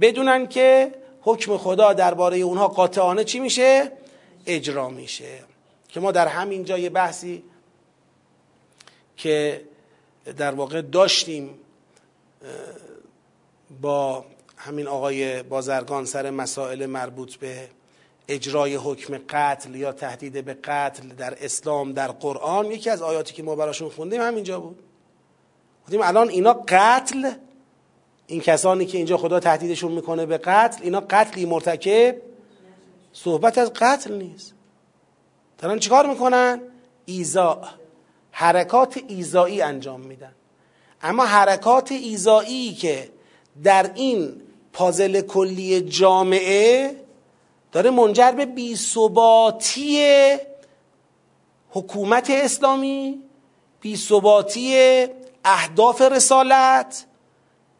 بدونن 0.00 0.46
که 0.46 0.94
حکم 1.20 1.56
خدا 1.56 1.92
درباره 1.92 2.38
اونها 2.38 2.68
قاطعانه 2.68 3.24
چی 3.24 3.40
میشه؟ 3.40 3.92
اجرا 4.46 4.88
میشه. 4.88 5.38
که 5.88 6.00
ما 6.00 6.12
در 6.12 6.28
همین 6.28 6.64
جای 6.64 6.88
بحثی 6.88 7.42
که 9.16 9.64
در 10.36 10.54
واقع 10.54 10.82
داشتیم 10.82 11.58
با 13.80 14.24
همین 14.56 14.86
آقای 14.86 15.42
بازرگان 15.42 16.04
سر 16.04 16.30
مسائل 16.30 16.86
مربوط 16.86 17.36
به 17.36 17.68
اجرای 18.28 18.74
حکم 18.74 19.18
قتل 19.28 19.74
یا 19.74 19.92
تهدید 19.92 20.44
به 20.44 20.54
قتل 20.54 21.08
در 21.08 21.44
اسلام 21.44 21.92
در 21.92 22.08
قرآن 22.08 22.66
یکی 22.66 22.90
از 22.90 23.02
آیاتی 23.02 23.34
که 23.34 23.42
ما 23.42 23.56
براشون 23.56 23.88
خوندیم 23.88 24.20
همینجا 24.20 24.60
بود. 24.60 24.78
گفتیم 25.84 26.00
الان 26.02 26.28
اینا 26.28 26.64
قتل 26.68 27.30
این 28.26 28.40
کسانی 28.40 28.86
که 28.86 28.98
اینجا 28.98 29.16
خدا 29.16 29.40
تهدیدشون 29.40 29.92
می‌کنه 29.92 30.26
به 30.26 30.38
قتل 30.38 30.82
اینا 30.82 31.00
قتلی 31.10 31.46
مرتکب 31.46 32.16
صحبت 33.12 33.58
از 33.58 33.72
قتل 33.72 34.14
نیست. 34.14 34.54
دارن 35.58 35.78
چیکار 35.78 36.06
می‌کنن؟ 36.06 36.60
ایزا 37.04 37.62
حرکات 38.30 39.00
ایزایی 39.08 39.62
انجام 39.62 40.00
میدن. 40.00 40.32
اما 41.02 41.24
حرکات 41.24 41.92
ایزایی 41.92 42.74
که 42.74 43.10
در 43.62 43.90
این 43.94 44.42
پازل 44.72 45.20
کلی 45.20 45.80
جامعه 45.80 47.03
داره 47.74 47.90
منجر 47.90 48.30
به 48.30 48.44
بیثباتی 48.44 50.06
حکومت 51.70 52.30
اسلامی 52.30 53.20
بیثباتی 53.80 55.06
اهداف 55.44 56.02
رسالت 56.02 57.04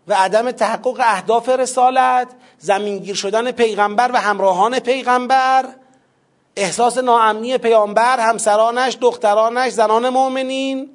و 0.09 0.15
عدم 0.15 0.51
تحقق 0.51 1.01
اهداف 1.01 1.49
رسالت 1.49 2.29
زمینگیر 2.59 3.15
شدن 3.15 3.51
پیغمبر 3.51 4.11
و 4.13 4.21
همراهان 4.21 4.79
پیغمبر 4.79 5.65
احساس 6.57 6.99
ناامنی 6.99 7.59
پیامبر 7.59 8.21
همسرانش 8.21 8.99
دخترانش 9.01 9.73
زنان 9.73 10.09
مؤمنین. 10.09 10.91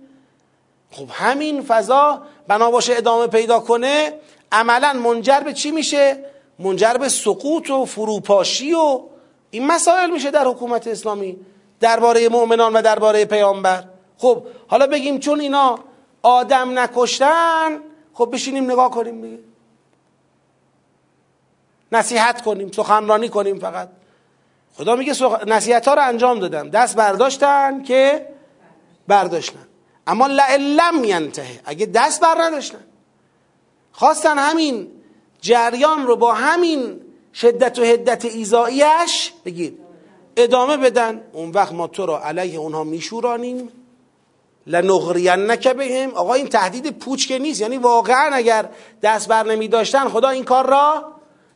خب 0.92 1.08
همین 1.12 1.62
فضا 1.62 2.22
بنا 2.48 2.72
باشه 2.72 2.94
ادامه 2.98 3.28
پیدا 3.28 3.60
کنه 3.60 4.14
عملا 4.52 4.94
منجر 4.94 5.40
به 5.40 5.54
چی 5.54 5.72
میشه؟ 5.72 6.26
منجر 6.60 6.94
به 6.94 7.10
سقوط 7.10 7.70
و 7.70 7.86
فروپاشی 7.86 8.74
و 8.74 9.02
این 9.52 9.68
مسائل 9.68 10.10
میشه 10.10 10.32
در 10.32 10.46
حکومت 10.46 10.88
اسلامی 10.88 11.38
درباره 11.80 12.30
مؤمنان 12.30 12.74
و 12.74 12.82
درباره 12.82 13.26
پیامبر. 13.26 13.84
خب 14.18 14.44
حالا 14.68 14.88
بگیم 14.88 15.20
چون 15.20 15.40
اینا 15.40 15.80
آدم 16.22 16.80
نکشتن 16.80 17.80
خب 18.14 18.30
بشینیم 18.34 18.72
نگاه 18.72 18.92
کنیم 18.92 19.22
دیگه. 19.22 19.40
نصیحت 21.92 22.42
کنیم 22.42 22.72
سخنرانی 22.72 23.30
کنیم 23.30 23.60
فقط. 23.60 23.90
خدا 24.74 24.96
میگه 24.96 25.14
سخ... 25.14 25.44
نصیحت 25.48 25.88
ها 25.88 25.94
رو 25.94 26.02
انجام 26.08 26.40
دادم 26.40 26.70
دست 26.70 26.96
برداشتن 26.96 27.84
که 27.84 28.28
برداشتن. 29.08 29.68
اما 30.08 30.28
لعلم 30.28 31.04
ینتهه. 31.04 31.60
اگه 31.66 31.86
دست 31.86 32.22
بر 32.22 32.36
نداشتن. 32.42 32.84
خواستن 33.92 34.38
همین 34.38 34.99
جریان 35.42 36.08
رو 36.08 36.16
با 36.16 36.34
همین 36.34 37.02
شدت 37.34 37.80
و 37.80 37.84
حدت 37.84 38.26
ایزاییش 38.26 39.32
بگید 39.46 39.80
ادامه 40.38 40.78
بدن. 40.78 41.22
اون 41.34 41.50
وقت 41.52 41.74
ما 41.74 41.88
تو 41.88 42.06
را 42.06 42.24
علیه 42.24 42.60
اونها 42.60 42.84
میشورانیم. 42.84 43.70
لنغرینک 44.68 45.68
بهم. 45.68 46.14
آقا 46.14 46.34
این 46.34 46.48
تهدید 46.48 47.00
پوچ 47.00 47.28
که 47.28 47.40
نیست. 47.40 47.62
یعنی 47.62 47.78
واقعا 47.78 48.30
اگر 48.34 48.70
دست 49.02 49.28
بر 49.28 49.44
نمی 49.44 49.68
داشتن 49.68 50.10
خدا 50.10 50.30
این 50.30 50.44
کار 50.44 50.68
را 50.68 51.12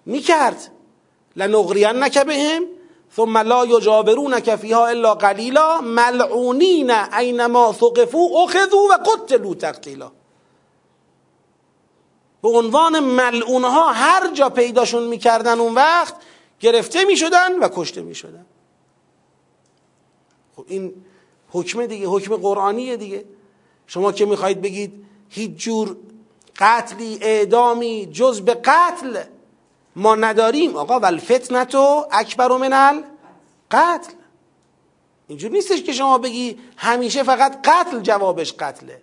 می‌کرد. 0.06 0.72
لنغرینک 1.36 2.18
بهم. 2.18 2.64
ثم 3.16 3.38
لا 3.38 3.66
یجابرونک 3.66 4.56
فیها 4.56 4.88
الا 4.88 5.16
قلیلا. 5.16 5.82
ملعونین 5.82 6.92
اینما 6.92 7.74
ثقفوا 7.80 8.44
اخذوا 8.44 8.80
و 8.90 8.94
قتلوا 8.94 9.54
تقتیلا. 9.54 10.12
به 12.44 12.50
عنوان 12.50 13.00
ملعونها 13.00 13.92
هر 13.92 14.34
جا 14.34 14.50
پیداشون 14.50 15.04
می‌کردن 15.04 15.60
اون 15.60 15.74
وقت 15.74 16.16
گرفته 16.60 17.04
می‌شدن 17.04 17.60
و 17.60 17.70
کشته 17.74 18.02
می‌شدن. 18.02 18.46
خب 20.56 20.66
این 20.68 20.94
حکم 21.50 21.86
دیگه 21.86 22.08
حکم 22.08 22.36
قرآنیه 22.36 22.98
دیگه. 22.98 23.26
شما 23.88 24.12
که 24.12 24.26
می‌خواهید 24.26 24.62
بگید 24.62 25.06
هیچ 25.30 25.52
جور 25.52 25.98
قتلی 26.58 27.20
اعدامی 27.22 28.10
جز 28.12 28.42
به 28.42 28.54
قتل 28.54 29.24
ما 29.96 30.16
نداریم. 30.16 30.76
آقا 30.76 31.00
ول 31.00 31.18
فتنتو 31.18 32.06
اکبر 32.12 32.48
من 32.58 33.04
قتل. 33.72 34.12
اینجور 35.28 35.52
نیستش 35.52 35.84
که 35.84 35.94
شما 35.94 36.18
بگی 36.18 36.60
همیشه 36.78 37.24
فقط 37.24 37.68
قتل 37.68 38.00
جوابش 38.00 38.54
قتله. 38.54 39.02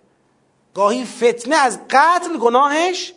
گاهی 0.73 1.05
فتنه 1.05 1.55
از 1.55 1.79
قتل 1.89 2.37
گناهش 2.37 3.13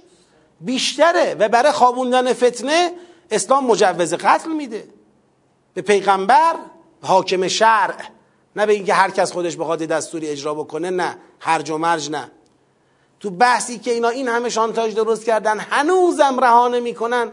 بیشتره 0.61 1.36
و 1.38 1.48
برای 1.48 1.72
خوابوندن 1.72 2.32
فتنه 2.32 2.92
اسلام 3.30 3.66
مجوز 3.66 4.14
قتل 4.14 4.50
میده. 4.50 4.88
به 5.74 5.82
پیغمبر 5.82 6.55
حاکم 7.02 7.48
شرع. 7.48 7.94
نه 8.57 8.66
به 8.66 8.72
اینکه 8.72 8.94
هر 8.94 9.11
کس 9.11 9.32
خودش 9.32 9.57
بخواد 9.57 9.78
دستوری 9.78 10.28
اجرا 10.28 10.55
بکنه 10.55 10.90
نه. 10.90 11.16
هرج 11.40 11.70
و 11.70 11.78
مرج 11.78 12.11
نه. 12.11 12.30
تو 13.20 13.30
بحثی 13.30 13.78
که 13.78 13.90
اینا 13.92 14.09
این 14.09 14.28
همه 14.28 14.48
شانتاج 14.48 14.94
درست 14.94 15.24
کردن 15.24 15.59
هنوزم 15.59 16.40
رهانه 16.40 16.80
می‌کنن 16.80 17.32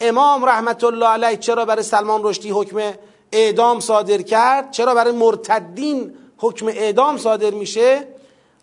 امام 0.00 0.44
رحمت 0.44 0.84
الله 0.84 1.06
علیه 1.06 1.36
چرا 1.36 1.64
برای 1.64 1.82
سلمان 1.82 2.20
رشدی 2.24 2.50
حکم 2.50 2.92
اعدام 3.32 3.80
صادر 3.80 4.22
کرد؟ 4.22 4.70
چرا 4.70 4.94
برای 4.94 5.12
مرتدین 5.12 6.14
حکم 6.38 6.66
اعدام 6.66 7.18
صادر 7.18 7.50
میشه؟ 7.50 8.08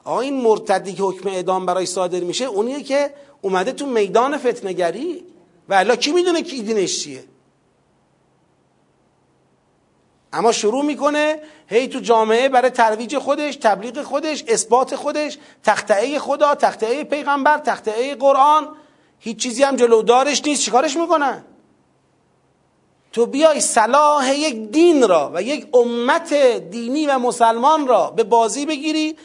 آقا 0.03 0.19
این 0.19 0.41
مرتدی 0.41 0.93
که 0.93 1.03
حکم 1.03 1.29
اعدام 1.29 1.65
برای 1.65 1.85
صادر 1.85 2.19
میشه 2.19 2.45
اونیه 2.45 2.83
که 2.83 3.13
اومده 3.45 3.71
تو 3.71 3.85
میدان 3.85 4.37
فتنگری 4.37 5.23
و 5.69 5.73
الا 5.73 5.95
کی 5.95 6.11
می‌دونه 6.11 6.41
کی 6.41 6.61
دینش 6.61 7.03
چیه؟ 7.03 7.23
اما 10.33 10.51
شروع 10.51 10.85
می‌کنه 10.85 11.41
هی 11.67 11.87
تو 11.87 11.99
جامعه 11.99 12.49
برای 12.49 12.69
ترویج 12.69 13.17
خودش 13.17 13.55
تبلیغ 13.55 14.03
خودش 14.03 14.43
اثبات 14.47 14.95
خودش 14.95 15.37
تختعه 15.63 16.19
خدا 16.19 16.55
تختعه 16.55 17.03
پیغمبر 17.03 17.57
تختعه 17.57 18.15
قرآن. 18.15 18.67
هیچ 19.19 19.37
چیزی 19.37 19.63
هم 19.63 19.75
جلو 19.75 20.01
دارش 20.01 20.45
نیست. 20.45 20.61
چیکارش 20.61 20.97
می‌کنن 20.97 21.45
تو 23.11 23.25
بیای 23.25 23.61
صلاح 23.61 24.35
یک 24.35 24.71
دین 24.71 25.07
را 25.07 25.31
و 25.33 25.41
یک 25.41 25.67
امت 25.73 26.33
دینی 26.69 27.05
و 27.05 27.19
مسلمان 27.19 27.87
را 27.87 28.11
به 28.11 28.23
بازی 28.23 28.65
بگیری 28.65 29.17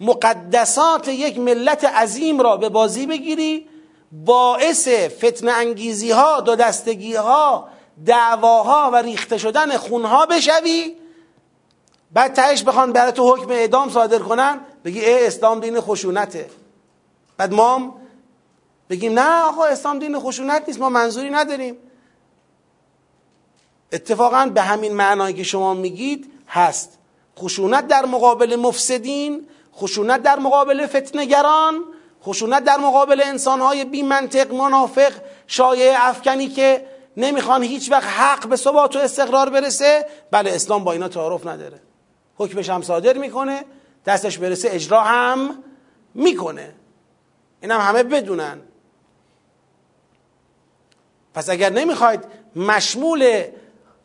مقدسات 0.00 1.08
یک 1.08 1.38
ملت 1.38 1.84
عظیم 1.84 2.40
را 2.40 2.56
به 2.56 2.68
بازی 2.68 3.06
بگیری 3.06 3.68
باعث 4.12 4.88
فتن 4.88 5.48
انگیزی 5.48 6.10
ها 6.10 6.40
دو 6.40 6.56
دستگی 6.56 7.14
ها 7.14 7.68
دعواها 8.06 8.90
و 8.92 8.96
ریخته 8.96 9.38
شدن 9.38 9.76
خونها 9.76 10.26
بشوی. 10.26 10.94
بعد 12.12 12.32
تهش 12.32 12.62
بخوان 12.62 12.92
برای 12.92 13.12
تو 13.12 13.34
حکم 13.34 13.50
اعدام 13.50 13.90
صادر 13.90 14.18
کنن 14.18 14.60
بگی 14.84 15.00
ای 15.00 15.26
اسلام 15.26 15.60
دین 15.60 15.80
خشونته. 15.80 16.50
بعد 17.36 17.54
ما 17.54 17.94
بگیم 18.90 19.18
نه 19.18 19.42
آقا 19.42 19.64
اسلام 19.64 19.98
دین 19.98 20.18
خشونت 20.18 20.64
نیست 20.66 20.80
ما 20.80 20.88
منظوری 20.88 21.30
نداریم. 21.30 21.76
اتفاقا 23.92 24.50
به 24.54 24.62
همین 24.62 24.92
معنایی 24.92 25.34
که 25.34 25.42
شما 25.42 25.74
میگید 25.74 26.32
هست. 26.48 26.98
خشونت 27.38 27.86
در 27.86 28.06
مقابل 28.06 28.56
مفسدین 28.56 29.46
خشونت 29.78 30.22
در 30.22 30.38
مقابل 30.38 30.86
فتنگران 30.86 31.84
خشونت 32.22 32.64
در 32.64 32.76
مقابل 32.76 33.22
انسانهای 33.24 33.84
بی 33.84 34.02
منطق 34.02 34.54
منافق 34.54 35.12
شایع 35.46 35.94
افکنی 35.96 36.48
که 36.48 36.86
نمی‌خوان 37.16 37.62
هیچ 37.62 37.92
وقت 37.92 38.08
حق 38.08 38.48
به 38.48 38.56
ثبات 38.56 38.96
و 38.96 38.98
استقرار 38.98 39.48
برسه. 39.48 40.06
بله 40.30 40.50
اسلام 40.54 40.84
با 40.84 40.92
اینا 40.92 41.08
تعارف 41.08 41.46
نداره. 41.46 41.80
حکمش 42.36 42.70
هم 42.70 42.82
صادر 42.82 43.18
می‌کنه 43.18 43.64
دستش 44.06 44.38
برسه 44.38 44.68
اجرا 44.72 45.00
هم 45.00 45.64
می‌کنه. 46.14 46.74
این 47.60 47.70
هم 47.70 47.80
همه 47.80 48.02
بدونن. 48.02 48.60
پس 51.34 51.50
اگر 51.50 51.70
نمی‌خواید 51.70 52.24
مشمول 52.56 53.44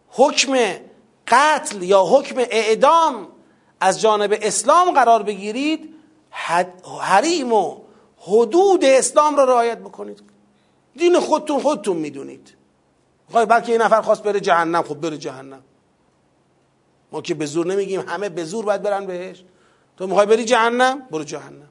حکم 0.10 0.58
قتل 1.28 1.84
یا 1.84 2.04
حکم 2.04 2.36
اعدام 2.38 3.28
از 3.84 4.02
جانب 4.02 4.38
اسلام 4.42 4.92
قرار 4.92 5.24
بگیرید 5.24 5.96
حریم 7.02 7.54
و 7.54 7.78
حدود 8.18 8.86
اسلام 8.86 9.36
را 9.36 9.44
رعایت 9.44 9.78
بکنید. 9.78 10.24
دین 10.96 11.20
خودتون 11.20 11.60
خودتون 11.60 11.98
می‌دونید. 11.98 12.56
می‌خوای 13.28 13.46
بلکه 13.46 13.72
یه 13.72 13.78
نفر 13.78 14.02
خواست 14.02 14.24
بره 14.24 14.40
جهنم. 14.40 14.84
خب 14.84 14.96
بره 14.96 15.18
جهنم. 15.18 15.64
ما 17.12 17.22
که 17.22 17.34
به 17.34 17.46
زور 17.46 17.66
نمیگیم 17.66 18.02
همه 18.08 18.30
به 18.30 18.44
زور 18.44 18.66
باید 18.66 18.82
برن 18.82 19.06
بهش. 19.06 19.44
تو 19.98 20.08
می‌خوای 20.08 20.26
بری 20.26 20.46
جهنم؟ 20.46 21.02
برو 21.12 21.24
جهنم. 21.24 21.70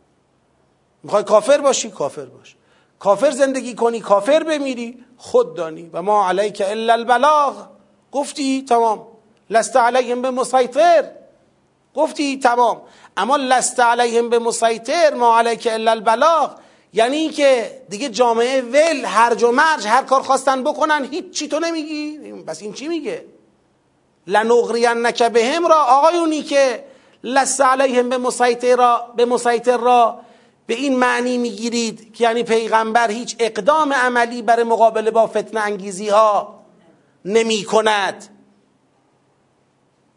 می‌خوای 1.02 1.24
کافر 1.24 1.58
باشی؟ 1.58 1.90
کافر 1.90 2.24
باش. 2.24 2.56
کافر 2.98 3.30
زندگی 3.30 3.74
کنی 3.74 4.00
کافر 4.00 4.42
بمیری 4.42 5.04
خود 5.16 5.54
دانی. 5.54 5.90
و 5.92 6.02
ما 6.02 6.28
علیک 6.28 6.62
الا 6.66 6.92
البلاغ. 6.92 7.66
گفتی؟ 8.12 8.62
تمام. 8.62 9.06
لست 9.50 9.76
علیهم 9.76 10.22
به 10.22 10.30
مسیطر 10.30 11.21
گفتی 11.94 12.38
تمام. 12.38 12.80
اما 13.16 13.36
لست 13.36 13.80
علیهم 13.80 14.30
به 14.30 14.38
مسیطر 14.38 15.14
ما 15.14 15.38
علیک 15.38 15.68
الا 15.70 15.90
البلاغ. 15.90 16.50
یعنی 16.92 17.28
که 17.28 17.82
دیگه 17.88 18.08
جامعه 18.08 18.60
ول 18.60 19.04
هرج 19.04 19.42
و 19.42 19.50
مرج 19.50 19.86
هر 19.86 20.02
کار 20.02 20.22
خواستن 20.22 20.62
بکنن 20.62 21.08
هیچ 21.10 21.30
چی 21.30 21.48
تو 21.48 21.60
نمیگی. 21.60 22.18
بس 22.18 22.62
این 22.62 22.72
چی 22.72 22.88
میگه؟ 22.88 23.24
لنغرینک 24.26 25.22
بهم 25.22 25.66
را 25.66 25.84
آقایونی 25.84 26.42
که 26.42 26.84
لست 27.24 27.60
علیهم 27.60 28.08
به 28.08 28.18
مسیطر 28.18 28.76
را 28.76 29.12
به 29.16 29.24
مسیطر 29.24 29.76
را 29.76 30.20
به 30.66 30.74
این 30.74 30.96
معنی 30.96 31.38
می‌گیرید 31.38 32.14
که 32.14 32.24
یعنی 32.24 32.42
پیغمبر 32.42 33.10
هیچ 33.10 33.36
اقدام 33.38 33.92
عملی 33.92 34.42
برای 34.42 34.64
مقابله 34.64 35.10
با 35.10 35.26
فتنه 35.26 35.60
انگیزی 35.60 36.08
ها 36.08 36.64
نمی 37.24 37.64
کند 37.64 38.31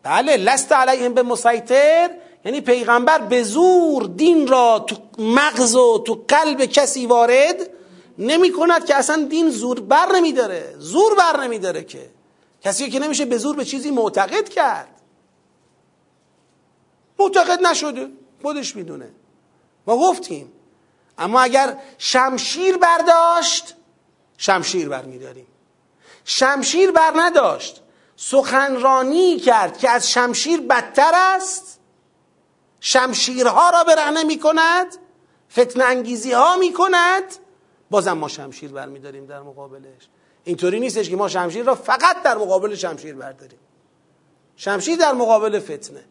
بله 0.05 0.37
لست 0.37 0.71
علیهم 0.71 1.13
به 1.13 1.23
مسیطر 1.23 2.09
یعنی 2.45 2.61
پیغمبر 2.61 3.17
به 3.17 3.43
زور 3.43 4.07
دین 4.15 4.47
را 4.47 4.85
تو 4.87 4.95
مغز 5.17 5.75
و 5.75 6.03
تو 6.07 6.25
قلب 6.27 6.65
کسی 6.65 7.05
وارد 7.05 7.69
نمی 8.17 8.51
کند 8.51 8.85
که 8.85 8.95
اصلا 8.95 9.27
دین 9.29 9.49
زور 9.49 9.79
بر 9.79 10.11
نمی 10.15 10.31
داره 10.31 10.75
زور 10.77 11.15
بر 11.15 11.43
نمی 11.43 11.59
داره 11.59 11.83
که. 11.83 12.09
کسی 12.61 12.89
که 12.89 12.99
نمیشه 12.99 13.25
به 13.25 13.37
زور 13.37 13.55
به 13.55 13.65
چیزی 13.65 13.91
معتقد 13.91 14.49
کرد. 14.49 15.01
معتقد 17.19 17.61
نشده 17.61 18.09
خودش 18.41 18.75
می‌دونه. 18.75 19.09
ما 19.87 19.97
گفتیم. 19.97 20.51
اما 21.17 21.41
اگر 21.41 21.77
شمشیر 21.97 22.77
برداشت 22.77 23.75
شمشیر 24.37 24.89
بر 24.89 25.05
میداریم 25.05 25.47
شمشیر 26.25 26.91
بر 26.91 27.11
نداشت 27.15 27.81
سخنرانی 28.15 29.39
کرد 29.39 29.77
که 29.77 29.89
از 29.89 30.11
شمشیر 30.11 30.61
بدتر 30.61 31.11
است 31.15 31.79
شمشیرها 32.79 33.69
را 33.69 33.83
برهنه 33.83 34.23
می 34.23 34.39
کند 34.39 34.87
فتن 35.51 35.81
انگیزی 35.81 36.31
ها 36.31 36.57
می 36.57 36.73
کند 36.73 37.23
بازم 37.89 38.13
ما 38.13 38.27
شمشیر 38.27 38.71
برمیداریم 38.71 39.25
در 39.25 39.41
مقابلش. 39.41 40.09
اینطوری 40.43 40.79
نیستش 40.79 41.09
که 41.09 41.15
ما 41.15 41.27
شمشیر 41.27 41.63
را 41.63 41.75
فقط 41.75 42.23
در 42.23 42.37
مقابل 42.37 42.75
شمشیر 42.75 43.15
برداریم. 43.15 43.59
شمشیر 44.55 44.97
در 44.97 45.13
مقابل 45.13 45.59
فتنه. 45.59 46.03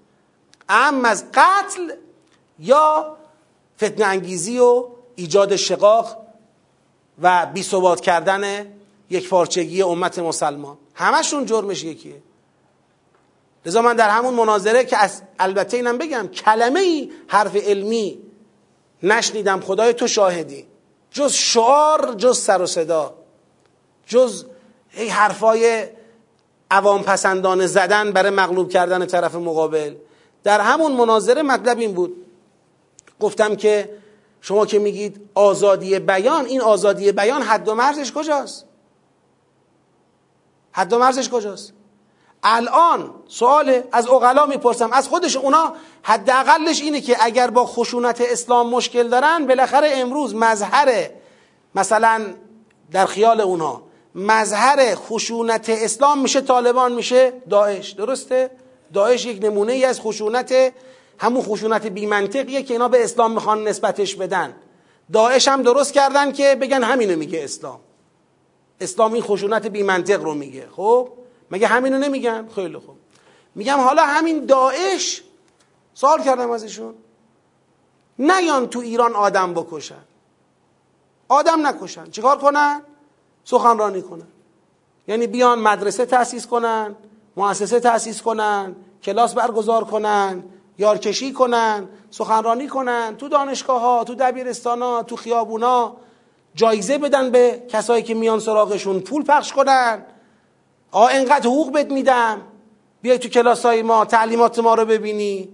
ام 0.68 1.04
از 1.04 1.24
قتل 1.34 1.92
یا 2.58 3.16
فتنه 3.76 4.06
انگیزی 4.06 4.58
و 4.58 4.86
ایجاد 5.16 5.56
شقاق 5.56 6.16
و 7.22 7.46
بی 7.46 7.62
کردن 8.02 8.72
یک 9.10 9.28
پارچگی 9.28 9.82
امت 9.82 10.18
مسلمان. 10.18 10.78
همشون 10.94 11.46
جرمش 11.46 11.84
یکیه. 11.84 12.22
لذا 13.66 13.82
من 13.82 13.96
در 13.96 14.10
همون 14.10 14.34
مناظره 14.34 14.84
که 14.84 14.96
از 14.96 15.22
البته 15.38 15.76
اینم 15.76 15.98
بگم 15.98 16.28
کلمه 16.28 16.80
ای 16.80 17.12
حرف 17.26 17.56
علمی 17.56 18.18
نشنیدم 19.02 19.60
خدای 19.60 19.92
تو 19.92 20.06
شاهدی. 20.06 20.66
جز 21.10 21.32
شعار 21.32 22.14
جز 22.14 22.38
سر 22.38 22.62
و 22.62 22.66
صدا 22.66 23.14
جز 24.06 24.44
ای 24.92 25.08
حرفای 25.08 25.86
عوام 26.70 27.02
پسندانه 27.02 27.66
زدن 27.66 28.12
برای 28.12 28.30
مغلوب 28.30 28.70
کردن 28.70 29.06
طرف 29.06 29.34
مقابل. 29.34 29.94
در 30.44 30.60
همون 30.60 30.92
مناظره 30.92 31.42
مطلب 31.42 31.78
این 31.78 31.92
بود. 31.92 32.24
گفتم 33.20 33.56
که 33.56 33.90
شما 34.40 34.66
که 34.66 34.78
میگید 34.78 35.30
آزادی 35.34 35.98
بیان 35.98 36.44
این 36.44 36.60
آزادی 36.60 37.12
بیان 37.12 37.42
حد 37.42 37.68
و 37.68 37.74
مرزش 37.74 38.12
کجاست؟ 38.12 38.64
حد 40.74 40.92
و 40.92 40.98
مرزش 40.98 41.28
کجاست؟ 41.28 41.72
الان 42.42 43.14
سوال 43.28 43.82
از 43.92 44.08
اقلا 44.08 44.46
می‌پرسم. 44.46 44.92
از 44.92 45.08
خودش 45.08 45.36
اونا 45.36 45.72
حداقلش 46.02 46.80
اینه 46.80 47.00
که 47.00 47.16
اگر 47.20 47.50
با 47.50 47.66
خشونت 47.66 48.20
اسلام 48.20 48.70
مشکل 48.70 49.08
دارن 49.08 49.46
بالاخره 49.46 49.90
امروز 49.92 50.34
مظهر 50.34 51.10
مثلا 51.74 52.26
در 52.92 53.06
خیال 53.06 53.40
اونا 53.40 53.82
مظهر 54.14 54.94
خشونت 54.94 55.70
اسلام 55.70 56.18
میشه 56.18 56.40
طالبان 56.40 56.92
میشه 56.92 57.32
داعش. 57.50 57.90
درسته؟ 57.90 58.50
داعش 58.92 59.26
یک 59.26 59.44
نمونه 59.44 59.72
ای 59.72 59.84
از 59.84 60.00
خشونت 60.00 60.54
همون 61.18 61.42
خشونت 61.42 61.86
بیمنطقیه 61.86 62.62
که 62.62 62.74
اینا 62.74 62.88
به 62.88 63.04
اسلام 63.04 63.32
می‌خوان 63.32 63.68
نسبتش 63.68 64.14
بدن. 64.14 64.54
داعش 65.12 65.48
هم 65.48 65.62
درست 65.62 65.92
کردن 65.92 66.32
که 66.32 66.54
بگن 66.54 66.82
همینو 66.82 67.16
میگه 67.18 67.44
اسلام. 67.44 67.80
اسلام 68.80 69.12
این 69.12 69.22
خشونت 69.22 69.66
بیمنطق 69.66 70.22
رو 70.22 70.34
میگه. 70.34 70.68
خب؟ 70.76 71.08
مگه 71.50 71.66
همینو 71.66 71.98
نمیگن؟ 71.98 72.48
خیلی 72.54 72.78
خوب. 72.78 72.96
میگم 73.54 73.78
حالا 73.78 74.02
همین 74.06 74.46
داعش 74.46 75.22
سوال 75.94 76.22
کردم 76.22 76.50
ازشون. 76.50 76.94
نیان 78.18 78.66
تو 78.66 78.78
ایران 78.78 79.14
آدم 79.14 79.54
بکشن. 79.54 80.04
آدم 81.28 81.66
نکشن. 81.66 82.10
چیکار 82.10 82.38
کنن؟ 82.38 82.82
سخنرانی 83.44 84.02
کنن. 84.02 84.26
یعنی 85.08 85.26
بیان 85.26 85.58
مدرسه 85.58 86.06
تأسیس 86.06 86.46
کنن 86.46 86.96
مؤسسه 87.36 87.80
تأسیس 87.80 88.22
کنن 88.22 88.76
کلاس 89.02 89.34
برگزار 89.34 89.84
کنن 89.84 90.44
یارکشی 90.78 91.32
کنن 91.32 91.88
سخنرانی 92.10 92.68
کنن 92.68 93.16
تو 93.16 93.28
دانشگاه 93.28 93.80
ها 93.80 94.04
تو 94.04 94.14
دبیرستان 94.14 94.82
ها 94.82 95.02
تو 95.02 95.16
خیابونا. 95.16 95.96
جایزه 96.54 96.98
بدن 96.98 97.30
به 97.30 97.62
کسایی 97.68 98.02
که 98.02 98.14
میان 98.14 98.40
سراغشون 98.40 99.00
پول 99.00 99.24
پخش 99.24 99.52
کنن. 99.52 100.02
آ 100.90 101.06
انقدر 101.06 101.46
حقوق 101.46 101.72
بد 101.72 101.90
میدم. 101.92 102.42
بیای 103.02 103.18
تو 103.18 103.28
کلاس 103.28 103.66
های 103.66 103.82
ما 103.82 104.04
تعلیمات 104.04 104.58
ما 104.58 104.74
رو 104.74 104.84
ببینی. 104.84 105.48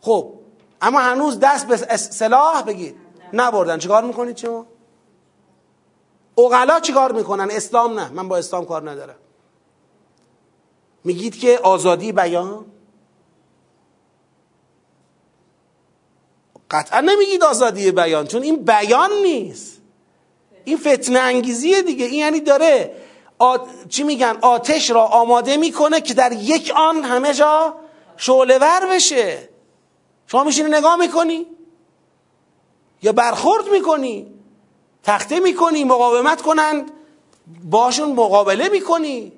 خب 0.00 0.32
اما 0.82 1.00
هنوز 1.00 1.38
دست 1.40 1.66
به 1.66 1.76
سلاح 1.96 2.62
بگید 2.62 2.96
نبردن. 3.32 3.78
چیکار 3.78 4.04
می‌کنید 4.04 4.36
شما 4.36 4.66
اقلا 6.38 6.80
چیکار 6.80 7.12
می‌کنن؟ 7.12 7.48
اسلام 7.50 7.98
نه. 8.00 8.08
من 8.08 8.28
با 8.28 8.36
اسلام 8.36 8.64
کار 8.64 8.90
ندارم. 8.90 9.16
میگید 11.04 11.38
که 11.38 11.58
آزادی 11.58 12.12
بیان؟ 12.12 12.64
قطعا 16.70 17.00
نمیگید 17.00 17.44
آزادی 17.44 17.90
بیان 17.90 18.26
چون 18.26 18.42
این 18.42 18.64
بیان 18.64 19.10
نیست. 19.22 19.80
این 20.64 20.76
فتنه 20.76 21.18
انگیزیه 21.18 21.82
دیگه. 21.82 22.04
این 22.04 22.14
یعنی 22.14 22.40
داره 22.40 22.92
چی 23.88 24.02
میگن؟ 24.02 24.38
آتش 24.40 24.90
را 24.90 25.02
آماده 25.02 25.56
می‌کنه 25.56 26.00
که 26.00 26.14
در 26.14 26.32
یک 26.32 26.72
آن 26.76 27.02
همه 27.02 27.34
جا 27.34 27.74
شعله 28.16 28.58
ور 28.58 28.86
بشه. 28.90 29.48
شما 30.26 30.44
میشینی 30.44 30.70
نگاه 30.70 30.96
می‌کنی؟ 30.96 31.46
یا 33.02 33.12
برخورد 33.12 33.68
می‌کنی؟ 33.68 34.26
تخته 35.02 35.40
می‌کنی؟ 35.40 35.84
مقاومت 35.84 36.42
کنند؟ 36.42 36.90
باشون 37.70 38.12
مقابله 38.12 38.68
می‌کنی؟ 38.68 39.32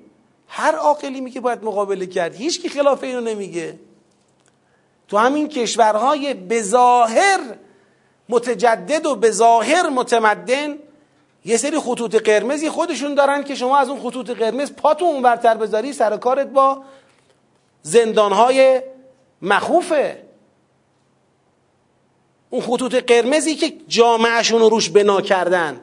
هر 0.47 0.75
عاقلی 0.75 1.21
میگه 1.21 1.41
باید 1.41 1.63
مقابله 1.63 2.05
کرد. 2.05 2.35
هیچ 2.35 2.61
کی 2.61 2.69
خلاف 2.69 3.03
اینو 3.03 3.21
نمیگه. 3.21 3.79
تو 5.09 5.17
همین 5.17 5.47
کشورهای 5.47 6.33
بظاهر 6.33 7.39
متجدد 8.29 9.05
و 9.05 9.15
بظاهر 9.15 9.89
متمدن 9.89 10.77
یه 11.45 11.57
سری 11.57 11.79
خطوط 11.79 12.15
قرمزی 12.15 12.69
خودشون 12.69 13.15
دارن 13.15 13.43
که 13.43 13.55
شما 13.55 13.77
از 13.77 13.89
اون 13.89 13.99
خطوط 13.99 14.29
قرمز 14.29 14.71
پاتو 14.71 15.05
اون 15.05 15.21
برتر 15.21 15.53
بذاری 15.53 15.93
سر 15.93 16.17
کارت 16.17 16.47
با 16.47 16.83
زندانهای 17.81 18.81
مخوفه. 19.41 20.23
اون 22.49 22.61
خطوط 22.61 22.95
قرمزی 22.95 23.55
که 23.55 23.73
جامعهشون 23.87 24.59
رو 24.59 24.69
روش 24.69 24.89
بنا 24.89 25.21
کردن. 25.21 25.81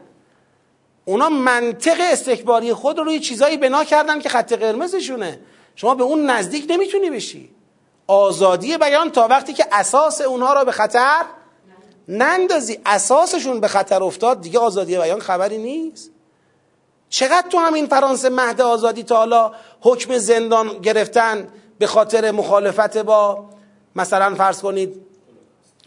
اونا 1.05 1.29
منطق 1.29 1.97
استکباری 2.01 2.73
خود 2.73 2.99
رو 2.99 3.05
روی 3.05 3.21
چیزایی 3.21 3.57
بنا 3.57 3.85
کردن 3.85 4.21
که 4.21 4.29
خط 4.29 4.53
قرمزشونه. 4.53 5.41
شما 5.77 5.95
به 5.95 6.03
اون 6.03 6.31
نزدیک 6.31 6.67
نمی‌تونی 6.69 7.11
بشی. 7.11 7.56
آزادی 8.07 8.79
بیان 8.79 9.11
تا 9.11 9.27
وقتی 9.27 9.53
که 9.53 9.67
اساس 9.73 10.21
اونها 10.21 10.53
را 10.53 10.65
به 10.65 10.73
خطر 10.73 11.23
نندازی. 12.09 12.81
اساسشون 12.87 13.61
به 13.61 13.69
خطر 13.69 14.03
افتاد 14.03 14.41
دیگه 14.41 14.59
آزادی 14.59 14.99
بیان 14.99 15.21
خبری 15.21 15.59
نیست. 15.59 16.11
چقدر 17.09 17.49
تو 17.49 17.59
همین 17.59 17.87
فرانسه 17.87 18.29
مهد 18.29 18.61
آزادی 18.61 19.03
تا 19.03 19.17
حالا 19.17 19.53
حکم 19.81 20.19
زندان 20.19 20.79
گرفتن 20.79 21.49
به 21.79 21.87
خاطر 21.87 22.31
مخالفت 22.31 22.97
با 22.97 23.45
مثلا 23.97 24.35
فرض 24.35 24.61
کنید 24.61 25.07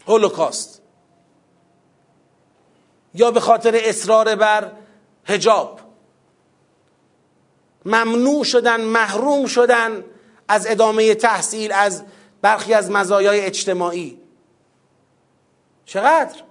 هولوکاست؟ 0.06 0.82
یا 3.14 3.30
به 3.30 3.40
خاطر 3.40 3.80
اصرار 3.84 4.34
بر 4.34 4.72
هجاب 5.24 5.80
ممنوع 7.84 8.44
شدن 8.44 8.80
محروم 8.80 9.46
شدن 9.46 10.04
از 10.50 10.66
ادامه 10.66 11.14
تحصیل 11.14 11.72
از 11.72 12.02
برخی 12.42 12.74
از 12.74 12.90
مزایای 12.90 13.40
اجتماعی. 13.40 14.18
چقدر؟ 15.84 16.42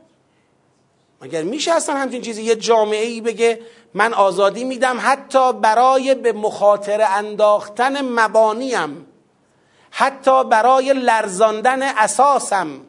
مگر 1.22 1.43
میشه 1.43 1.72
اصلا 1.72 1.95
همچین 1.95 2.22
چیزی؟ 2.22 2.43
یه 2.43 2.56
جامعه 2.56 3.06
ای 3.06 3.22
بگه 3.22 3.62
من 3.93 4.14
آزادی 4.14 4.64
میدم 4.64 4.97
حتی 5.02 5.54
برای 5.54 6.16
به 6.16 6.34
مخاطره 6.34 7.06
انداختن 7.06 8.02
مبانیم 8.02 9.06
حتی 9.91 10.43
برای 10.43 10.93
لرزاندن 10.93 11.82
اساسم. 11.82 12.82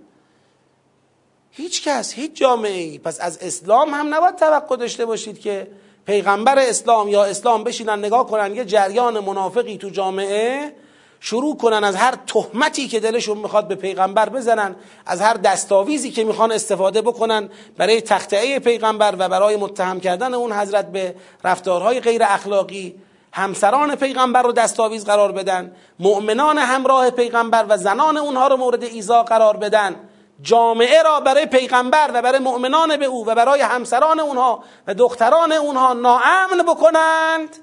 هیچ 1.50 1.88
کس 1.88 2.12
هیچ 2.12 2.32
جامعه 2.32 2.80
ای 2.80 2.98
پس 2.98 3.20
از 3.20 3.38
اسلام 3.38 3.94
هم 3.94 4.14
نباید 4.14 4.36
توقع 4.36 4.76
داشته 4.76 5.06
باشید 5.06 5.40
که 5.40 5.70
پیغمبر 6.06 6.58
اسلام 6.58 7.08
یا 7.08 7.24
اسلام 7.24 7.64
بشینن 7.64 7.98
نگاه 7.98 8.26
کنن 8.26 8.54
یه 8.54 8.64
جریان 8.64 9.20
منافقی 9.20 9.76
تو 9.76 9.88
جامعه 9.88 10.72
شروع 11.20 11.56
کنن 11.56 11.84
از 11.84 11.96
هر 11.96 12.14
تهمتی 12.26 12.88
که 12.88 13.00
دلشون 13.00 13.38
می‌خواد 13.38 13.68
به 13.68 13.74
پیغمبر 13.74 14.28
بزنن 14.28 14.76
از 15.06 15.20
هر 15.20 15.34
دستاویزی 15.34 16.10
که 16.10 16.24
می‌خوان 16.24 16.52
استفاده 16.52 17.02
بکنن 17.02 17.48
برای 17.76 18.00
تختعه 18.00 18.58
پیغمبر 18.58 19.14
و 19.18 19.28
برای 19.28 19.56
متهم 19.56 20.00
کردن 20.00 20.34
اون 20.34 20.52
حضرت 20.52 20.92
به 20.92 21.14
رفتارهای 21.44 22.00
غیر 22.00 22.22
اخلاقی 22.24 22.94
همسران 23.32 23.94
پیغمبر 23.94 24.42
رو 24.42 24.52
دستاویز 24.52 25.04
قرار 25.04 25.32
بدن 25.32 25.72
مؤمنان 25.98 26.58
همراه 26.58 27.10
پیغمبر 27.10 27.66
و 27.68 27.76
زنان 27.76 28.16
اونها 28.16 28.48
رو 28.48 28.56
مورد 28.56 28.84
ایزا 28.84 29.22
قرار 29.22 29.56
بدن 29.56 29.96
جامعه 30.42 31.02
را 31.02 31.20
برای 31.20 31.46
پیغمبر 31.46 32.10
و 32.14 32.22
برای 32.22 32.38
مؤمنان 32.38 32.96
به 32.96 33.04
او 33.04 33.26
و 33.26 33.34
برای 33.34 33.60
همسران 33.60 34.20
اونها 34.20 34.64
و 34.86 34.94
دختران 34.94 35.52
اونها 35.52 35.92
ناامن 35.92 36.62
بکنند. 36.68 37.56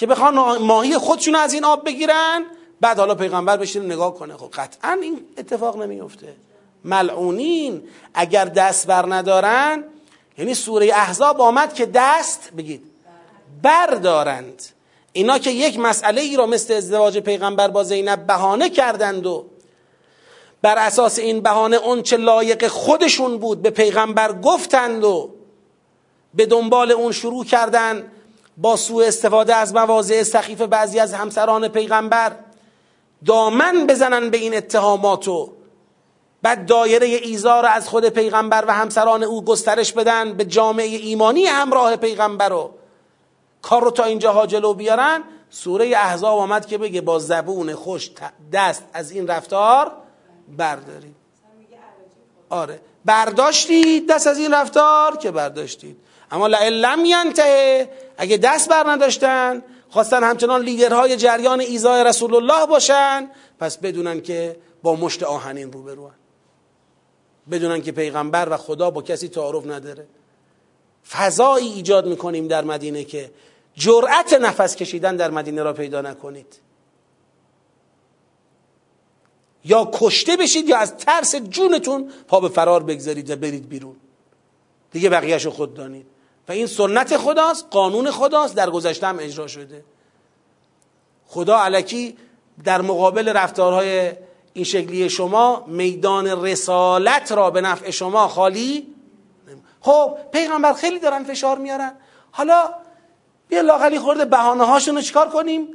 که 0.00 0.06
بخوان 0.06 0.58
ماهی 0.58 0.98
خودشون 0.98 1.34
از 1.34 1.52
این 1.52 1.64
آب 1.64 1.84
بگیرن 1.84 2.44
بعد 2.80 2.98
حالا 2.98 3.14
پیغمبر 3.14 3.56
بشین 3.56 3.84
نگاه 3.84 4.14
کنه. 4.14 4.36
خب 4.36 4.50
قطعا 4.52 4.98
این 5.02 5.20
اتفاق 5.38 5.82
نمیفته 5.82 6.34
ملعونین 6.84 7.82
اگر 8.14 8.44
دست 8.44 8.86
بر 8.86 9.14
ندارن 9.14 9.84
یعنی 10.38 10.54
سوره 10.54 10.86
احزاب 10.86 11.40
آمد 11.40 11.74
که 11.74 11.86
دست 11.86 12.50
بگید 12.56 12.82
بردارند. 13.62 14.62
اینا 15.12 15.38
که 15.38 15.50
یک 15.50 15.78
مسئله 15.78 16.20
ای 16.20 16.36
را 16.36 16.46
مثل 16.46 16.74
ازدواج 16.74 17.18
پیغمبر 17.18 17.68
با 17.68 17.84
زینب 17.84 18.26
بهانه 18.26 18.70
کردند 18.70 19.26
و 19.26 19.46
بر 20.62 20.78
اساس 20.78 21.18
این 21.18 21.40
بهانه 21.40 21.76
اون 21.76 22.02
چه 22.02 22.16
لایق 22.16 22.68
خودشون 22.68 23.38
بود 23.38 23.62
به 23.62 23.70
پیغمبر 23.70 24.32
گفتند 24.32 25.04
و 25.04 25.30
به 26.34 26.46
دنبال 26.46 26.90
اون 26.92 27.12
شروع 27.12 27.44
کردن 27.44 28.10
با 28.60 28.76
سوء 28.76 29.06
استفاده 29.06 29.54
از 29.54 29.74
مواضع 29.74 30.22
سخیف 30.22 30.60
بعضی 30.60 30.98
از 30.98 31.14
همسران 31.14 31.68
پیغمبر 31.68 32.32
دامن 33.26 33.86
بزنن 33.86 34.30
به 34.30 34.36
این 34.36 34.56
اتهامات 34.56 35.28
و 35.28 35.52
بعد 36.42 36.66
دایره 36.66 37.06
ایزار 37.06 37.66
از 37.66 37.88
خود 37.88 38.08
پیغمبر 38.08 38.64
و 38.68 38.74
همسران 38.74 39.22
او 39.22 39.44
گسترش 39.44 39.92
بدن 39.92 40.32
به 40.32 40.44
جامعه 40.44 40.86
ایمانی 40.86 41.46
همراه 41.46 41.96
پیغمبر 41.96 42.52
و 42.52 42.70
کار 43.62 43.82
رو 43.84 43.90
تا 43.90 44.04
اینجاها 44.04 44.46
جلو 44.46 44.74
بیارن 44.74 45.22
سوره 45.50 45.86
احزاب 45.86 46.38
آمد 46.38 46.66
که 46.66 46.78
بگه 46.78 47.00
با 47.00 47.18
زبون 47.18 47.74
خوش 47.74 48.10
دست 48.52 48.84
از 48.92 49.10
این 49.10 49.28
رفتار 49.28 49.92
بردارید. 50.56 51.16
آره. 52.50 52.80
برداشتید 53.04 54.08
دست 54.08 54.26
از 54.26 54.38
این 54.38 54.54
رفتار 54.54 55.16
که 55.16 55.30
برداشتید. 55.30 55.96
اما 56.30 56.46
لم 56.46 57.04
ینتهه 57.04 57.90
اگه 58.16 58.36
دست 58.36 58.68
بر 58.68 58.90
نداشتن 58.90 59.62
خواستن 59.90 60.24
همچنان 60.24 60.62
لیدرهای 60.62 61.16
جریان 61.16 61.60
ایزای 61.60 62.04
رسول 62.04 62.34
الله 62.34 62.66
باشن 62.66 63.30
پس 63.58 63.78
بدونن 63.78 64.20
که 64.20 64.56
با 64.82 64.96
مشت 64.96 65.22
آهنین 65.22 65.72
روبروان. 65.72 66.14
بدونن 67.50 67.82
که 67.82 67.92
پیغمبر 67.92 68.48
و 68.50 68.56
خدا 68.56 68.90
با 68.90 69.02
کسی 69.02 69.28
تعارف 69.28 69.66
نداره. 69.66 70.06
فضایی 71.10 71.68
ایجاد 71.68 72.06
می‌کنیم 72.06 72.48
در 72.48 72.64
مدینه 72.64 73.04
که 73.04 73.30
جرأت 73.74 74.32
نفس 74.32 74.76
کشیدن 74.76 75.16
در 75.16 75.30
مدینه 75.30 75.62
را 75.62 75.72
پیدا 75.72 76.00
نکنید. 76.00 76.60
یا 79.64 79.90
کشته 79.92 80.36
بشید 80.36 80.68
یا 80.68 80.76
از 80.78 80.96
ترس 80.96 81.34
جونتون 81.36 82.12
پا 82.28 82.40
به 82.40 82.48
فرار 82.48 82.82
بگذارید 82.82 83.30
و 83.30 83.36
برید 83.36 83.68
بیرون. 83.68 83.96
دیگه 84.92 85.08
بقیهش 85.08 85.44
رو 85.44 85.50
خود 85.50 85.74
دانید. 85.74 86.06
و 86.48 86.52
این 86.52 86.66
سنت 86.66 87.16
خداست 87.16 87.66
قانون 87.70 88.10
خداست 88.10 88.54
در 88.54 88.70
گذشته 88.70 89.06
هم 89.06 89.18
اجرا 89.20 89.46
شده. 89.46 89.84
خدا 91.26 91.58
علکی 91.58 92.16
در 92.64 92.80
مقابل 92.80 93.28
رفتارهای 93.28 94.12
این 94.52 94.64
شکلی 94.64 95.08
شما 95.08 95.64
میدان 95.66 96.44
رسالت 96.44 97.32
را 97.32 97.50
به 97.50 97.60
نفع 97.60 97.90
شما 97.90 98.28
خالی 98.28 98.94
خب 99.80 100.16
پیغمبر 100.32 100.72
خیلی 100.72 100.98
دارن 100.98 101.24
فشار 101.24 101.58
میارن. 101.58 101.92
حالا 102.30 102.74
بیا 103.48 103.60
لاغلی 103.60 103.98
خورده 103.98 104.24
بهانه 104.24 104.64
هاشون 104.64 104.94
رو 104.94 105.00
چیکار 105.00 105.28
کنیم؟ 105.28 105.68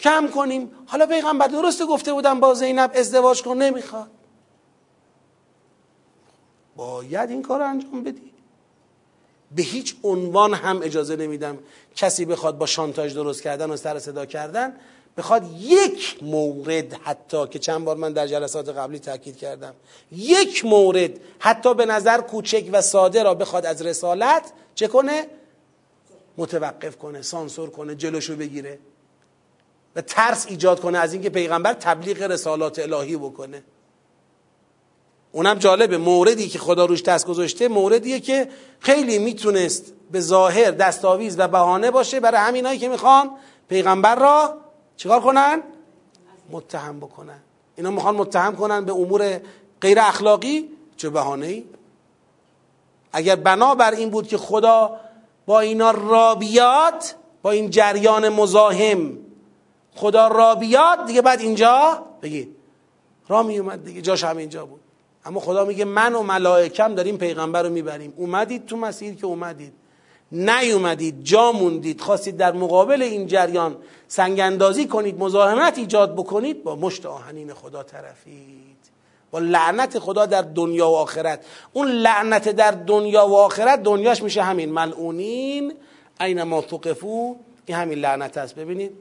کم 0.00 0.28
کنیم. 0.28 0.70
حالا 0.86 1.06
پیغمبر 1.06 1.46
درست 1.46 1.86
گفته 1.86 2.12
بودم 2.12 2.40
با 2.40 2.54
زینب 2.54 2.90
ازدواج 2.94 3.42
کن 3.42 3.56
نمی‌خواد. 3.56 4.10
باید 6.76 7.30
این 7.30 7.42
کار 7.42 7.62
انجام 7.62 8.04
بدی. 8.04 8.33
به 9.56 9.62
هیچ 9.62 9.96
عنوان 10.02 10.54
هم 10.54 10.82
اجازه 10.82 11.16
نمیدم 11.16 11.58
کسی 11.96 12.24
بخواد 12.24 12.58
با 12.58 12.66
شانتاج 12.66 13.14
درست 13.14 13.42
کردن 13.42 13.70
و 13.70 13.76
سر 13.76 13.98
صدا 13.98 14.26
کردن 14.26 14.72
بخواد 15.16 15.42
یک 15.60 16.22
مورد 16.22 16.92
حتی 16.92 17.46
که 17.46 17.58
چند 17.58 17.84
بار 17.84 17.96
من 17.96 18.12
در 18.12 18.26
جلسات 18.26 18.68
قبلی 18.68 18.98
تاکید 18.98 19.36
کردم 19.36 19.74
یک 20.12 20.64
مورد 20.64 21.10
حتی 21.38 21.74
به 21.74 21.86
نظر 21.86 22.20
کوچک 22.20 22.68
و 22.72 22.82
ساده 22.82 23.22
را 23.22 23.34
بخواد 23.34 23.66
از 23.66 23.82
رسالت 23.82 24.52
چه 24.74 24.88
کنه؟ 24.88 25.26
متوقف 26.36 26.96
کنه 26.96 27.22
سانسور 27.22 27.70
کنه 27.70 27.94
جلوشو 27.94 28.36
بگیره 28.36 28.78
و 29.96 30.00
ترس 30.00 30.46
ایجاد 30.46 30.80
کنه 30.80 30.98
از 30.98 31.12
اینکه 31.12 31.30
پیغمبر 31.30 31.72
تبلیغ 31.72 32.22
رسالات 32.22 32.78
الهی 32.78 33.16
بکنه. 33.16 33.62
اونم 35.34 35.58
جالبه. 35.58 35.98
موردی 35.98 36.48
که 36.48 36.58
خدا 36.58 36.84
روش 36.84 37.02
دست 37.02 37.26
گذاشته 37.26 37.68
موردیه 37.68 38.20
که 38.20 38.48
خیلی 38.80 39.18
می‌تونست 39.18 39.92
به 40.10 40.20
ظاهر 40.20 40.70
دستاویز 40.70 41.38
و 41.38 41.48
بهانه 41.48 41.90
باشه 41.90 42.20
برای 42.20 42.40
همینایی 42.40 42.78
که 42.78 42.88
می‌خوان 42.88 43.30
پیغمبر 43.68 44.14
را 44.14 44.56
چیکار 44.96 45.20
کنن؟ 45.20 45.62
متهم 46.50 47.00
بکنن. 47.00 47.38
اینا 47.76 47.90
می‌خوان 47.90 48.14
متهم 48.14 48.56
کنن 48.56 48.84
به 48.84 48.92
امور 48.92 49.40
غیر 49.80 50.00
اخلاقی؟ 50.00 50.68
چه 50.96 51.10
بهانه 51.10 51.46
ای؟ 51.46 51.64
اگر 53.12 53.36
بنا 53.36 53.74
بر 53.74 53.90
این 53.90 54.10
بود 54.10 54.28
که 54.28 54.38
خدا 54.38 55.00
با 55.46 55.60
اینا 55.60 55.90
رابیات 55.90 57.14
با 57.42 57.50
این 57.50 57.70
جریان 57.70 58.28
مزاحم 58.28 59.18
خدا 59.94 60.28
رابیات 60.28 61.06
دیگه 61.06 61.22
بعد 61.22 61.40
اینجا 61.40 62.02
بگید. 62.22 62.56
را 63.28 63.42
می 63.42 63.58
اومد 63.58 63.84
دیگه 63.84 64.02
جاش 64.02 64.24
هم 64.24 64.36
اینجا 64.36 64.66
بود. 64.66 64.83
اما 65.24 65.40
خدا 65.40 65.64
میگه 65.64 65.84
من 65.84 66.14
و 66.14 66.22
ملائکم 66.22 66.94
داریم 66.94 67.16
پیغمبر 67.16 67.62
رو 67.62 67.70
می‌بریم. 67.70 68.14
اومدید 68.16 68.66
تو 68.66 68.76
مسیر 68.76 69.14
که 69.14 69.26
اومدید. 69.26 69.72
نیومدید 70.32 71.24
جا 71.24 71.52
موندید 71.52 72.00
خواستید 72.00 72.36
در 72.36 72.52
مقابل 72.52 73.02
این 73.02 73.26
جریان 73.26 73.76
سنگاندازی 74.08 74.86
کنید 74.86 75.18
مزاحمت 75.18 75.78
ایجاد 75.78 76.14
بکنید 76.14 76.64
با 76.64 76.76
مشت 76.76 77.06
آهنین 77.06 77.54
خدا 77.54 77.82
طرفید. 77.82 78.74
با 79.30 79.38
لعنت 79.38 79.98
خدا 79.98 80.26
در 80.26 80.42
دنیا 80.42 80.90
و 80.90 80.96
آخرت. 80.96 81.44
اون 81.72 81.88
لعنت 81.88 82.48
در 82.48 82.70
دنیا 82.70 83.26
و 83.26 83.36
آخرت 83.36 83.82
دنیاش 83.82 84.22
میشه 84.22 84.42
همین. 84.42 84.72
ملعونین 84.72 85.72
اینما 86.20 86.60
ثقفو. 86.60 87.36
این 87.66 87.76
همین 87.76 87.98
لعنت 87.98 88.38
است. 88.38 88.54
ببینید. 88.54 88.92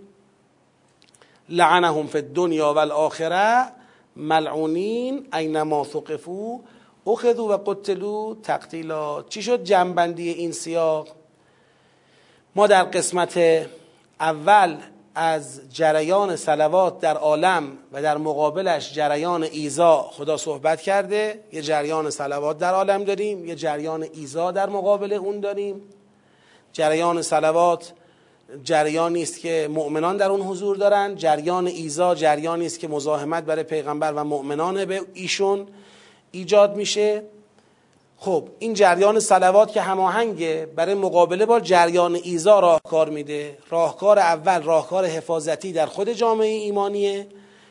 لعنهم 1.49 2.07
فی 2.07 2.17
الدنیا 2.17 2.73
و 2.73 2.77
الاخره. 2.77 3.82
ملعونین 4.15 5.27
اینما 5.33 5.83
ثقفو. 5.83 6.61
اخذو 7.07 7.51
و 7.51 7.57
قتلو 7.57 8.35
تقتیلا. 8.43 9.23
چی 9.23 9.41
شد 9.41 9.63
جنبندی 9.63 10.29
این 10.29 10.51
سیاق؟ 10.51 11.07
ما 12.55 12.67
در 12.67 12.83
قسمت 12.83 13.39
اول 14.19 14.77
از 15.15 15.61
جریان 15.69 16.35
سلوات 16.35 16.99
در 16.99 17.17
عالم 17.17 17.77
و 17.91 18.01
در 18.01 18.17
مقابلش 18.17 18.93
جریان 18.93 19.43
ایزا 19.43 20.01
خدا 20.01 20.37
صحبت 20.37 20.81
کرده. 20.81 21.43
یه 21.53 21.61
جریان 21.61 22.09
سلوات 22.09 22.57
در 22.57 22.73
عالم 22.73 23.03
داریم 23.03 23.45
یه 23.45 23.55
جریان 23.55 24.05
ایزا 24.13 24.51
در 24.51 24.69
مقابل 24.69 25.13
اون 25.13 25.39
داریم. 25.39 25.81
جریان 26.73 27.21
سلوات 27.21 27.93
جریانی 28.63 29.23
است 29.23 29.39
که 29.39 29.69
مؤمنان 29.71 30.17
در 30.17 30.29
اون 30.29 30.41
حضور 30.41 30.75
دارن. 30.75 31.15
جریان 31.15 31.67
ایزا 31.67 32.15
جریانی 32.15 32.65
است 32.65 32.79
که 32.79 32.87
مزاحمت 32.87 33.43
برای 33.43 33.63
پیغمبر 33.63 34.13
و 34.13 34.23
مؤمنان 34.23 34.85
به 34.85 35.01
ایشون 35.13 35.67
ایجاد 36.31 36.75
میشه. 36.75 37.23
خب 38.17 38.47
این 38.59 38.73
جریان 38.73 39.19
سلوات 39.19 39.71
که 39.71 39.81
هماهنگه 39.81 40.67
برای 40.75 40.95
مقابله 40.95 41.45
با 41.45 41.59
جریان 41.59 42.15
ایزا 42.23 42.59
راهکار 42.59 43.09
میده. 43.09 43.57
راهکار 43.69 44.19
اول 44.19 44.61
راهکار 44.61 45.05
حفاظتی 45.05 45.71
در 45.71 45.85
خود 45.85 46.09
جامعه 46.09 46.47
ایمانیه 46.47 47.27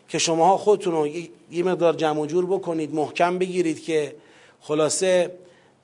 که 0.09 0.18
شماها 0.18 0.57
خودتون 0.57 0.93
رو 0.93 1.07
یه 1.51 1.62
مقدار 1.62 1.95
جمع 1.95 2.26
جور 2.26 2.47
بکنید 2.47 2.95
محکم 2.95 3.39
بگیرید 3.39 3.85
که 3.85 4.14
خلاصه 4.61 5.33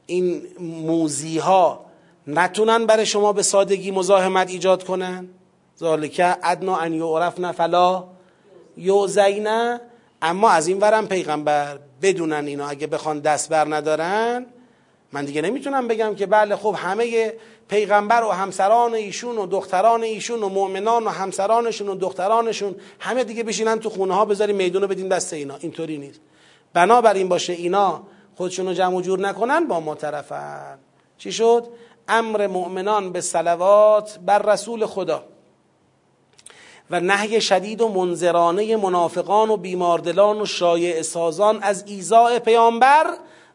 این 0.06 0.42
موزی 0.60 1.38
ها 1.38 1.87
نتونن 2.28 2.86
برای 2.86 3.06
شما 3.06 3.32
به 3.32 3.42
سادگی 3.42 3.90
مزاحمت 3.90 4.50
ایجاد 4.50 4.84
کنن؟ 4.84 5.28
ذالکه 5.78 6.36
ادنا 6.42 6.76
ان 6.76 6.92
یعرفن 6.92 7.52
فلا 7.52 8.04
یعزینه 8.76 9.80
اما 10.22 10.50
از 10.50 10.68
این 10.68 10.78
ورم 10.78 11.06
پیغمبر 11.06 11.78
بدونن 12.02 12.46
اینا 12.46 12.68
اگه 12.68 12.86
بخوان 12.86 13.20
دست 13.20 13.48
بر 13.48 13.74
ندارن 13.74 14.46
من 15.12 15.24
دیگه 15.24 15.42
نمی‌تونم 15.42 15.88
بگم 15.88 16.14
که 16.14 16.26
بله 16.26 16.56
خب 16.56 16.74
همه 16.78 17.32
پیغمبر 17.68 18.22
و 18.22 18.30
همسران 18.30 18.94
ایشون 18.94 19.38
و 19.38 19.46
دختران 19.46 20.02
ایشون 20.02 20.42
و 20.42 20.48
مؤمنان 20.48 21.04
و 21.04 21.08
همسرانشون 21.08 21.88
و 21.88 21.94
دخترانشون 21.94 22.74
همه 23.00 23.24
دیگه 23.24 23.42
بشینن 23.42 23.78
تو 23.78 23.90
خونه 23.90 24.14
ها 24.14 24.24
بذاریم 24.24 24.56
میدون 24.56 24.82
رو 24.82 24.88
بدین 24.88 25.08
دست 25.08 25.32
اینا. 25.32 25.56
اینطوری 25.56 25.98
نیست. 25.98 26.20
بنابراین 26.72 27.28
باشه 27.28 27.52
اینا 27.52 28.02
خودشون 28.36 28.66
رو 28.66 28.72
جمع 28.72 28.96
و 28.96 29.00
جور 29.00 29.20
نکنن 29.20 29.66
با 29.66 29.80
ما 29.80 29.94
طرفن. 29.94 30.78
چی 31.18 31.32
شد؟ 31.32 31.68
امر 32.08 32.46
مؤمنان 32.46 33.12
به 33.12 33.20
صلوات 33.20 34.18
بر 34.18 34.38
رسول 34.38 34.86
خدا 34.86 35.24
و 36.90 37.00
نهی 37.00 37.40
شدید 37.40 37.80
و 37.80 37.88
منذرانه 37.88 38.76
منافقان 38.76 39.50
و 39.50 39.56
بیماردلان 39.56 40.40
و 40.40 40.46
شایع 40.46 41.02
سازان 41.02 41.62
از 41.62 41.84
ایزاع 41.86 42.38
پیامبر 42.38 43.06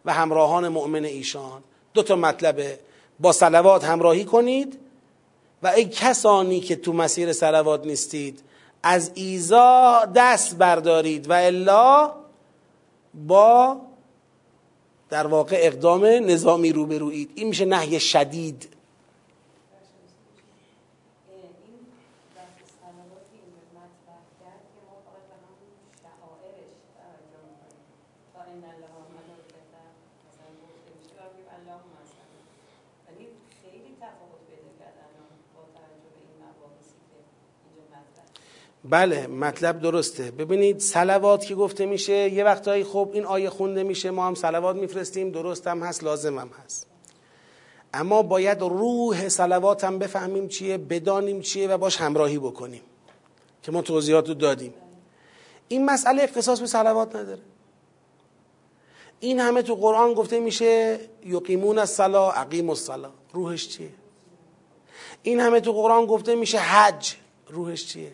و 0.05 0.13
همراهان 0.13 0.67
مؤمن 0.67 1.05
ایشان. 1.05 1.63
دو 1.93 2.03
تا 2.03 2.15
مطلبه 2.15 2.79
با 3.19 3.31
سلوات 3.31 3.83
همراهی 3.83 4.25
کنید 4.25 4.79
و 5.63 5.67
ای 5.67 5.85
کسانی 5.85 6.59
که 6.59 6.75
تو 6.75 6.93
مسیر 6.93 7.33
سلوات 7.33 7.85
نیستید 7.85 8.43
از 8.83 9.11
ایزا 9.13 10.01
دست 10.15 10.57
بردارید 10.57 11.29
و 11.29 11.33
الا 11.33 12.11
با 13.13 13.77
در 15.13 15.27
واقع 15.27 15.57
اقدام 15.59 16.05
نظامی 16.05 16.71
روبروید 16.71 17.29
این 17.35 17.47
میشه 17.47 17.65
نهی 17.65 17.99
شدید. 17.99 18.67
بله 38.89 39.27
مطلب 39.27 39.79
درسته. 39.79 40.31
ببینید 40.31 40.79
سلوات 40.79 41.45
که 41.45 41.55
گفته 41.55 41.85
میشه 41.85 42.13
یه 42.13 42.43
وقتایی 42.43 42.83
خب 42.83 43.09
این 43.13 43.25
آیه 43.25 43.49
خونده 43.49 43.83
میشه 43.83 44.11
ما 44.11 44.27
هم 44.27 44.35
سلوات 44.35 44.75
میفرستیم 44.75 45.31
درست 45.31 45.67
هم 45.67 45.83
هست 45.83 46.03
لازم 46.03 46.39
هم 46.39 46.49
هست. 46.63 46.87
اما 47.93 48.21
باید 48.21 48.61
روح 48.61 49.29
سلوات 49.29 49.83
هم 49.83 49.99
بفهمیم 49.99 50.47
چیه 50.47 50.77
بدانیم 50.77 51.41
چیه 51.41 51.67
و 51.67 51.77
باش 51.77 51.97
همراهی 51.97 52.37
بکنیم 52.37 52.81
که 53.61 53.71
ما 53.71 53.81
توضیحات 53.81 54.27
رو 54.27 54.33
دادیم. 54.33 54.73
این 55.67 55.85
مسئله 55.85 56.23
اختصاص 56.23 56.59
به 56.59 56.67
سلوات 56.67 57.15
نداره. 57.15 57.41
این 59.19 59.39
همه 59.39 59.61
تو 59.61 59.75
قرآن 59.75 60.13
گفته 60.13 60.39
میشه 60.39 60.99
یقیمون 61.25 61.79
الصلا 61.79 62.31
اقیم 62.31 62.69
الصلا. 62.69 63.11
روحش 63.33 63.67
چیه؟ 63.67 63.89
این 65.23 65.39
همه 65.39 65.59
تو 65.59 65.73
قرآن 65.73 66.05
گفته 66.05 66.35
میشه 66.35 66.57
حج 66.57 67.15
روحش 67.47 67.85
چیه؟ 67.85 68.11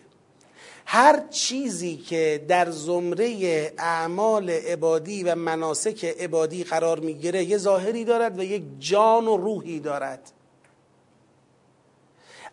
هر 0.86 1.22
چیزی 1.30 1.96
که 1.96 2.44
در 2.48 2.70
زمره 2.70 3.72
اعمال 3.78 4.50
عبادی 4.50 5.22
و 5.22 5.34
مناسک 5.34 6.04
عبادی 6.04 6.64
قرار 6.64 7.00
می‌گیره 7.00 7.44
یه 7.44 7.56
ظاهری 7.56 8.04
دارد 8.04 8.38
و 8.38 8.42
یک 8.42 8.62
جان 8.78 9.28
و 9.28 9.36
روحی 9.36 9.80
دارد. 9.80 10.32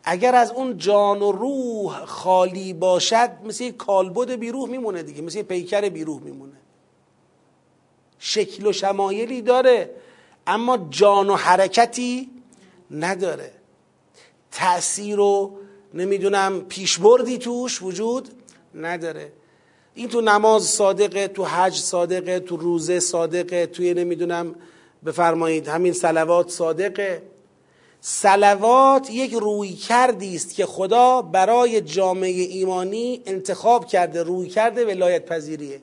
اگر 0.04 0.36
از 0.36 0.52
اون 0.52 0.78
جان 0.78 1.22
و 1.22 1.32
روح 1.32 2.06
خالی 2.06 2.74
باشد 2.74 3.30
مثل 3.44 3.64
یک 3.64 3.78
کالبد 3.78 4.32
بیروح 4.32 4.70
میمونه 4.70 5.04
دیگه 5.04 5.22
مثل 5.22 5.40
یک 5.40 5.46
پیکر 5.46 5.90
بیروح 5.90 6.22
میمونه. 6.22 6.58
شکل 8.20 8.66
و 8.66 8.72
شمایلی 8.72 9.42
داره 9.42 9.90
اما 10.48 10.78
جان 10.90 11.30
و 11.30 11.36
حرکتی 11.36 12.30
نداره. 12.92 13.52
تأثیر 14.52 15.20
و 15.20 15.60
نمی‌دونم 15.94 16.62
پیشبردی 16.62 17.38
توش 17.38 17.82
وجود 17.82 18.30
نداره. 18.76 19.32
این 19.94 20.08
تو 20.08 20.22
نماز 20.22 20.64
صادقه 20.64 21.28
تو 21.28 21.46
حج 21.46 21.76
صادقه 21.76 22.40
تو 22.40 22.58
روزه 22.58 23.00
صادقه 23.00 23.66
توی 23.66 23.94
نمی‌دونم 23.94 24.56
بفرمایید 25.06 25.68
همین 25.68 25.94
سلوات 25.94 26.50
صادقه. 26.50 27.22
سلوات 28.02 29.12
یک 29.12 29.34
روی 29.34 29.74
کردی 29.74 30.36
است 30.36 30.56
که 30.56 30.66
خدا 30.66 31.22
برای 31.22 31.82
جامعه 31.82 32.42
ایمانی 32.42 33.22
انتخاب 33.26 33.86
کرده 33.88 34.24
روی 34.24 34.50
کرده 34.50 34.86
ولایت 34.86 35.26
پذیریه. 35.26 35.82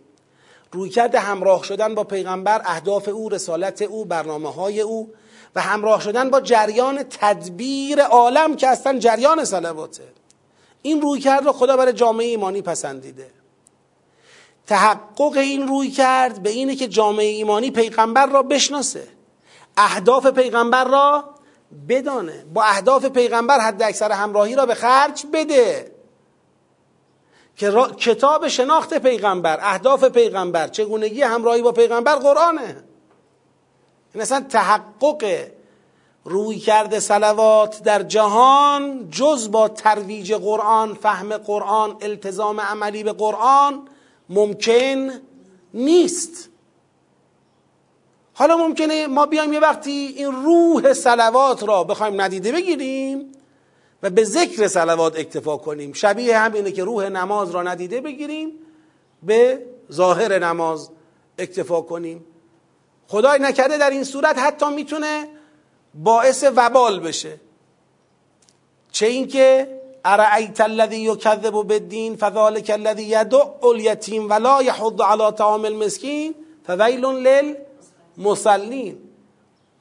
روی 0.73 0.91
کرده 0.91 1.19
همراه 1.21 1.65
شدن 1.65 1.95
با 1.95 2.05
پیغمبر 2.05 2.63
اهداف 2.65 3.09
او 3.09 3.29
رسالت 3.29 3.83
او 3.83 4.05
برنامه 4.05 4.53
های 4.53 4.81
او. 4.81 5.11
و 5.55 5.61
همراه 5.61 6.01
شدن 6.01 6.31
با 6.31 6.41
جریان 6.41 7.03
تدبیر 7.03 8.03
عالم 8.03 8.57
که 8.57 8.69
اصلا 8.69 8.99
جریان 8.99 9.45
سلواته 9.45 10.13
این 10.83 11.01
روی 11.01 11.21
کرد 11.21 11.45
رو 11.45 11.53
خدا 11.53 11.77
برای 11.77 11.93
جامعه 11.93 12.27
ایمانی 12.27 12.63
پسندیده. 12.63 13.31
تحقق 14.67 15.37
این 15.37 15.69
روی 15.69 15.91
کرد 15.91 16.43
به 16.43 16.51
اینه 16.51 16.77
که 16.77 16.89
جامعه 16.89 17.27
ایمانی 17.27 17.71
پیغمبر 17.71 18.27
را 18.27 18.43
بشناسه. 18.43 19.09
اهداف 19.77 20.27
پیغمبر 20.27 20.85
را 20.85 21.25
بدانه. 21.89 22.45
با 22.55 22.63
اهداف 22.63 23.05
پیغمبر 23.05 23.61
حد 23.61 23.83
اکثر 23.83 24.13
همراهی 24.13 24.55
را 24.55 24.67
به 24.67 24.75
خرج 24.75 25.27
بده. 25.33 25.93
که 27.57 27.73
کتاب 27.99 28.49
شناخت 28.49 28.95
پیغمبر 28.95 29.59
اهداف 29.63 30.05
پیغمبر 30.05 30.69
چگونگی 30.69 31.23
همراهی 31.23 31.63
با 31.63 31.73
پیغمبر 31.73 32.15
قرآنه. 32.15 32.85
این 34.15 34.23
اصلا 34.23 34.41
تحقق 34.41 35.47
روی 36.25 36.59
کرده 36.59 37.01
سلوات 37.01 37.83
در 37.83 38.03
جهان 38.03 39.11
جز 39.11 39.51
با 39.51 39.69
ترویج 39.69 40.33
قرآن 40.33 40.95
فهم 40.95 41.37
قرآن 41.37 41.97
التزام 42.01 42.61
عملی 42.61 43.03
به 43.03 43.13
قرآن 43.13 43.89
ممکن 44.29 45.11
نیست. 45.75 46.49
حالا 48.35 48.57
ممکنه 48.57 49.07
ما 49.07 49.27
بیایم 49.27 49.53
یه 49.53 49.61
وقتی 49.61 49.91
این 49.91 50.33
روح 50.33 50.93
سلوات 50.93 51.63
را 51.63 51.85
بخوایم 51.85 52.21
ندیده 52.21 52.53
بگیریم 52.53 53.33
و 54.03 54.11
به 54.11 54.25
ذکر 54.25 54.67
سلوات 54.69 55.19
اکتفا 55.19 55.57
کنیم. 55.57 55.93
شبیه 55.93 56.39
همینه 56.39 56.73
که 56.73 56.85
روح 56.85 57.09
نماز 57.09 57.51
را 57.51 57.63
ندیده 57.63 58.01
بگیریم 58.01 58.51
به 59.23 59.67
ظاهر 59.93 60.39
نماز 60.39 60.91
اکتفا 61.39 61.81
کنیم. 61.81 62.25
خدای 63.09 63.39
نکرده 63.39 63.79
در 63.79 63.91
این 63.91 64.05
صورت 64.05 64.39
حتی 64.39 64.67
می‌تونه 64.67 65.29
باعث 65.95 66.45
وبال 66.57 67.01
بشه. 67.01 67.41
چه 68.93 69.07
اینکه 69.07 69.69
ارعیت 70.05 70.61
الذی 70.61 70.97
یکذب 70.97 71.51
بالدین 71.51 72.17
فذلک 72.17 72.71
الذی 72.71 73.03
یدع 73.03 73.45
الیتیم 73.63 74.31
ولا 74.31 74.63
یحض 74.63 75.01
علی 75.01 75.33
طعام 75.33 75.65
المسکین 75.65 76.35
فویل 76.67 77.05
للمصلین. 77.05 78.99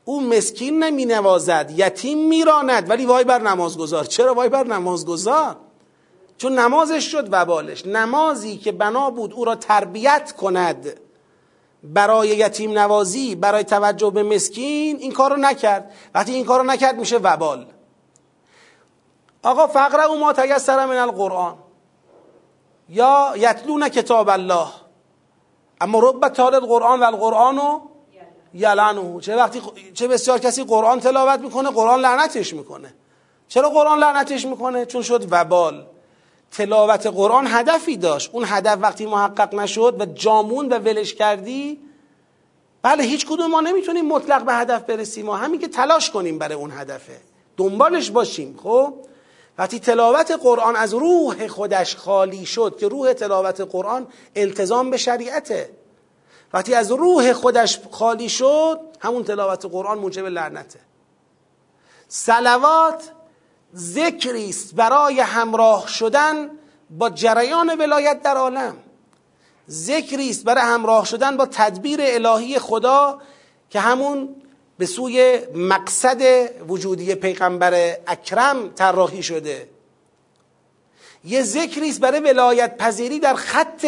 او 0.06 0.22
مسکین 0.22 0.84
نمی 0.84 1.06
نوازد 1.06 1.74
یتیم 1.78 2.28
میراند 2.28 2.90
ولی 2.90 3.06
وای 3.06 3.24
بر 3.24 3.42
نمازگزار. 3.42 4.06
چرا 4.06 4.34
وای 4.34 4.50
بر 4.50 4.68
نمازگزار؟ 4.68 5.56
چون 6.38 6.60
نمازش 6.60 7.12
شد 7.12 7.28
وبالش. 7.32 7.86
نمازی 7.86 8.58
که 8.58 8.72
بنا 8.72 9.10
بود 9.10 9.34
او 9.34 9.46
را 9.46 9.56
تربیت 9.56 10.32
کند. 10.32 11.00
برای 11.84 12.28
یتیم 12.28 12.80
نوازی 12.80 13.36
برای 13.36 13.64
توجه 13.64 14.10
به 14.10 14.24
مسکین 14.24 14.98
این 14.98 15.12
کار 15.12 15.32
رو 15.32 15.38
نکرد. 15.38 15.92
وقتی 16.16 16.34
این 16.34 16.46
کار 16.46 16.60
رو 16.60 16.66
نکرد 16.66 16.98
میشه 16.98 17.18
وبال. 17.18 17.66
آقا 19.44 19.68
فقره 19.68 20.06
او 20.06 20.20
ما 20.20 20.34
تیسر 20.34 20.86
من 20.86 20.98
القرآن. 20.98 21.58
یا 22.90 23.34
یتلون 23.36 23.90
کتاب 23.90 24.30
الله. 24.30 24.68
اما 25.82 26.00
رب 26.00 26.28
تال 26.28 26.56
القرآن 26.56 27.00
و 27.00 27.04
القرآن 27.04 27.58
و 27.58 27.80
یلعنه. 28.54 29.20
چه 29.20 29.36
وقتی 29.36 29.62
چه 29.94 30.08
بسیار 30.08 30.40
کسی 30.40 30.64
قرآن 30.64 31.00
تلاوت 31.00 31.40
می‌کنه 31.40 31.70
قرآن 31.70 32.00
لعنتش 32.00 32.54
می‌کنه. 32.54 32.94
چرا 33.48 33.70
قرآن 33.70 34.00
لعنتش 34.00 34.46
می‌کنه؟ 34.46 34.86
چون 34.86 35.02
شد 35.02 35.28
وبال. 35.32 35.86
تلاوت 36.54 37.08
قرآن 37.08 37.48
هدفی 37.48 37.98
داشت. 37.98 38.30
اون 38.34 38.44
هدف 38.48 38.78
وقتی 38.82 39.06
محقق 39.06 39.56
نشد 39.56 40.02
و 40.02 40.06
جامون 40.06 40.74
و 40.74 40.80
ولش 40.80 41.14
کردی 41.14 41.80
بله 42.82 43.04
هیچ 43.04 43.26
کدوم 43.26 43.52
ما 43.52 43.62
نمی‌تونیم 43.62 44.06
مطلق 44.06 44.44
به 44.46 44.54
هدف 44.54 44.84
برسیم 44.84 45.26
ما 45.26 45.38
همین 45.38 45.60
که 45.60 45.68
تلاش 45.68 46.12
کنیم 46.12 46.38
برای 46.38 46.56
اون 46.56 46.72
هدفه. 46.72 47.22
دنبالش 47.58 48.12
باشیم 48.12 48.60
خب؟ 48.64 48.94
وقتی 49.58 49.80
تلاوت 49.80 50.32
قرآن 50.32 50.76
از 50.76 50.94
روح 50.94 51.48
خودش 51.48 51.96
خالی 51.96 52.46
شد 52.46 52.78
که 52.80 52.88
روح 52.88 53.14
تلاوت 53.14 53.62
قرآن 53.62 54.08
التزام 54.36 54.90
به 54.90 54.98
شریعته. 54.98 55.70
وقتی 56.54 56.74
از 56.74 56.92
روح 56.92 57.34
خودش 57.34 57.80
خالی 57.92 58.30
شد 58.30 58.80
همون 59.00 59.24
تلاوت 59.24 59.66
قرآن 59.66 60.00
موجب 60.00 60.26
لعنته. 60.26 60.80
سلوات 62.08 63.12
ذکری 63.76 64.50
است 64.50 64.76
برای 64.76 65.20
همراه 65.20 65.88
شدن 65.88 66.50
با 66.90 67.10
جریان 67.10 67.76
ولایت 67.80 68.22
در 68.22 68.38
عالم. 68.38 68.76
ذکری 69.70 70.30
است 70.30 70.44
برای 70.44 70.64
همراه 70.64 71.06
شدن 71.06 71.38
با 71.38 71.46
تدبیر 71.46 72.00
الهی 72.04 72.60
خدا 72.60 73.22
که 73.70 73.80
همون 73.80 74.36
به 74.78 74.86
سوی 74.86 75.40
مقصد 75.56 76.22
وجودی 76.68 77.16
پیغمبر 77.16 77.98
اکرم 78.08 78.70
طراحی 78.70 79.24
شده. 79.24 79.70
یه 81.24 81.44
ذکری 81.44 81.90
است 81.90 82.00
برای 82.00 82.20
ولایت 82.20 82.78
پذیری 82.78 83.20
در 83.20 83.36
خط 83.36 83.86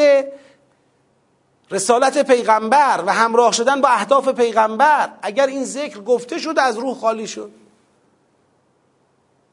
رسالت 1.72 2.28
پیغمبر 2.28 3.04
و 3.06 3.14
همراه 3.14 3.52
شدن 3.52 3.82
با 3.82 3.90
اهداف 3.90 4.30
پیغمبر. 4.30 5.10
اگر 5.22 5.48
این 5.48 5.66
ذکر 5.66 6.00
گفته 6.00 6.40
شد 6.40 6.56
از 6.58 6.78
روح 6.78 6.98
خالی 7.00 7.28
شد. 7.28 7.52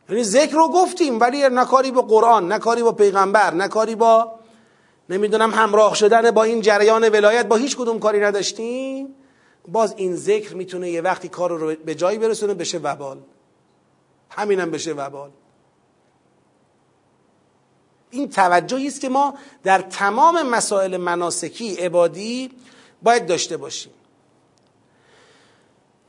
یعنی 0.09 0.25
ذکر 0.25 0.55
رو 0.55 0.69
گفتیم 0.69 1.21
ولی 1.21 1.49
نکاری 1.49 1.91
با 1.91 2.03
قرآن 2.03 2.53
نکاری 2.53 2.83
با 2.83 2.93
پیغمبر 2.93 3.55
نکاری 3.55 3.95
با 3.95 4.33
نمی‌دونم 5.09 5.51
همراه 5.55 5.95
شدن 5.95 6.31
با 6.31 6.43
این 6.43 6.61
جریان 6.61 7.09
ولایت 7.09 7.47
با 7.47 7.57
هیچ 7.57 7.77
کدوم 7.77 7.99
کاری 7.99 8.21
نداشتیم. 8.21 9.15
باز 9.69 9.95
این 9.97 10.17
ذکر 10.17 10.55
می‌تونه 10.55 10.91
یه 10.91 11.01
وقتی 11.01 11.29
کار 11.29 11.51
رو 11.51 11.75
به 11.85 11.95
جایی 11.95 12.19
برسونه 12.19 12.55
بشه 12.55 12.79
وبال. 12.79 13.19
همینم 14.31 14.71
بشه 14.71 14.93
وبال. 14.93 15.31
این 18.11 18.31
توجهی 18.31 18.87
است 18.87 19.01
که 19.01 19.09
ما 19.09 19.35
در 19.63 19.79
تمام 19.79 20.43
مسائل 20.43 20.97
مناسکی 20.97 21.75
عبادی 21.75 22.51
باید 23.03 23.27
داشته 23.27 23.57
باشیم. 23.57 23.93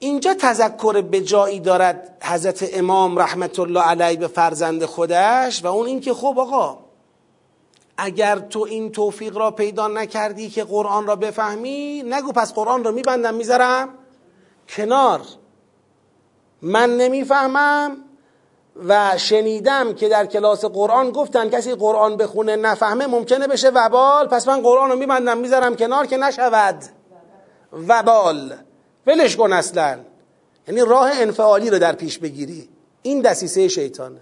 اینجا 0.04 0.34
تذکر 0.34 1.02
به 1.02 1.22
جایی 1.22 1.60
دارد 1.60 2.18
حضرت 2.24 2.70
امام 2.74 3.20
رحمت 3.20 3.60
الله 3.60 3.82
علیه 3.82 4.18
به 4.18 4.28
فرزند 4.28 4.86
خودش 4.86 5.64
و 5.64 5.68
اون 5.68 5.86
اینکه 5.86 6.14
خب 6.14 6.40
آقا 6.40 6.80
اگر 7.98 8.40
تو 8.40 8.60
این 8.60 8.92
توفیق 8.92 9.38
را 9.38 9.52
پیدا 9.52 9.88
نکردی 9.88 10.50
که 10.50 10.64
قرآن 10.64 11.08
را 11.08 11.16
بفهمی 11.16 12.04
نگو 12.06 12.32
پس 12.32 12.54
قرآن 12.54 12.84
را 12.84 12.92
میبندم 12.92 13.34
می‌ذارم 13.34 13.90
کنار. 14.70 15.22
من 16.62 16.98
نمی‌فهمم 16.98 17.98
و 18.88 19.18
شنیدم 19.18 19.94
که 19.94 20.10
در 20.10 20.26
کلاس 20.26 20.66
قرآن 20.66 21.12
گفتن 21.12 21.50
کسی 21.50 21.76
قرآن 21.76 22.18
بخونه 22.18 22.56
نفهمه 22.56 23.08
ممکنه 23.08 23.48
بشه 23.48 23.70
وبال 23.70 24.28
پس 24.28 24.48
من 24.48 24.62
قرآن 24.62 24.92
رو 24.92 24.98
میبندم 24.98 25.38
می‌ذارم 25.38 25.76
کنار 25.76 26.06
که 26.06 26.18
نشود. 26.18 26.84
وبال. 27.88 28.54
ولش 29.08 29.36
کن 29.36 29.54
اصلا. 29.54 30.00
یعنی 30.68 30.82
راه 30.82 31.12
انفعالی 31.14 31.70
رو 31.70 31.80
در 31.80 31.94
پیش 31.94 32.20
بگیری. 32.20 32.70
این 33.02 33.22
دسیسه 33.22 33.68
شیطانه. 33.68 34.20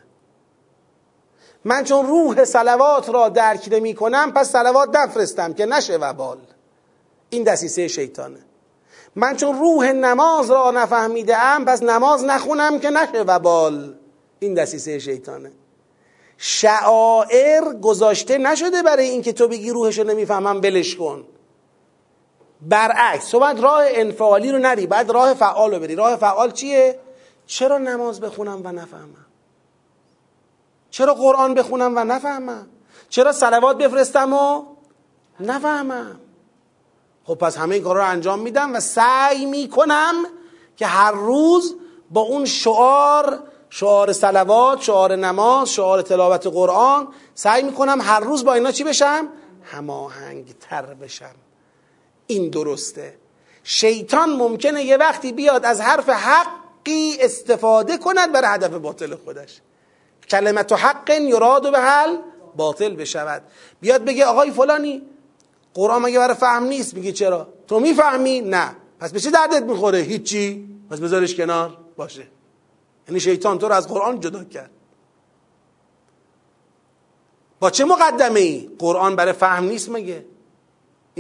من 1.66 1.84
چون 1.84 2.08
روح 2.08 2.44
سلوات 2.44 3.10
را 3.10 3.30
درک 3.30 3.70
نمی 3.72 3.94
کنم 3.94 4.32
پس 4.32 4.52
سلوات 4.52 4.96
نفرستم 4.96 5.54
که 5.54 5.66
نشه 5.66 5.98
وبال. 5.98 6.38
این 7.30 7.44
دسیسه 7.44 7.88
شیطانه. 7.88 8.40
من 9.16 9.36
چون 9.36 9.60
روح 9.60 9.92
نماز 9.92 10.52
را 10.52 10.72
نفهمیده 10.72 11.38
ام 11.38 11.66
پس 11.66 11.84
نماز 11.84 12.24
نخونم 12.24 12.80
که 12.80 12.90
نشه 12.90 13.22
وبال. 13.22 13.96
این 14.40 14.54
دسیسه 14.54 15.00
شیطانه. 15.00 15.52
شعائر 16.38 17.74
گذاشته 17.82 18.38
نشده 18.38 18.84
برای 18.84 19.10
اینکه 19.10 19.34
تو 19.34 19.48
بگی 19.48 19.70
روحش 19.70 19.98
رو 19.98 20.04
نمی‌فهمم 20.04 20.62
بلش 20.62 20.96
کن. 20.96 21.26
برعکس. 22.62 23.30
تو 23.30 23.40
باید 23.40 23.60
راه 23.60 23.84
انفعالی 23.88 24.52
رو 24.52 24.58
نری 24.58 24.88
باید 24.88 25.10
راه 25.10 25.34
فعال 25.34 25.74
رو 25.74 25.80
بری. 25.80 25.96
راه 25.96 26.16
فعال 26.16 26.52
چیه؟ 26.52 27.00
چرا 27.46 27.78
نماز 27.78 28.22
بخونم 28.22 28.62
و 28.64 28.72
نفهمم؟ 28.72 29.26
چرا 30.90 31.14
قرآن 31.14 31.54
بخونم 31.54 31.94
و 31.98 32.04
نفهمم؟ 32.04 32.68
چرا 33.10 33.32
سلوات 33.32 33.78
بفرستم 33.78 34.34
و 34.34 34.66
نفهمم؟ 35.40 36.20
خب 37.24 37.36
پس 37.36 37.58
همه 37.58 37.76
این 37.76 37.84
کار 37.84 37.96
رو 37.96 38.06
انجام 38.06 38.40
میدم 38.40 38.76
و 38.76 38.80
سعی 38.80 39.46
می‌کنم 39.46 40.14
که 40.78 40.86
هر 40.86 41.12
روز 41.12 41.76
با 42.12 42.22
اون 42.22 42.46
شعار 42.46 43.40
شعار 43.70 44.12
سلوات 44.12 44.82
شعار 44.82 45.16
نماز 45.16 45.70
شعار 45.70 46.02
تلاوت 46.02 46.48
قرآن 46.48 47.08
سعی 47.34 47.64
می‌کنم 47.64 48.02
هر 48.02 48.20
روز 48.20 48.46
با 48.46 48.54
اینا 48.54 48.72
چی 48.72 48.84
بشم؟ 48.84 49.28
هماهنگ 49.64 50.56
تر 50.60 50.86
بشم. 50.86 51.36
این 52.32 52.50
درسته. 52.50 53.14
شیطان 53.64 54.30
ممکنه 54.30 54.84
یه 54.84 54.98
وقتی 54.98 55.32
بیاد 55.32 55.66
از 55.66 55.82
حرف 55.82 56.10
حقی 56.10 57.18
استفاده 57.20 57.98
کند 57.98 58.32
برای 58.32 58.48
هدف 58.48 58.70
باطل 58.74 59.16
خودش. 59.16 59.62
کلمت 60.30 60.72
و 60.72 60.76
حق 60.76 61.10
یراد 61.10 61.72
به 61.72 61.80
حل 61.80 62.18
باطل 62.56 62.96
بشود. 62.96 63.44
بیاد 63.82 64.06
بگه 64.06 64.26
آقای 64.26 64.52
فلانی 64.52 65.02
قرآن 65.74 66.02
مگه 66.02 66.20
برای 66.20 66.36
فهم 66.36 66.64
نیست؟ 66.64 66.94
میگه 66.94 67.12
چرا؟ 67.12 67.48
تو 67.68 67.80
می‌فهمی؟ 67.80 68.42
نه. 68.42 68.76
پس 69.00 69.12
به 69.12 69.20
چه 69.20 69.32
دردت 69.32 69.64
می‌خوره؟ 69.64 70.00
هیچی. 70.00 70.68
پس 70.90 71.00
بذارش 71.00 71.36
کنار. 71.36 71.78
باشه. 71.96 72.28
یعنی 73.08 73.20
شیطان 73.20 73.60
تو 73.60 73.68
رو 73.68 73.74
از 73.74 73.88
قرآن 73.88 74.20
جدا 74.20 74.44
کرد. 74.44 74.72
با 77.60 77.70
چه 77.70 77.86
مقدمه 77.86 78.40
ای 78.40 78.70
قرآن 78.80 79.16
برای 79.16 79.34
فهم 79.34 79.64
نیست 79.64 79.90
مگه؟ 79.90 80.26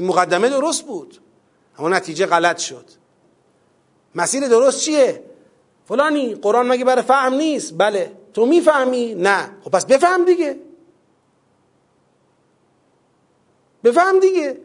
این 0.02 0.10
مقدمه 0.10 0.50
درست 0.50 0.86
بود. 0.86 1.22
اما 1.78 1.90
نتیجه 1.90 2.26
غلط 2.26 2.58
شد. 2.58 2.86
مسیر 4.16 4.48
درست 4.48 4.80
چیه؟ 4.80 5.24
فلانی 5.88 6.36
قرآن 6.36 6.68
مگه 6.68 6.86
برای 6.86 7.02
فهم 7.02 7.34
نیست؟ 7.34 7.74
بله. 7.78 8.18
تو 8.34 8.46
می‌فهمی؟ 8.46 9.16
نه. 9.16 9.58
خب 9.64 9.72
پس 9.72 9.86
بفهم 9.86 10.26
دیگه. 10.26 10.60
بفهم 13.84 14.20
دیگه. 14.20 14.62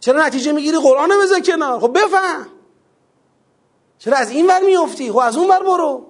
چرا 0.00 0.26
نتیجه 0.26 0.52
می‌گیری؟ 0.52 0.78
قرآن 0.78 1.08
بذار 1.22 1.40
کنار. 1.40 1.80
خب 1.80 1.98
بفهم. 1.98 2.46
چرا 3.98 4.16
از 4.16 4.30
این 4.30 4.46
ور 4.46 4.60
میفتی 4.60 5.12
خب 5.12 5.18
از 5.18 5.36
اون 5.36 5.50
ور 5.50 5.62
برو. 5.62 6.06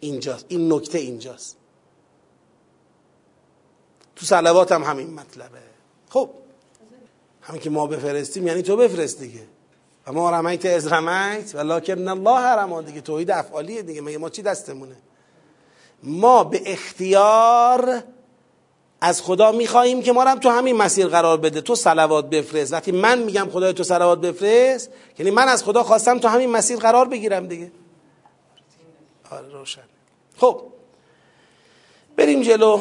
اینجاست. 0.00 0.44
این 0.48 0.72
نکته 0.72 0.98
اینجاست. 0.98 1.56
تو 4.16 4.26
سلوات 4.26 4.72
هم 4.72 4.82
همین 4.82 5.14
مطلبه. 5.14 5.62
خب. 6.08 6.43
همین 7.46 7.60
که 7.60 7.70
ما 7.70 7.86
بفرستیم 7.86 8.46
یعنی 8.46 8.62
تو 8.62 8.76
بفرست 8.76 9.20
دیگه. 9.20 9.40
ما 10.06 10.30
رمیت 10.30 10.66
از 10.66 10.86
رمیت 10.86 11.54
ولکن 11.54 12.08
الله 12.08 12.40
رما 12.40 12.82
دیگه. 12.82 13.00
توحید 13.00 13.30
افعالیه 13.30 13.82
دیگه. 13.82 14.00
مگه 14.00 14.18
ما 14.18 14.30
چی 14.30 14.42
دستمونه؟ 14.42 14.96
ما 16.02 16.44
به 16.44 16.72
اختیار 16.72 18.02
از 19.00 19.22
خدا 19.22 19.52
می‌خواهیم 19.52 20.02
که 20.02 20.12
ما 20.12 20.22
هم 20.22 20.38
تو 20.38 20.48
همین 20.48 20.76
مسیر 20.76 21.06
قرار 21.06 21.36
بده. 21.36 21.60
تو 21.60 21.74
سلوات 21.74 22.30
بفرست. 22.30 22.72
وقتی 22.72 22.92
من 22.92 23.18
میگم 23.18 23.48
خدای 23.52 23.72
تو 23.72 23.84
سلوات 23.84 24.20
بفرست 24.20 24.90
یعنی 25.18 25.30
من 25.30 25.48
از 25.48 25.64
خدا 25.64 25.82
خواستم 25.82 26.18
تو 26.18 26.28
همین 26.28 26.50
مسیر 26.50 26.78
قرار 26.78 27.08
بگیرم 27.08 27.46
دیگه. 27.46 27.72
آره 29.30 29.48
روشن. 29.48 29.82
خب 30.36 30.62
بریم 32.16 32.42
جلو. 32.42 32.80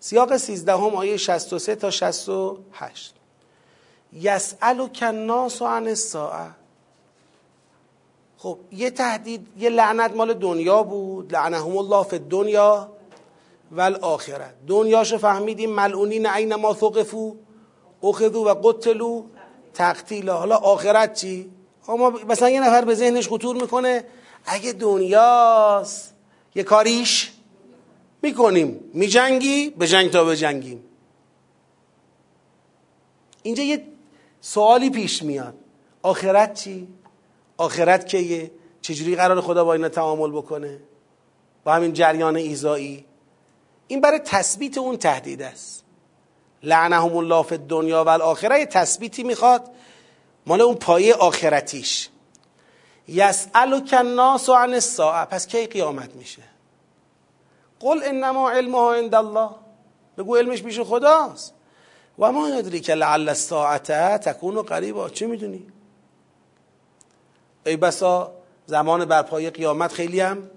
سیاق 0.00 0.36
13 0.36 0.72
هم 0.72 0.80
آیه 0.80 1.16
63 1.16 1.74
تا 1.74 1.90
68 1.90 3.14
یسأل 4.12 4.80
و 4.80 4.88
کناس 4.88 5.62
و 5.62 5.66
عن 5.66 5.88
الساعه 5.88 6.50
خب 8.38 8.58
یه 8.72 8.90
تهدید 8.90 9.46
یه 9.58 9.70
لعنت 9.70 10.16
مال 10.16 10.34
دنیا 10.34 10.82
بود. 10.82 11.32
لعنهم 11.32 11.76
الله 11.76 12.04
فی 12.04 12.16
الدنیا 12.16 12.88
و 13.72 13.80
الاخره 13.80 14.54
دنیاشو 14.66 15.18
فهمیدیم 15.18 15.70
ملعونین 15.70 16.26
عین 16.26 16.54
ما 16.54 16.74
ثقفو 16.74 17.36
اخذو 18.02 18.44
و 18.44 18.54
قتلو 18.62 19.24
تقتیلا. 19.74 20.36
حالا 20.36 20.56
آخرت 20.56 21.14
چی؟ 21.14 21.50
اما 21.88 22.10
مثلا 22.10 22.50
یه 22.50 22.60
نفر 22.60 22.84
به 22.84 22.94
ذهنش 22.94 23.28
خطور 23.28 23.56
می‌کنه 23.56 24.04
اگه 24.46 24.72
دنیاست 24.72 26.14
یه 26.54 26.62
کاریش 26.62 27.32
می‌کنیم. 28.22 28.90
میجنگی 28.94 29.70
به 29.70 29.88
جنگ 29.88 30.10
تا 30.10 30.24
به 30.24 30.36
جنگیم. 30.36 30.84
اینجا 33.42 33.62
یه 33.62 33.91
سوالی 34.44 34.90
پیش 34.90 35.22
میاد. 35.22 35.54
آخرت 36.02 36.54
چی؟ 36.54 36.88
آخرت 37.56 38.06
کیه؟ 38.06 38.50
چجوری 38.80 39.16
قرار 39.16 39.40
خدا 39.40 39.64
با 39.64 39.72
اینا 39.72 39.88
تعامل 39.88 40.30
بکنه؟ 40.30 40.80
با 41.64 41.72
همین 41.72 41.92
جریان 41.92 42.36
ایزایی؟ 42.36 43.04
این 43.86 44.00
برای 44.00 44.18
تثبیت 44.18 44.78
اون 44.78 44.96
تهدید 44.96 45.42
است. 45.42 45.84
لعنهم 46.62 47.16
الله 47.16 47.42
فی 47.42 47.54
الدنیا 47.54 48.04
و 48.04 48.08
الاخره 48.08 48.66
تثبیتی 48.66 49.22
می‌خواد. 49.22 49.70
مال 50.46 50.60
اون 50.60 50.74
پایه 50.74 51.14
آخرتیش. 51.14 52.08
یسألک 53.08 53.94
الناس 53.98 54.50
عن 54.50 54.74
الساعه 54.74 55.24
پس 55.24 55.46
کی 55.46 55.66
قیامت 55.66 56.14
میشه؟ 56.14 56.42
قل 57.80 58.02
انما 58.04 58.50
علمها 58.50 58.94
عند 58.94 59.14
الله. 59.14 59.50
بگو 60.18 60.36
علمش 60.36 60.62
پیش 60.62 60.80
خداست. 60.80 61.54
و 62.22 62.32
ما 62.32 62.48
یدری 62.48 62.80
که 62.80 62.94
لعل 62.94 63.28
الساعته 63.28 64.18
تکون 64.18 64.62
قریبا 64.62 65.08
چه 65.08 65.26
می‌دونی؟ 65.26 65.66
ای 67.66 67.76
بسا 67.76 68.32
زمان 68.66 69.04
برپای 69.04 69.50
قیامت 69.50 69.92
خیلی 69.92 70.20
هم 70.20 70.50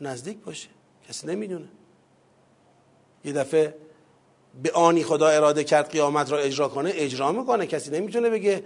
نزدیک 0.00 0.38
باشه. 0.38 0.68
کسی 1.08 1.26
نمی‌دونه. 1.26 1.68
یه 3.24 3.32
دفعه 3.32 3.74
به 4.62 4.72
آنی 4.72 5.04
خدا 5.04 5.28
اراده 5.28 5.64
کرد 5.64 5.90
قیامت 5.90 6.32
را 6.32 6.38
اجرا 6.38 6.68
کنه 6.68 6.90
اجرا 6.94 7.32
می‌کنه. 7.32 7.66
کسی 7.66 7.90
نمی‌تونه 7.90 8.30
بگه 8.30 8.64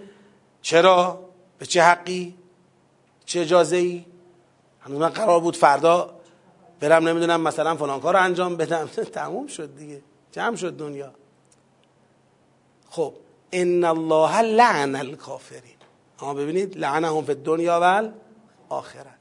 چرا؟ 0.61 1.29
به 1.57 1.65
چه 1.65 1.81
حقی؟ 1.81 2.35
چه 3.25 3.41
اجازه 3.41 3.75
ای 3.75 4.05
هنوز 4.79 4.99
من 4.99 5.09
قرار 5.09 5.39
بود 5.39 5.55
فردا 5.55 6.19
برم 6.79 7.07
نمی‌دونم 7.07 7.41
مثلا 7.41 7.75
فلان 7.75 7.99
کار 7.99 8.17
انجام 8.17 8.55
بدم. 8.55 8.87
تموم 9.13 9.47
شد 9.47 9.75
دیگه. 9.77 10.01
جمع 10.31 10.55
شد 10.55 10.77
دنیا. 10.77 11.18
خب 12.89 13.13
ان 13.51 13.83
الله 13.83 14.41
لعن 14.41 14.95
الکافرین. 14.95 15.75
اما 16.21 16.33
ببینید 16.33 16.77
لعنهم 16.77 17.23
فی 17.23 17.31
الدنیا 17.31 17.79
و 17.81 18.09
آخرت 18.69 19.19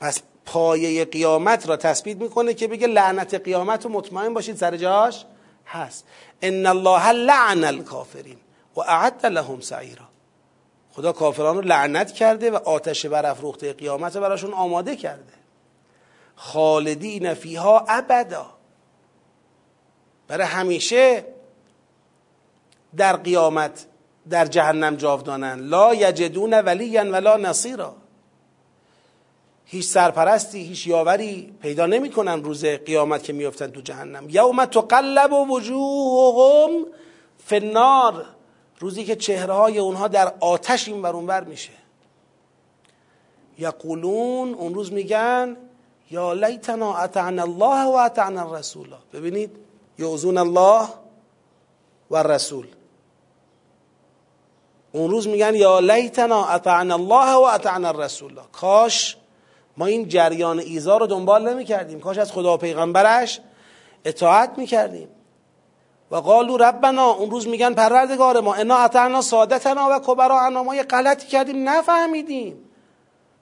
پس 0.00 0.22
پایه 0.46 1.04
قیامت 1.04 1.68
را 1.68 1.76
تثبیت 1.76 2.16
می‌کنه 2.16 2.54
که 2.54 2.68
بگه 2.68 2.86
لعنت 2.86 3.34
قیامت 3.34 3.84
رو 3.84 3.90
مطمئن 3.90 4.34
باشید 4.34 4.56
سر 4.56 4.76
جاش 4.76 5.24
هست. 5.66 6.04
ان 6.42 6.66
الله 6.66 7.12
لعن 7.12 7.64
الکافرین 7.64 8.38
و 8.76 8.80
اعد 8.80 9.26
لهم 9.26 9.60
سعیرا. 9.60 10.04
خدا 10.92 11.12
کافران 11.12 11.56
رو 11.56 11.60
لعنت 11.60 12.12
کرده 12.12 12.50
و 12.50 12.56
آتش 12.56 13.06
برافروخته 13.06 13.72
قیامت 13.72 14.16
براشون 14.16 14.52
آماده 14.52 14.96
کرده. 14.96 15.32
خالدین 16.36 17.34
فیها 17.34 17.84
ابدا. 17.88 18.46
برای 20.28 20.46
همیشه 20.46 21.24
در 22.96 23.16
قیامت 23.16 23.86
در 24.30 24.46
جهنم 24.46 24.96
جاودانن. 24.96 25.60
لا 25.60 25.94
یجدون 25.94 26.54
ولیا 26.54 27.12
ولا 27.12 27.36
نصیرا. 27.36 27.94
هیچ 29.64 29.86
سرپرستی 29.86 30.58
هیچ 30.64 30.86
یاوری 30.86 31.54
پیدا 31.62 31.86
نمی‌کنن 31.86 32.44
روز 32.44 32.64
قیامت 32.64 33.22
که 33.22 33.32
میفتن 33.32 33.70
تو 33.70 33.80
جهنم. 33.80 34.26
یوم 34.28 34.64
تقلب 34.64 35.32
وجوههم 35.32 36.86
فی 37.44 37.56
النار. 37.56 38.26
روزی 38.78 39.04
که 39.04 39.16
چهره 39.16 39.52
های 39.52 39.78
اونها 39.78 40.08
در 40.08 40.34
آتش 40.40 40.88
این 40.88 41.02
بر 41.02 41.12
اونور 41.12 41.44
میشه. 41.44 41.72
یقولون 43.58 44.54
اون 44.54 44.74
روز 44.74 44.92
میگن 44.92 45.56
یا 46.10 46.32
لیتنا 46.32 46.94
اطعنا 46.94 47.42
الله 47.42 47.84
و 47.84 47.94
اطعنا 47.94 48.50
الرسول 48.50 48.86
ببینید 49.12 49.50
یعزون 49.98 50.38
الله 50.38 50.88
و 52.10 52.16
الرسول. 52.16 52.66
اون 54.92 55.10
روز 55.10 55.28
میگن 55.28 55.54
یا 55.54 55.78
لیتنا 55.78 56.44
اطعنا 56.44 56.94
الله 56.94 57.34
و 57.34 57.40
اطعنا 57.40 57.88
الرسول. 57.88 58.32
کاش 58.52 59.16
ما 59.76 59.86
این 59.86 60.08
جریان 60.08 60.58
ایزا 60.58 60.96
رو 60.96 61.06
دنبال 61.06 61.48
نمی 61.48 61.64
کردیم 61.64 62.00
کاش 62.00 62.18
از 62.18 62.32
خدا 62.32 62.54
و 62.54 62.56
پیغمبرش 62.56 63.40
اطاعت 64.04 64.58
می 64.58 64.66
کردیم 64.66 65.08
و 66.10 66.16
قالو 66.16 66.56
ربنا 66.56 67.10
اون 67.10 67.30
روز 67.30 67.48
میگن 67.48 67.74
پروردگار 67.74 68.40
ما 68.40 68.54
انا 68.54 68.76
اطعنا 68.76 69.20
سادتنا 69.20 69.88
و 69.90 70.00
کبرانا 70.06 70.62
ما 70.62 70.76
یه 70.76 70.82
غلطی 70.82 71.26
کردیم 71.26 71.68
نفهمیدیم. 71.68 72.56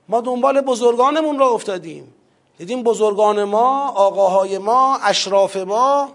ما 0.08 0.20
دنبال 0.20 0.60
بزرگانمون 0.60 1.38
را 1.38 1.48
افتادیم. 1.48 2.14
دیدیم 2.58 2.82
بزرگان 2.82 3.44
ما 3.44 3.88
آقاهای 3.88 4.58
ما 4.58 4.98
اشراف 4.98 5.56
ما 5.56 6.08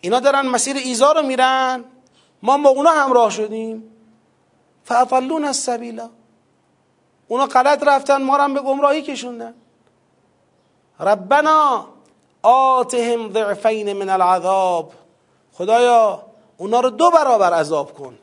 اینا 0.00 0.20
دارن 0.20 0.46
مسیر 0.46 0.76
ایزا 0.76 1.12
رو 1.12 1.22
میرن. 1.22 1.84
ما 2.42 2.58
با 2.58 2.70
اونا 2.70 2.90
همراه 2.90 3.30
شدیم. 3.30 3.93
فاطلون 4.84 5.44
السبیلا 5.44 6.10
اونا 7.28 7.46
غلط 7.46 7.82
رفتن 7.82 8.22
ما 8.22 8.36
هم 8.36 8.54
به 8.54 8.60
گمراهی 8.60 9.02
کشوندن. 9.02 9.54
ربنا 11.00 11.86
آتهم 12.42 13.32
ضعفین 13.32 13.92
من 13.92 14.08
العذاب. 14.08 14.92
خدایا 15.52 16.22
اونا 16.56 16.80
رو 16.80 16.90
دو 16.90 17.10
برابر 17.10 17.52
عذاب 17.52 17.94
کن. 17.94 18.18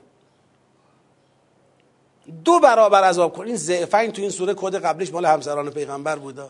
دو 2.46 2.60
برابر 2.60 3.04
عذاب 3.04 3.34
کن. 3.34 3.46
این 3.46 3.56
ضعفین 3.56 4.12
تو 4.12 4.22
این 4.22 4.32
سوره 4.32 4.54
کد 4.54 4.76
قبلیش 4.76 5.14
مال 5.14 5.26
همسران 5.26 5.70
پیغمبر 5.70 6.16
بوده 6.16 6.44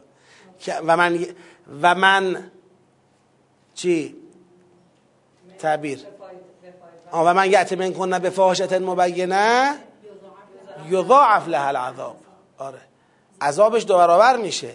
و 0.68 0.98
من 0.98 1.26
و 1.82 1.96
من 1.96 2.52
چی؟ 3.74 4.16
تعبیر 5.60 6.00
و 7.14 7.34
من 7.34 7.52
یعت 7.52 7.74
من 7.74 7.94
کنه 7.94 8.20
به 8.20 8.30
فاحشت 8.30 8.74
مبینه 8.74 9.76
یضاعف 10.92 11.48
لها 11.48 11.68
العذاب. 11.68 12.16
آره. 12.58 12.82
عذابش 13.42 13.86
دو 13.86 13.98
برابر 13.98 14.38
میشه. 14.38 14.72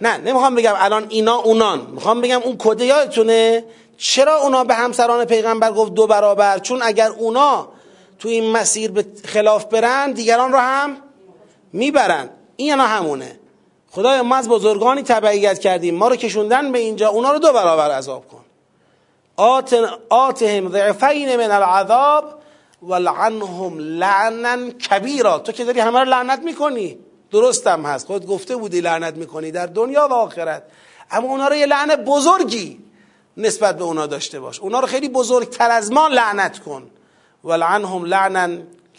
نه 0.00 0.16
نمی‌خوام 0.16 0.54
بگم 0.54 0.74
الان 0.76 1.06
اینا 1.08 1.36
اونان. 1.36 1.80
می‌خوام 1.80 2.20
بگم 2.20 2.42
اون 2.42 2.56
کده 2.58 2.84
یادتونه؟ 2.84 3.64
چرا 3.96 4.36
اونا 4.36 4.64
به 4.64 4.74
همسران 4.74 5.24
پیغمبر 5.24 5.72
گفت 5.72 5.94
دو 5.94 6.06
برابر؟ 6.06 6.58
چون 6.58 6.82
اگر 6.82 7.10
اونا 7.10 7.68
تو 8.18 8.28
این 8.28 8.52
مسیر 8.52 8.90
به 8.90 9.06
خلاف 9.24 9.64
برن 9.64 10.12
دیگران 10.12 10.52
رو 10.52 10.58
هم 10.58 10.96
می‌برن. 11.72 12.30
این 12.56 12.70
اینا 12.72 12.86
همونه. 12.86 13.38
خدای 13.90 14.20
ما 14.20 14.36
از 14.36 14.48
بزرگانی 14.48 15.02
تبعیت 15.02 15.58
کردیم. 15.58 15.94
ما 15.94 16.08
رو 16.08 16.16
کشوندن 16.16 16.72
به 16.72 16.78
اینجا 16.78 17.08
اونا 17.08 17.32
رو 17.32 17.38
دو 17.38 17.52
برابر 17.52 17.90
عذاب 17.90 18.24
کن. 18.28 18.44
آتهم 20.08 20.70
ضعفین 20.70 21.36
من 21.36 21.50
العذاب. 21.50 22.24
ولعنهم 22.86 23.78
لعنا 23.78 24.70
کبیرا. 24.70 25.38
تو 25.38 25.52
که 25.52 25.64
داری 25.64 25.80
همه 25.80 25.98
رو 25.98 26.04
لعنت 26.04 26.42
می‌کنی. 26.42 26.98
درستم 27.30 27.86
هست. 27.86 28.06
خود 28.06 28.26
گفته 28.26 28.56
بودی 28.56 28.80
لعنت 28.80 29.16
می‌کنی 29.16 29.50
در 29.50 29.66
دنیا 29.66 30.08
و 30.10 30.12
آخرت. 30.12 30.62
اما 31.10 31.28
اونا 31.28 31.48
رو 31.48 31.54
یه 31.54 31.66
لعنت 31.66 32.04
بزرگی 32.04 32.80
نسبت 33.36 33.78
به 33.78 33.84
اونا 33.84 34.06
داشته 34.06 34.40
باش. 34.40 34.60
اونا 34.60 34.80
رو 34.80 34.86
خیلی 34.86 35.08
بزرگتر 35.08 35.70
از 35.70 35.92
ما 35.92 36.08
لعنت 36.08 36.58
کن. 36.58 36.90
ولعنهم 37.44 38.04
لعنا 38.04 38.48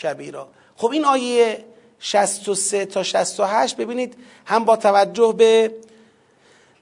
کبیرا. 0.03 0.47
خب 0.75 0.91
این 0.91 1.05
آیه 1.05 1.65
63 1.99 2.85
تا 2.85 3.03
68 3.03 3.77
ببینید 3.77 4.17
هم 4.45 4.65
با 4.65 4.75
توجه 4.75 5.33
به 5.37 5.71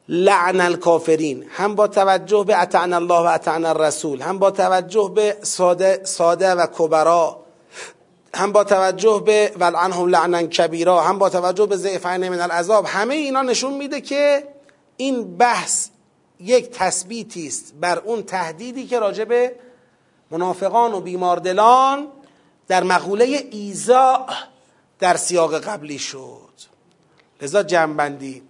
لعن 0.09 0.61
الکافرین 0.61 1.45
هم 1.49 1.75
با 1.75 1.87
توجه 1.87 2.43
به 2.43 2.61
اطعن 2.61 2.93
الله 2.93 3.19
و 3.19 3.25
اطعن 3.25 3.65
الرسول 3.65 4.21
هم 4.21 4.39
با 4.39 4.51
توجه 4.51 5.11
به 5.15 5.37
ساده, 5.41 6.01
ساده 6.03 6.51
و 6.51 6.67
کبرا 6.73 7.45
هم 8.35 8.51
با 8.51 8.63
توجه 8.63 9.23
به 9.25 9.51
ولعنهم 9.59 10.07
لعنا 10.07 10.43
کبیرا 10.43 11.01
هم 11.01 11.19
با 11.19 11.29
توجه 11.29 11.65
به 11.65 11.75
ضعفین 11.77 12.29
من 12.29 12.39
العذاب 12.39 12.85
همه 12.85 13.13
اینا 13.13 13.41
نشون 13.41 13.73
میده 13.73 14.01
که 14.01 14.47
این 14.97 15.37
بحث 15.37 15.89
یک 16.39 16.69
تثبیتی 16.71 17.47
است 17.47 17.73
بر 17.81 17.99
اون 17.99 18.23
تهدیدی 18.23 18.87
که 18.87 18.99
راجع 18.99 19.23
به 19.23 19.55
منافقان 20.31 20.93
و 20.93 20.99
بیماردلان 21.01 22.07
در 22.67 22.83
مقوله 22.83 23.47
ایزا 23.51 24.25
در 24.99 25.15
سیاق 25.17 25.59
قبلی 25.59 25.99
شد. 25.99 26.49
لذا 27.41 27.63
جنبندی 27.63 28.43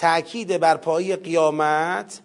تأکید 0.00 0.60
بر 0.60 0.76
پایی 0.76 1.16
قیامت 1.16 2.20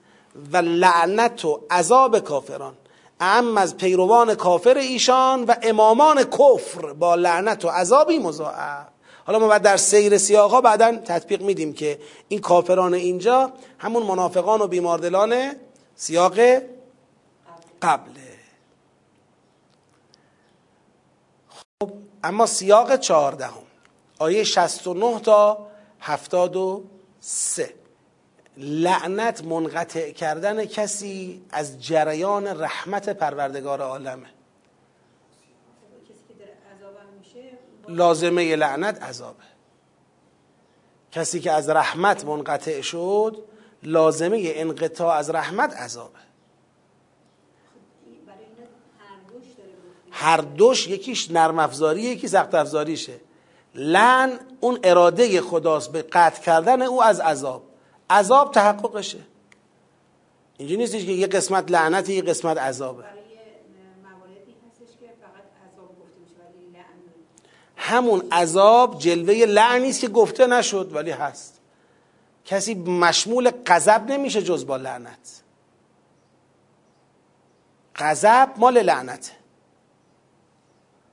و 0.53 0.57
لعنت 0.57 1.45
و 1.45 1.61
عذاب 1.71 2.19
کافران. 2.19 2.73
اعم 3.19 3.57
از 3.57 3.77
پیروان 3.77 4.35
کافر 4.35 4.77
ایشان 4.77 5.43
و 5.43 5.55
امامان 5.61 6.23
کفر 6.23 6.93
با 6.93 7.15
لعنت 7.15 7.65
و 7.65 7.69
عذابی 7.69 8.19
مضاعف. 8.19 8.87
حالا 9.25 9.39
ما 9.39 9.47
بعد 9.47 9.61
در 9.61 9.77
سیر 9.77 10.17
سیاقا 10.17 10.61
بعدا 10.61 10.95
تطبیق 10.95 11.41
میدیم 11.41 11.73
که 11.73 11.99
این 12.27 12.41
کافران 12.41 12.93
اینجا 12.93 13.51
همون 13.77 14.03
منافقان 14.03 14.61
و 14.61 14.67
بیماردلان 14.67 15.55
سیاق 15.95 16.39
قبله. 17.81 18.35
خب 21.49 21.91
اما 22.23 22.45
سیاق 22.45 22.95
چهاردهم 22.95 23.63
آیه 24.19 24.43
69 24.43 25.19
تا 25.19 25.67
73 27.25 27.73
لعنت 28.57 29.43
منقطع 29.43 30.11
کردن 30.11 30.65
کسی 30.65 31.45
از 31.49 31.83
جریان 31.83 32.47
رحمت 32.47 33.09
پروردگار 33.09 33.81
عالمه. 33.81 34.27
لازمه 37.87 38.55
لعنت 38.55 39.03
عذابه. 39.03 39.43
کسی 41.11 41.39
که 41.39 41.51
از 41.51 41.69
رحمت 41.69 42.25
منقطع 42.25 42.81
شد 42.81 43.43
لازمه 43.83 44.41
انقطاع 44.45 45.15
از 45.15 45.29
رحمت 45.29 45.73
عذابه. 45.73 46.19
هر 50.11 50.37
دوش 50.37 50.87
یکیش 50.87 51.31
نرم 51.31 51.59
افزاری 51.59 52.01
یکی 52.01 52.27
سخت 52.27 52.55
افزاریشه. 52.55 53.24
لعن 53.75 54.39
اون 54.59 54.79
اراده 54.83 55.41
خداست 55.41 55.91
به 55.91 56.01
قطع 56.01 56.41
کردن 56.41 56.81
او 56.81 57.03
از 57.03 57.19
عذاب. 57.19 57.63
عذاب 58.09 58.51
تحققشه. 58.51 59.19
اینجا 60.57 60.75
نیستش 60.75 61.05
که 61.05 61.11
یه 61.11 61.27
قسمت 61.27 61.71
لعنت 61.71 62.09
یه 62.09 62.21
قسمت 62.21 62.57
عذابه. 62.57 63.03
همون 67.77 68.27
عذاب 68.31 68.99
جلوه 68.99 69.33
لعنی 69.35 69.89
است 69.89 70.01
که 70.01 70.07
گفته 70.07 70.47
نشد 70.47 70.91
ولی 70.93 71.11
هست. 71.11 71.59
کسی 72.45 72.75
مشمول 72.75 73.51
غضب 73.65 74.11
نمیشه 74.11 74.41
جز 74.41 74.65
با 74.65 74.77
لعنت. 74.77 75.41
غضب 77.95 78.49
مال 78.57 78.81
لعنته. 78.81 79.44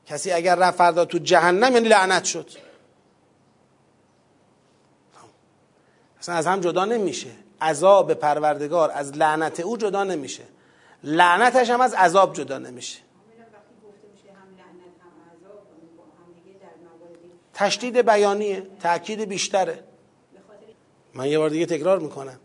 کسی 0.06 0.32
اگر 0.32 0.54
رفت 0.54 0.78
فردا 0.78 1.04
تو 1.04 1.18
جهنم 1.18 1.72
یعنی 1.72 1.88
لعنت 1.88 2.24
شد. 2.24 2.50
اصلا 6.20 6.34
از 6.34 6.46
هم 6.46 6.60
جدا 6.60 6.84
نمیشه. 6.84 7.30
عذاب 7.60 8.14
پروردگار 8.14 8.90
از 8.90 9.12
لعنت 9.16 9.60
او 9.60 9.76
جدا 9.76 10.04
نمیشه. 10.04 10.42
لعنتش 11.04 11.70
هم 11.70 11.80
از 11.80 11.94
عذاب 11.94 12.34
جدا 12.34 12.58
نمیشه. 12.58 12.98
تشدید 17.54 17.96
بیانیه 17.96 18.66
تاکید 18.80 19.20
بیشتره. 19.20 19.84
من 21.14 21.26
یه 21.26 21.38
بار 21.38 21.50
دیگه 21.50 21.66
تکرار 21.66 21.98
می‌کنم. 21.98 22.40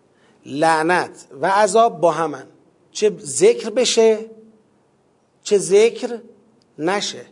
لعنت 0.46 1.28
و 1.42 1.48
عذاب 1.48 2.02
با 2.02 2.12
همن. 2.12 2.48
چه 2.92 3.10
ذکر 3.20 3.70
بشه 3.70 4.26
چه 5.44 5.58
ذکر 5.58 6.22
نشه. 6.78 7.26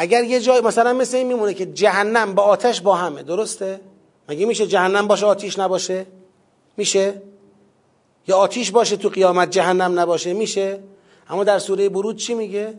اگر 0.00 0.24
یه 0.24 0.40
جای 0.40 0.60
مثلا 0.60 0.92
مثل 0.92 1.16
این 1.16 1.26
میمونه 1.26 1.54
که 1.54 1.66
جهنم 1.66 2.34
با 2.34 2.42
آتش 2.42 2.80
با 2.80 2.94
همه 2.94 3.22
درسته؟ 3.22 3.80
مگه 4.28 4.46
میشه 4.46 4.66
جهنم 4.66 5.06
باشه 5.08 5.26
آتیش 5.26 5.58
نباشه؟ 5.58 6.06
میشه؟ 6.76 7.22
یا 8.28 8.36
آتیش 8.36 8.70
باشه 8.70 8.96
تو 8.96 9.08
قیامت 9.08 9.50
جهنم 9.50 10.00
نباشه؟ 10.00 10.32
میشه؟ 10.32 10.82
اما 11.30 11.44
در 11.44 11.58
سوره 11.58 11.88
برود 11.88 12.16
چی 12.16 12.34
میگه؟ 12.34 12.74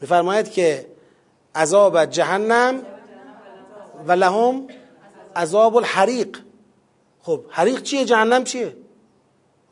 میفرماید 0.00 0.50
که 0.50 0.86
عذاب 1.54 2.04
جهنم 2.04 2.82
و 4.06 4.12
لهم 4.12 4.66
عذاب 5.36 5.76
الحریق. 5.76 6.38
خب 7.22 7.40
حریق 7.48 7.82
چیه؟ 7.82 8.04
جهنم 8.04 8.44
چیه؟ 8.44 8.76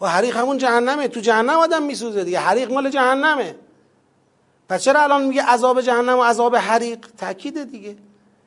و 0.00 0.08
حریق 0.08 0.36
همون 0.36 0.58
جهنمه. 0.58 1.08
تو 1.08 1.20
جهنم 1.20 1.58
آدم 1.58 1.82
میسوزه 1.82 2.24
دیگه. 2.24 2.38
حریق 2.38 2.72
مال 2.72 2.90
جهنمه. 2.90 3.54
پس 4.68 4.84
چرا 4.84 5.02
الان 5.02 5.24
میگه 5.24 5.42
عذاب 5.42 5.80
جهنم 5.80 6.18
و 6.18 6.22
عذاب 6.22 6.56
حریق؟ 6.56 7.06
تاکید 7.18 7.70
دیگه. 7.70 7.96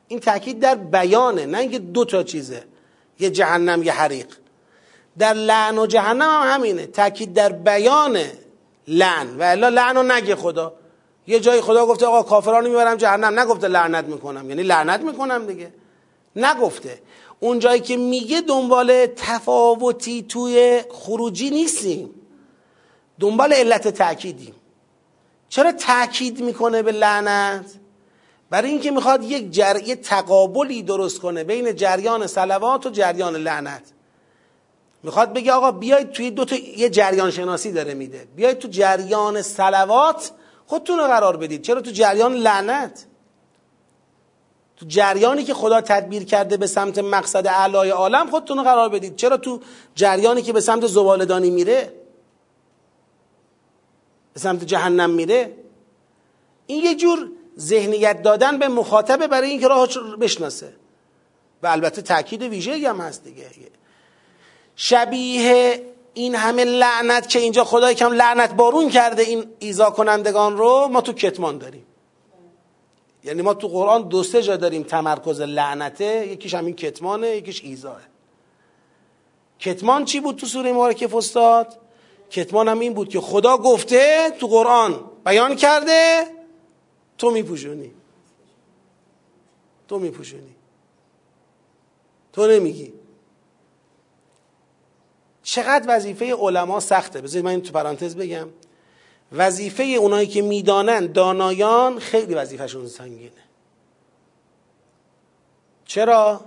این 0.08 0.20
تاکید 0.20 0.60
در 0.60 0.74
بیانه 0.74 1.46
نه 1.46 1.58
اینکه 1.58 1.78
دو 1.78 2.04
تا 2.04 2.22
چیزه. 2.22 2.64
یه 3.20 3.30
جهنم 3.30 3.82
یه 3.82 3.92
حریق. 3.92 4.26
در 5.18 5.32
لعن 5.34 5.78
و 5.78 5.86
جهنم 5.86 6.42
هم 6.42 6.54
همینه. 6.54 6.86
تاکید 6.86 7.32
در 7.32 7.52
بیان 7.52 8.18
لعن. 8.88 9.36
و 9.38 9.42
الا 9.42 9.68
لعن 9.68 9.96
و 9.96 10.02
نگه 10.02 10.36
خدا. 10.36 10.72
یه 11.26 11.40
جایی 11.40 11.60
خدا 11.60 11.86
گفته 11.86 12.06
آقا 12.06 12.22
کافرانو 12.22 12.68
می‌برم 12.68 12.96
جهنم. 12.96 13.40
نگفته 13.40 13.68
لعنت 13.68 14.04
می‌کنم. 14.04 14.48
یعنی 14.50 14.62
لعنت 14.62 15.00
می‌کنم 15.00 15.46
دیگه. 15.46 15.72
نگفته. 16.36 16.98
اون 17.40 17.58
جایی 17.58 17.80
که 17.80 17.96
میگه 17.96 18.40
دنبال 18.40 19.06
تفاوتی 19.06 20.22
توی 20.22 20.82
خروجی 20.90 21.50
نیستیم. 21.50 22.10
دنبال 23.20 23.52
علت 23.52 23.88
تأکیدیم. 23.88 24.54
چرا 25.50 25.72
تأکید 25.72 26.40
می‌کنه 26.40 26.82
به 26.82 26.92
لعنت؟ 26.92 27.64
برای 28.50 28.70
اینکه 28.70 28.90
می‌خواد 28.90 29.24
یک 29.24 29.50
جر... 29.50 29.74
تقابلی 30.02 30.82
درست 30.82 31.20
کنه 31.20 31.44
بین 31.44 31.76
جریان 31.76 32.26
سلوات 32.26 32.86
و 32.86 32.90
جریان 32.90 33.36
لعنت. 33.36 33.82
می‌خواد 35.02 35.32
بگه 35.32 35.52
آقا 35.52 35.72
بیاید 35.72 36.10
توی 36.10 36.30
دو 36.30 36.44
تا 36.44 36.56
یه 36.56 36.90
جریان 36.90 37.30
شناسی 37.30 37.72
داره 37.72 37.94
میده. 37.94 38.28
بیاید 38.36 38.58
تو 38.58 38.68
جریان 38.68 39.42
سلوات 39.42 40.30
خودتون 40.66 40.98
رو 40.98 41.04
قرار 41.04 41.36
بدید. 41.36 41.62
چرا 41.62 41.80
تو 41.80 41.90
جریان 41.90 42.34
لعنت؟ 42.34 43.06
تو 44.76 44.86
جریانی 44.86 45.44
که 45.44 45.54
خدا 45.54 45.80
تدبیر 45.80 46.24
کرده 46.24 46.56
به 46.56 46.66
سمت 46.66 46.98
مقصد 46.98 47.46
اعلای 47.46 47.90
عالم 47.90 48.30
خودتون 48.30 48.56
رو 48.56 48.64
قرار 48.64 48.88
بدید. 48.88 49.16
چرا 49.16 49.36
تو 49.36 49.60
جریانی 49.94 50.42
که 50.42 50.52
به 50.52 50.60
سمت 50.60 50.86
زبالدانی 50.86 51.50
میره؟ 51.50 51.99
به 54.40 54.42
سمت 54.42 54.64
جهنم 54.64 55.10
میره. 55.10 55.56
این 56.66 56.84
یه 56.84 56.94
جور 56.94 57.30
ذهنیت 57.58 58.22
دادن 58.22 58.58
به 58.58 58.68
مخاطبه 58.68 59.26
برای 59.26 59.50
اینکه 59.50 59.68
راه 59.68 59.88
بشناسه. 60.20 60.72
و 61.62 61.66
البته 61.66 62.02
تاکید 62.02 62.42
ویژه 62.42 62.88
هم 62.88 63.00
هست 63.00 63.24
دیگه. 63.24 63.46
شبیه 64.76 65.82
این 66.14 66.34
همه 66.34 66.64
لعنت 66.64 67.28
که 67.28 67.38
اینجا 67.38 67.64
خدای 67.64 67.94
کم 67.94 68.12
لعنت 68.12 68.54
بارون 68.54 68.88
کرده 68.88 69.22
این 69.22 69.44
ایزا 69.58 69.90
کنندگان 69.90 70.56
رو 70.56 70.88
ما 70.92 71.00
تو 71.00 71.12
کتمان 71.12 71.58
داریم. 71.58 71.86
یعنی 73.24 73.42
ما 73.42 73.54
تو 73.54 73.68
قرآن 73.68 74.08
دو 74.08 74.22
سه 74.22 74.42
جا 74.42 74.56
داریم 74.56 74.82
تمرکز 74.82 75.40
لعنته. 75.40 76.26
یکیش 76.26 76.54
همین 76.54 76.74
کتمانه 76.74 77.28
یکیش 77.28 77.64
ایزاه. 77.64 78.00
کتمان 79.58 80.04
چی 80.04 80.20
بود 80.20 80.36
تو 80.36 80.46
سوره 80.46 80.72
مبارکه 80.72 81.08
فستاد 81.08 81.79
کتمان 82.30 82.68
هم 82.68 82.80
این 82.80 82.94
بود 82.94 83.08
که 83.08 83.20
خدا 83.20 83.56
گفته 83.56 84.30
تو 84.30 84.46
قرآن 84.46 85.10
بیان 85.24 85.56
کرده 85.56 86.26
تو 87.18 87.30
میپوشونی. 87.30 87.90
تو 89.88 89.98
میپوشونی. 89.98 90.54
تو 92.32 92.46
نمیگی. 92.46 92.92
چقدر 95.42 95.96
وظیفه 95.96 96.34
علما 96.34 96.80
سخته؟ 96.80 97.20
بذارید 97.20 97.44
من 97.44 97.50
این 97.50 97.62
تو 97.62 97.72
پرانتز 97.72 98.16
بگم. 98.16 98.48
وظیفه 99.32 99.82
اونایی 99.82 100.26
که 100.26 100.42
می‌دانن 100.42 101.06
دانایان 101.06 101.98
خیلی 101.98 102.34
وظیفهشون 102.34 102.86
سنگینه. 102.86 103.30
چرا؟ 105.84 106.40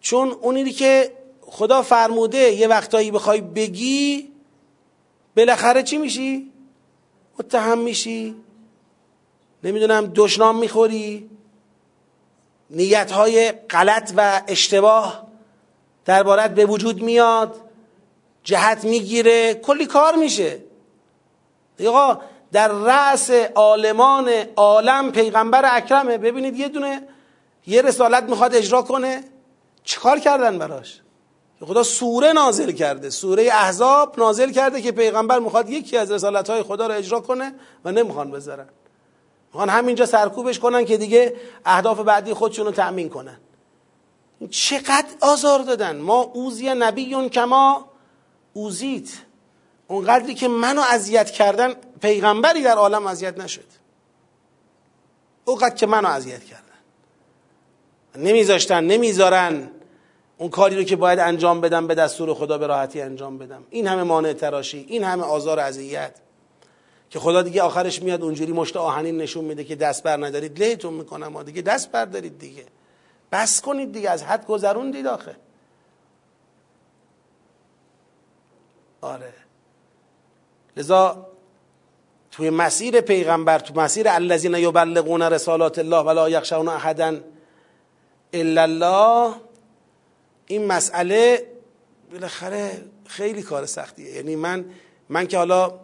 چون 0.00 0.30
اونی 0.30 0.72
که 0.72 1.12
خدا 1.40 1.82
فرموده 1.82 2.38
یه 2.38 2.68
وقتایی 2.68 3.10
بخوای 3.10 3.40
بگی 3.40 4.31
بالاخره 5.36 5.82
چی 5.82 5.98
میشی؟ 5.98 6.52
متهم 7.38 7.78
میشی؟ 7.78 8.36
نمی‌دونم 9.64 10.12
دشنام 10.14 10.58
می‌خوری؟ 10.58 11.30
نیتهای 12.70 13.52
غلط 13.52 14.12
و 14.16 14.42
اشتباه 14.48 15.26
دربارت 16.04 16.54
به 16.54 16.66
وجود 16.66 17.02
میاد 17.02 17.60
جهت 18.44 18.84
می‌گیره 18.84 19.54
کلی 19.54 19.86
کار 19.86 20.16
میشه 20.16 20.58
آقا 21.86 22.20
در 22.52 22.68
رأس 22.68 23.30
عالمان 23.54 24.30
عالم 24.56 25.12
پیغمبر 25.12 25.76
اکرمه 25.76 26.18
ببینید 26.18 26.56
یه 26.56 26.68
دونه 26.68 27.08
یه 27.66 27.82
رسالت 27.82 28.22
می‌خواد 28.22 28.54
اجرا 28.54 28.82
کنه 28.82 29.24
چیکار 29.84 30.18
کردن 30.18 30.58
براش 30.58 31.01
خدا 31.66 31.82
سوره 31.82 32.32
نازل 32.32 32.72
کرده. 32.72 33.10
سوره 33.10 33.42
احزاب 33.42 34.18
نازل 34.18 34.52
کرده 34.52 34.82
که 34.82 34.92
پیغمبر 34.92 35.38
می‌خواد 35.38 35.70
یکی 35.70 35.96
از 35.96 36.10
رسالت 36.10 36.50
های 36.50 36.62
خدا 36.62 36.86
رو 36.86 36.94
اجرا 36.94 37.20
کنه 37.20 37.54
و 37.84 37.92
نمی‌خوان 37.92 38.30
بذارن. 38.30 38.68
می‌خوان 39.46 39.68
همینجا 39.68 40.06
سرکوبش 40.06 40.58
کنن 40.58 40.84
که 40.84 40.96
دیگه 40.96 41.36
اهداف 41.64 42.00
بعدی 42.00 42.34
خودشون 42.34 42.66
رو 42.66 42.72
تأمین 42.72 43.08
کنن. 43.08 43.36
چقدر 44.50 45.08
آزار 45.20 45.62
دادن. 45.62 45.96
ما 45.96 46.20
اوزی 46.20 46.74
نبیون 46.74 47.28
کما 47.28 47.88
اوزیت. 48.52 49.08
اونقدری 49.88 50.34
که 50.34 50.48
منو 50.48 50.80
اذیت 50.80 51.30
کردن 51.30 51.74
پیغمبری 52.00 52.62
در 52.62 52.76
عالم 52.76 53.06
اذیت 53.06 53.38
نشد. 53.38 53.64
اونقدر 55.44 55.74
که 55.74 55.86
منو 55.86 56.08
اذیت 56.08 56.44
کردن. 56.44 56.62
نمیذاشتن 58.16 58.84
نمی‌ذارن. 58.84 59.70
اون 60.38 60.50
کاری 60.50 60.76
رو 60.76 60.82
که 60.82 60.96
باید 60.96 61.18
انجام 61.18 61.60
بدم 61.60 61.86
به 61.86 61.94
دستور 61.94 62.34
خدا 62.34 62.58
به 62.58 62.66
راحتی 62.66 63.00
انجام 63.00 63.38
بدم. 63.38 63.64
این 63.70 63.86
همه 63.86 64.02
مانع 64.02 64.32
تراشی 64.32 64.86
این 64.88 65.04
همه 65.04 65.22
آزار 65.22 65.60
اذیت. 65.60 66.14
که 67.10 67.18
خدا 67.18 67.42
دیگه 67.42 67.62
آخرش 67.62 68.02
میاد 68.02 68.22
اونجوری 68.22 68.52
مشت 68.52 68.76
آهنین 68.76 69.16
نشون 69.16 69.44
میده 69.44 69.64
که 69.64 69.76
دست 69.76 70.02
بر 70.02 70.26
ندارید. 70.26 70.62
لیتون 70.62 70.94
می‌کنم 70.94 71.42
دیگه 71.42 71.62
دست 71.62 71.90
بر 71.90 72.04
دارید 72.04 72.38
دیگه. 72.38 72.64
بس 73.32 73.60
کنید 73.60 73.92
دیگه 73.92 74.10
از 74.10 74.22
حد 74.22 74.46
گذروندید 74.46 75.06
آخه. 75.06 75.36
آره. 79.00 79.32
لذا 80.76 81.26
توی 82.30 82.50
مسیر 82.50 83.00
پیغمبر 83.00 83.58
تو 83.58 83.80
مسیر 83.80 84.08
الذین 84.08 84.54
یبلغون 84.54 85.22
رسالات 85.22 85.78
الله 85.78 85.96
ولا 85.96 86.30
یخشون 86.30 86.68
احدا 86.68 87.16
الا 88.32 88.62
الله 88.62 89.34
این 90.52 90.66
مسئله 90.66 91.46
بالاخره 92.12 92.84
خیلی 93.06 93.42
کار 93.42 93.66
سختیه. 93.66 94.10
یعنی 94.10 94.36
من 94.36 94.64
من 95.08 95.26
که 95.26 95.38
حالا 95.38 95.74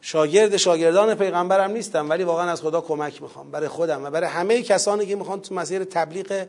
شاگرد 0.00 0.56
شاگردان 0.56 1.14
پیغمبرم 1.14 1.70
نیستم 1.70 2.10
ولی 2.10 2.22
واقعا 2.22 2.50
از 2.50 2.60
خدا 2.60 2.80
کمک 2.80 3.22
می‌خوام 3.22 3.50
برای 3.50 3.68
خودم 3.68 4.04
و 4.04 4.10
برای 4.10 4.28
همه 4.28 4.62
کسانی 4.62 5.06
که 5.06 5.16
می‌خوان 5.16 5.40
تو 5.40 5.54
مسیر 5.54 5.84
تبلیغ 5.84 6.46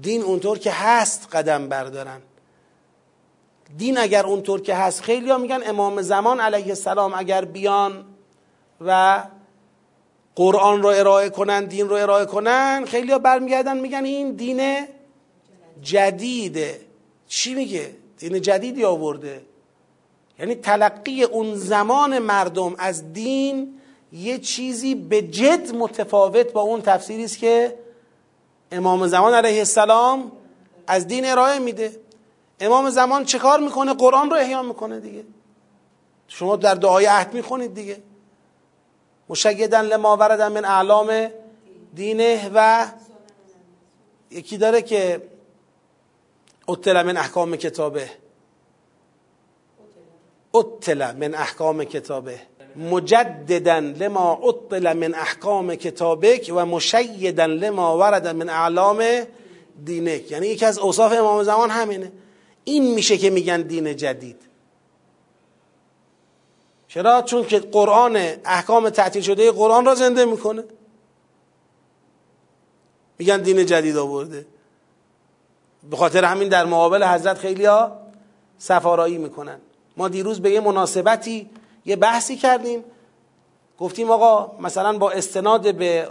دین 0.00 0.22
اونطور 0.22 0.58
که 0.58 0.70
هست 0.70 1.28
قدم 1.32 1.68
بردارن. 1.68 2.20
دین 3.76 3.98
اگر 3.98 4.26
اونطور 4.26 4.60
که 4.60 4.74
هست 4.74 5.02
خیلی 5.02 5.30
ها 5.30 5.38
میگن 5.38 5.60
امام 5.66 6.02
زمان 6.02 6.40
علیه 6.40 6.68
السلام 6.68 7.14
اگر 7.14 7.44
بیان 7.44 8.04
و 8.80 9.22
قرآن 10.34 10.82
رو 10.82 10.88
ارائه 10.88 11.30
کنن 11.30 11.64
دین 11.64 11.88
رو 11.88 11.96
ارائه 11.96 12.26
کنن 12.26 12.84
خیلی 12.88 13.12
ها 13.12 13.18
برمیگردن 13.18 13.78
میگن 13.78 14.04
این 14.04 14.32
دین 14.32 14.86
جدیده. 15.82 16.89
چی 17.30 17.54
میگه؟ 17.54 17.94
دین 18.18 18.40
جدیدی 18.40 18.84
آورده. 18.84 19.42
یعنی 20.38 20.54
تلقی 20.54 21.22
اون 21.22 21.54
زمان 21.54 22.18
مردم 22.18 22.74
از 22.78 23.12
دین 23.12 23.80
یه 24.12 24.38
چیزی 24.38 24.94
به 24.94 25.22
جد 25.22 25.74
متفاوت 25.74 26.52
با 26.52 26.60
اون 26.60 26.82
تفسیری 26.82 27.24
است 27.24 27.38
که 27.38 27.78
امام 28.72 29.06
زمان 29.06 29.34
علیه 29.34 29.58
السلام 29.58 30.32
از 30.86 31.06
دین 31.06 31.26
ارائه 31.26 31.58
میده. 31.58 32.00
امام 32.60 32.90
زمان 32.90 33.24
چه 33.24 33.38
کار 33.38 33.60
می‌کنه؟ 33.60 33.94
قرآن 33.94 34.30
رو 34.30 34.36
احیا 34.36 34.62
می‌کنه 34.62 35.00
دیگه. 35.00 35.24
شما 36.28 36.56
در 36.56 36.74
دعای 36.74 37.06
عهد 37.06 37.34
می‌خونید 37.34 37.74
دیگه. 37.74 38.02
مشگدن 39.28 39.82
لما 39.84 40.16
وردن 40.16 40.52
من 40.52 40.64
اعلام 40.64 41.30
دینه 41.94 42.50
و 42.54 42.86
یکی 44.30 44.58
داره 44.58 44.82
که 44.82 45.22
اتل 46.70 47.02
من 47.02 47.16
احکام 47.16 47.56
کتابه. 47.56 48.10
اتل 50.52 51.12
من 51.16 51.34
احکام 51.34 51.84
کتابه. 51.84 52.40
مجددا 52.76 53.78
لما 53.78 54.40
اطل 54.42 54.92
من 54.92 55.14
احکام 55.14 55.74
کتابک 55.74 56.52
و 56.54 56.66
مشیدا 56.66 57.46
لما 57.46 57.98
ورد 57.98 58.28
من 58.28 58.48
اعلام 58.48 59.04
دینک. 59.84 60.30
یعنی 60.30 60.46
یکی 60.46 60.66
از 60.66 60.78
اوصاف 60.78 61.12
امام 61.12 61.42
زمان 61.42 61.70
همینه. 61.70 62.12
این 62.64 62.94
میشه 62.94 63.18
که 63.18 63.30
میگن 63.30 63.62
دین 63.62 63.96
جدید. 63.96 64.36
چرا؟ 66.88 67.22
چون 67.22 67.46
که 67.46 67.58
قرآن 67.58 68.16
احکام 68.44 68.90
تعطیل 68.90 69.22
شده 69.22 69.50
قرآن 69.50 69.84
را 69.84 69.94
زنده 69.94 70.24
می‌کنه. 70.24 70.64
میگن 73.18 73.42
دین 73.42 73.66
جدید 73.66 73.96
آورده. 73.96 74.46
به 75.90 75.96
خاطر 75.96 76.24
همین 76.24 76.48
در 76.48 76.64
مقابل 76.64 77.04
حضرت 77.04 77.38
خیلی 77.38 77.64
ها 77.64 77.92
سفارایی 78.58 79.18
می‌کنن. 79.18 79.58
ما 79.96 80.08
دیروز 80.08 80.40
به 80.40 80.50
یه 80.50 80.60
مناسبتی 80.60 81.50
یه 81.84 81.96
بحثی 81.96 82.36
کردیم. 82.36 82.84
گفتیم 83.78 84.10
آقا 84.10 84.52
مثلا 84.60 84.98
با 84.98 85.10
استناد 85.10 85.74
به 85.74 86.08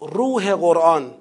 روح 0.00 0.54
قرآن 0.54 1.14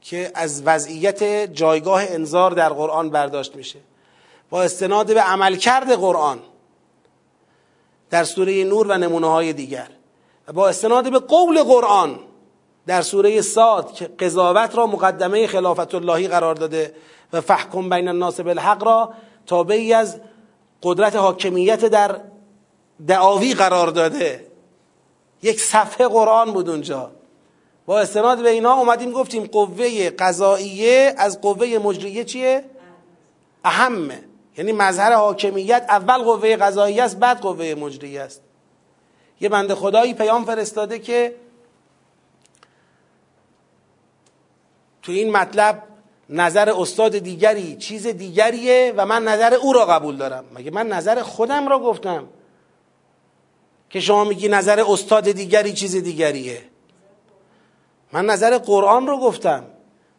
که 0.00 0.30
از 0.34 0.62
وضعیت 0.62 1.22
جایگاه 1.52 2.02
انذار 2.08 2.50
در 2.50 2.68
قرآن 2.68 3.10
برداشت 3.10 3.56
میشه 3.56 3.78
با 4.50 4.62
استناد 4.62 5.14
به 5.14 5.20
عملکرد 5.20 5.92
قرآن 5.92 6.38
در 8.10 8.24
سوره 8.24 8.64
نور 8.64 8.86
و 8.86 8.98
نمونه 8.98 9.26
های 9.26 9.52
دیگر 9.52 9.88
و 10.48 10.52
با 10.52 10.68
استناد 10.68 11.12
به 11.12 11.18
قول 11.18 11.62
قرآن 11.62 12.18
در 12.90 13.02
سوره 13.02 13.40
ساد 13.40 13.92
که 13.92 14.06
قضاوت 14.06 14.76
را 14.76 14.86
مقدمه 14.86 15.46
خلافت 15.46 15.94
اللهی 15.94 16.28
قرار 16.28 16.54
داده 16.54 16.94
و 17.32 17.40
فحکم 17.40 17.90
بین 17.90 18.08
الناس 18.08 18.40
بالحق 18.40 18.84
را 18.84 19.12
تابعی 19.46 19.92
از 19.92 20.20
قدرت 20.82 21.16
حاکمیت 21.16 21.84
در 21.84 22.20
دعاوی 23.06 23.54
قرار 23.54 23.86
داده. 23.86 24.46
یک 25.42 25.60
صفحه 25.60 26.08
قرآن 26.08 26.52
بود 26.52 26.68
اونجا. 26.68 27.10
با 27.86 28.00
استناد 28.00 28.42
به 28.42 28.50
اینا 28.50 28.72
اومدیم 28.72 29.12
گفتیم 29.12 29.44
قوه 29.44 30.10
قضاییه 30.10 31.14
از 31.18 31.40
قوه 31.40 31.78
مجریه 31.84 32.24
چیه؟ 32.24 32.64
اهمه 33.64 34.24
یعنی 34.58 34.72
مظهر 34.72 35.12
حاکمیت 35.12 35.86
اول 35.88 36.18
قوه 36.18 36.56
قضاییه 36.56 37.02
است 37.02 37.18
بعد 37.18 37.40
قوه 37.40 37.74
مجریه 37.78 38.20
است. 38.20 38.42
یه 39.40 39.48
بنده 39.48 39.74
خدایی 39.74 40.14
پیام 40.14 40.44
فرستاده 40.44 40.98
که 40.98 41.34
تو 45.02 45.12
این 45.12 45.32
مطلب 45.32 45.82
نظر 46.28 46.70
استاد 46.70 47.18
دیگری 47.18 47.76
چیز 47.76 48.06
دیگریه 48.06 48.94
و 48.96 49.06
من 49.06 49.24
نظر 49.24 49.54
او 49.54 49.72
را 49.72 49.86
قبول 49.86 50.16
دارم. 50.16 50.44
مگه 50.54 50.70
من 50.70 50.88
نظر 50.88 51.22
خودم 51.22 51.68
را 51.68 51.78
گفتم 51.78 52.28
که 53.90 54.00
شما 54.00 54.24
میگی 54.24 54.48
نظر 54.48 54.84
استاد 54.88 55.30
دیگری 55.30 55.72
چیز 55.72 55.96
دیگریه؟ 55.96 56.62
من 58.12 58.26
نظر 58.26 58.58
قرآن 58.58 59.06
رو 59.06 59.18
گفتم. 59.18 59.64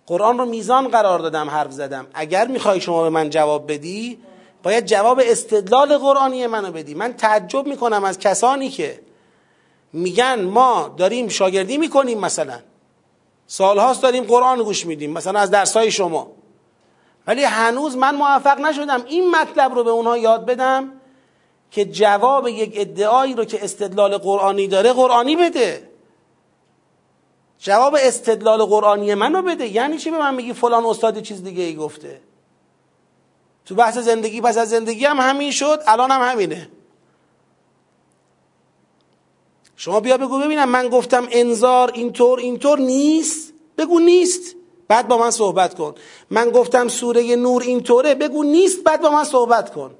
قرآن 0.07 0.37
رو 0.37 0.45
میزان 0.45 0.87
قرار 0.87 1.19
دادم 1.19 1.49
حرف 1.49 1.71
زدم. 1.71 2.07
اگر 2.13 2.47
می‌خوای 2.47 2.81
شما 2.81 3.03
به 3.03 3.09
من 3.09 3.29
جواب 3.29 3.71
بدی 3.71 4.17
باید 4.63 4.85
جواب 4.85 5.21
استدلال 5.23 5.97
قرآنی 5.97 6.47
منو 6.47 6.71
بدی. 6.71 6.93
من 6.93 7.13
تعجب 7.13 7.67
می‌کنم 7.67 8.03
از 8.03 8.19
کسانی 8.19 8.69
که 8.69 8.99
میگن 9.93 10.41
ما 10.41 10.95
داریم 10.97 11.27
شاگردی 11.27 11.77
می‌کنیم 11.77 12.19
مثلا. 12.19 12.59
سالهاست 13.51 14.01
داریم 14.01 14.23
قرآن 14.23 14.63
گوش 14.63 14.85
میدیم 14.85 15.11
مثلا 15.11 15.39
از 15.39 15.51
درسای 15.51 15.91
شما. 15.91 16.31
ولی 17.27 17.43
هنوز 17.43 17.97
من 17.97 18.15
موفق 18.15 18.59
نشدم 18.59 19.03
این 19.07 19.31
مطلب 19.31 19.75
رو 19.75 19.83
به 19.83 19.89
اونها 19.89 20.17
یاد 20.17 20.45
بدم 20.45 20.91
که 21.71 21.85
جواب 21.85 22.47
یک 22.47 22.73
ادعایی 22.75 23.33
رو 23.33 23.45
که 23.45 23.63
استدلال 23.63 24.17
قرآنی 24.17 24.67
داره 24.67 24.93
قرآنی 24.93 25.35
بده. 25.35 25.89
جواب 27.59 27.97
استدلال 27.99 28.65
قرآنی 28.65 29.13
منو 29.13 29.41
بده. 29.41 29.67
یعنی 29.67 29.97
چی 29.97 30.11
به 30.11 30.17
من 30.17 30.35
میگی 30.35 30.53
فلان 30.53 30.85
استاد 30.85 31.21
چیز 31.21 31.43
دیگه 31.43 31.63
ای 31.63 31.75
گفته؟ 31.75 32.21
تو 33.65 33.75
بحث 33.75 33.97
زندگی 33.97 34.41
پس 34.41 34.57
از 34.57 34.69
زندگی 34.69 35.05
هم 35.05 35.17
همین 35.17 35.51
شد 35.51 35.79
الان 35.87 36.11
هم 36.11 36.31
همینه. 36.31 36.69
شما 39.81 39.99
بیا 39.99 40.17
بگو 40.17 40.39
ببینم 40.39 40.69
من 40.69 40.89
گفتم 40.89 41.27
انذار 41.31 41.91
اینطور 41.93 42.39
اینطور 42.39 42.79
نیست؟ 42.79 43.53
بگو 43.77 43.99
نیست. 43.99 44.55
بعد 44.87 45.07
با 45.07 45.17
من 45.17 45.31
صحبت 45.31 45.73
کن. 45.73 45.95
من 46.29 46.49
گفتم 46.49 46.87
سوره 46.87 47.35
نور 47.35 47.61
اینطوره 47.61 48.15
بگو 48.15 48.43
نیست 48.43 48.83
بعد 48.83 49.01
با 49.01 49.09
من 49.09 49.23
صحبت 49.23 49.73
کن. 49.73 49.95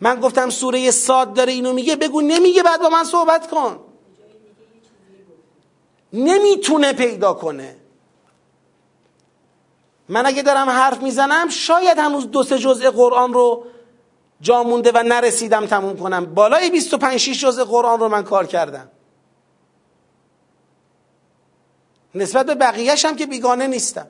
من 0.00 0.20
گفتم 0.20 0.50
سوره 0.50 0.90
ساد 0.90 1.34
داره 1.34 1.52
اینو 1.52 1.72
میگه 1.72 1.96
بگو 1.96 2.20
نمیگه 2.20 2.62
بعد 2.62 2.82
با 2.82 2.88
من 2.88 3.04
صحبت 3.04 3.50
کن. 3.50 3.80
نمی‌تونه 6.12 6.92
پیدا 6.92 7.32
کنه. 7.32 7.76
من 10.08 10.26
اگه 10.26 10.42
دارم 10.42 10.70
حرف 10.70 11.02
می‌زنم 11.02 11.48
شاید 11.48 11.98
هنوز 11.98 12.30
دو 12.30 12.42
سه 12.42 12.58
جزء 12.58 12.90
قرآن 12.90 13.32
رو 13.32 13.64
جا 14.40 14.62
مونده 14.62 14.92
و 14.94 15.02
نرسیدم 15.02 15.66
تموم 15.66 15.96
کنم. 15.96 16.34
بالای 16.34 16.70
25 16.70 17.16
6 17.16 17.40
جزء 17.40 17.64
قرآن 17.64 18.00
رو 18.00 18.08
من 18.08 18.22
کار 18.22 18.46
کردم. 18.46 18.88
نسبت 22.14 22.46
به 22.46 22.54
بقیهش 22.54 23.04
هم 23.04 23.16
که 23.16 23.26
بیگانه 23.26 23.66
نیستم. 23.66 24.06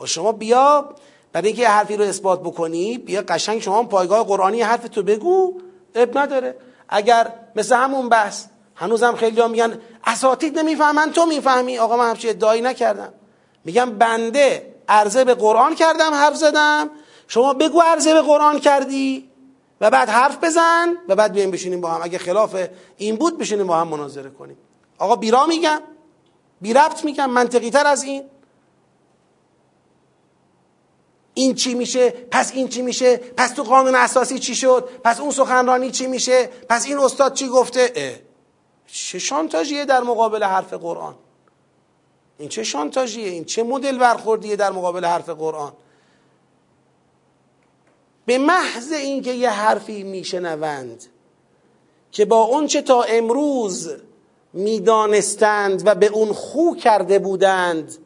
و 0.00 0.04
خب 0.04 0.06
شما 0.06 0.32
بیا 0.32 0.88
برای 1.32 1.46
اینکه 1.46 1.68
حرفی 1.68 1.96
رو 1.96 2.04
اثبات 2.04 2.40
بکنی 2.40 2.98
بیا 2.98 3.22
قشنگ 3.28 3.60
شما 3.60 3.82
پایگاه 3.82 4.26
قرآنی 4.26 4.62
حرف 4.62 4.88
تو 4.88 5.02
بگو. 5.02 5.60
اب 5.94 6.18
نداره. 6.18 6.56
اگر 6.88 7.32
مثل 7.56 7.76
همون 7.76 8.08
بحث 8.08 8.46
هنوزم 8.74 9.14
خیلی 9.16 9.40
ها 9.40 9.48
میگن 9.48 9.80
اساتید 10.04 10.58
نمی‌فهمن 10.58 11.12
تو 11.12 11.26
می‌فهمی. 11.26 11.78
آقا 11.78 11.96
من 11.96 12.10
همچی 12.10 12.28
ادعایی 12.28 12.62
نکردم. 12.62 13.12
میگم 13.64 13.90
بنده 13.90 14.74
عرضه 14.88 15.24
به 15.24 15.34
قرآن 15.34 15.74
کردم 15.74 16.14
حرف 16.14 16.36
زدم. 16.36 16.90
شما 17.28 17.54
بگو 17.54 17.80
عرضه 17.80 18.14
به 18.14 18.22
قرآن 18.22 18.58
کردی. 18.58 19.31
و 19.82 19.90
بعد 19.90 20.08
حرف 20.08 20.44
بزن 20.44 20.96
و 21.08 21.14
بعد 21.14 21.32
بیایم 21.32 21.50
بشینیم 21.50 21.80
با 21.80 21.90
هم. 21.90 22.02
اگه 22.02 22.18
خلاف 22.18 22.56
این 22.96 23.16
بود 23.16 23.38
بشینیم 23.38 23.66
با 23.66 23.76
هم 23.76 23.88
مناظره 23.88 24.30
کنیم. 24.30 24.56
آقا 24.98 25.16
بیرا 25.16 25.46
میگم 25.46 25.80
بی 26.60 26.72
ربط 26.72 27.04
میگم 27.04 27.30
منطقی 27.30 27.70
تر 27.70 27.86
از 27.86 28.02
این. 28.02 28.24
این 31.34 31.54
چی 31.54 31.74
میشه؟ 31.74 32.10
پس 32.10 32.52
این 32.52 32.68
چی 32.68 32.82
میشه؟ 32.82 33.16
پس 33.16 33.50
تو 33.50 33.62
قانون 33.62 33.94
اساسی 33.94 34.38
چی 34.38 34.54
شد؟ 34.54 34.88
پس 35.04 35.20
اون 35.20 35.30
سخنرانی 35.30 35.90
چی 35.90 36.06
میشه؟ 36.06 36.46
پس 36.68 36.86
این 36.86 36.98
استاد 36.98 37.34
چی 37.34 37.48
گفته؟ 37.48 37.92
اه. 37.94 38.14
چه 38.86 39.18
شانتاژیه 39.18 39.84
در 39.84 40.00
مقابل 40.00 40.42
حرف 40.42 40.72
قرآن؟ 40.72 41.14
این 42.38 42.48
چه 42.48 42.64
شانتاژیه؟ 42.64 43.28
این 43.28 43.44
چه 43.44 43.62
مدل 43.62 43.98
برخوردیه 43.98 44.56
در 44.56 44.70
مقابل 44.70 45.04
حرف 45.04 45.28
قرآن؟ 45.28 45.72
به 48.26 48.38
محض 48.38 48.92
اینکه 48.92 49.32
یه 49.32 49.50
حرفی 49.50 50.02
میشنوند 50.02 51.04
که 52.10 52.24
با 52.24 52.42
اون 52.42 52.66
چه 52.66 52.82
تا 52.82 53.02
امروز 53.02 53.90
می‌دانستند 54.52 55.82
و 55.86 55.94
به 55.94 56.06
اون 56.06 56.32
خو 56.32 56.74
کرده 56.74 57.18
بودند 57.18 57.96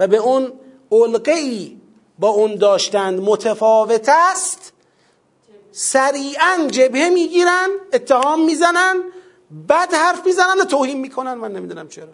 و 0.00 0.06
به 0.06 0.16
اون 0.16 0.52
علقه 0.92 1.70
با 2.18 2.28
اون 2.28 2.54
داشتند 2.54 3.20
متفاوت 3.20 4.08
است 4.08 4.72
سریعا 5.72 6.68
جبهه 6.70 7.08
می‌گیرن 7.08 7.68
اتهام 7.92 8.44
می‌زنن 8.44 9.02
بعد 9.50 9.94
حرف 9.94 10.26
می‌زنن 10.26 10.60
و 10.60 10.64
توهین 10.64 11.00
می‌کنن 11.00 11.34
من 11.34 11.52
نمی‌دونم 11.52 11.88
چرا. 11.88 12.12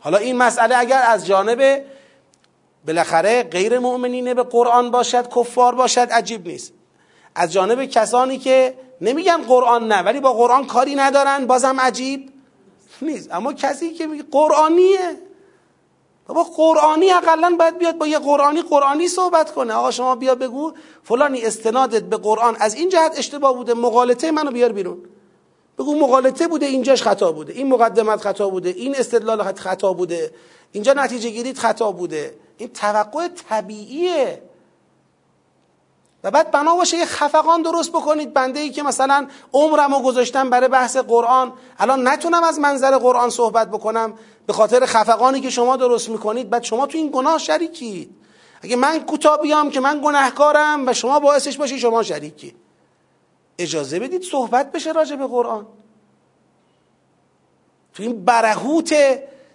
حالا 0.00 0.18
این 0.18 0.36
مسئله 0.36 0.76
اگر 0.76 1.02
از 1.06 1.26
جانب 1.26 1.84
بالاخره 2.86 3.42
غیر 3.42 3.78
مؤمنین 3.78 4.34
به 4.34 4.42
قرآن 4.42 4.90
باشد 4.90 5.28
کفار 5.34 5.74
باشد 5.74 6.08
عجیب 6.10 6.46
نیست. 6.46 6.72
از 7.34 7.52
جانب 7.52 7.84
کسانی 7.84 8.38
که 8.38 8.74
نمیگن 9.00 9.42
قرآن 9.42 9.88
نه 9.88 10.02
ولی 10.02 10.20
با 10.20 10.32
قرآن 10.32 10.66
کاری 10.66 10.94
ندارن 10.94 11.46
بازم 11.46 11.80
عجیب 11.80 12.30
نیست. 13.02 13.32
اما 13.32 13.52
کسی 13.52 13.92
که 13.92 14.06
میگه 14.06 14.24
قرآنیه 14.30 15.16
بابا 16.26 16.42
قرآنی 16.42 17.10
اقلا 17.10 17.56
باید 17.58 17.78
بیاد 17.78 17.98
با 17.98 18.06
یه 18.06 18.18
قرآنی 18.18 18.62
قرآنی 18.62 19.08
صحبت 19.08 19.52
کنه. 19.52 19.74
آقا 19.74 19.90
شما 19.90 20.14
بیا 20.14 20.34
بگو 20.34 20.72
فلانی 21.02 21.42
استنادت 21.42 22.02
به 22.02 22.16
قرآن 22.16 22.56
از 22.60 22.74
این 22.74 22.88
جهت 22.88 23.18
اشتباه 23.18 23.54
بوده 23.54 23.74
مقالطه 23.74 24.30
منو 24.30 24.50
بیار 24.50 24.72
بیرون. 24.72 24.98
بگو 25.78 25.94
مقالطه 25.94 26.48
بوده 26.48 26.66
اینجاش 26.66 27.02
خطا 27.02 27.32
بوده 27.32 27.52
این 27.52 27.68
مقدمت 27.68 28.20
خطا 28.20 28.48
بوده 28.48 28.68
این 28.68 28.96
استدلال 28.96 29.42
خطا 29.42 29.92
بوده 29.92 30.30
اینجا 30.72 30.92
نتیجه 30.92 31.30
گیریت 31.30 31.58
خطا 31.58 31.92
بوده. 31.92 32.34
این 32.60 32.72
توقع 32.72 33.28
طبیعیه. 33.28 34.42
و 36.24 36.30
بعد 36.30 36.50
بنا 36.50 36.76
باشه 36.76 36.96
یه 36.96 37.04
خفقان 37.04 37.62
درست 37.62 37.90
بکنید. 37.90 38.34
بنده 38.34 38.60
ای 38.60 38.70
که 38.70 38.82
مثلا 38.82 39.28
عمرمو 39.52 40.02
گذاشتم 40.02 40.50
برای 40.50 40.68
بحث 40.68 40.96
قرآن 40.96 41.52
الان 41.78 42.08
نتونم 42.08 42.44
از 42.44 42.58
منظر 42.58 42.98
قرآن 42.98 43.30
صحبت 43.30 43.68
بکنم. 43.68 44.14
به 44.46 44.52
خاطر 44.52 44.86
خفقانی 44.86 45.40
که 45.40 45.50
شما 45.50 45.76
درست 45.76 46.08
می‌کنید 46.08 46.50
بعد 46.50 46.62
شما 46.62 46.86
تو 46.86 46.98
این 46.98 47.10
گناه 47.12 47.38
شریکید. 47.38 48.16
اگه 48.62 48.76
من 48.76 48.98
کوتاه 48.98 49.40
بیام 49.40 49.70
که 49.70 49.80
من 49.80 50.00
گناهکارم 50.04 50.88
و 50.88 50.92
شما 50.92 51.20
باعثش 51.20 51.56
باشی 51.56 51.78
شما 51.78 52.02
شریکی. 52.02 52.54
اجازه 53.58 53.98
بدید 53.98 54.22
صحبت 54.22 54.72
بشه 54.72 54.92
راجع 54.92 55.16
به 55.16 55.26
قرآن. 55.26 55.66
تو 57.94 58.02
این 58.02 58.24
برهوت 58.24 58.94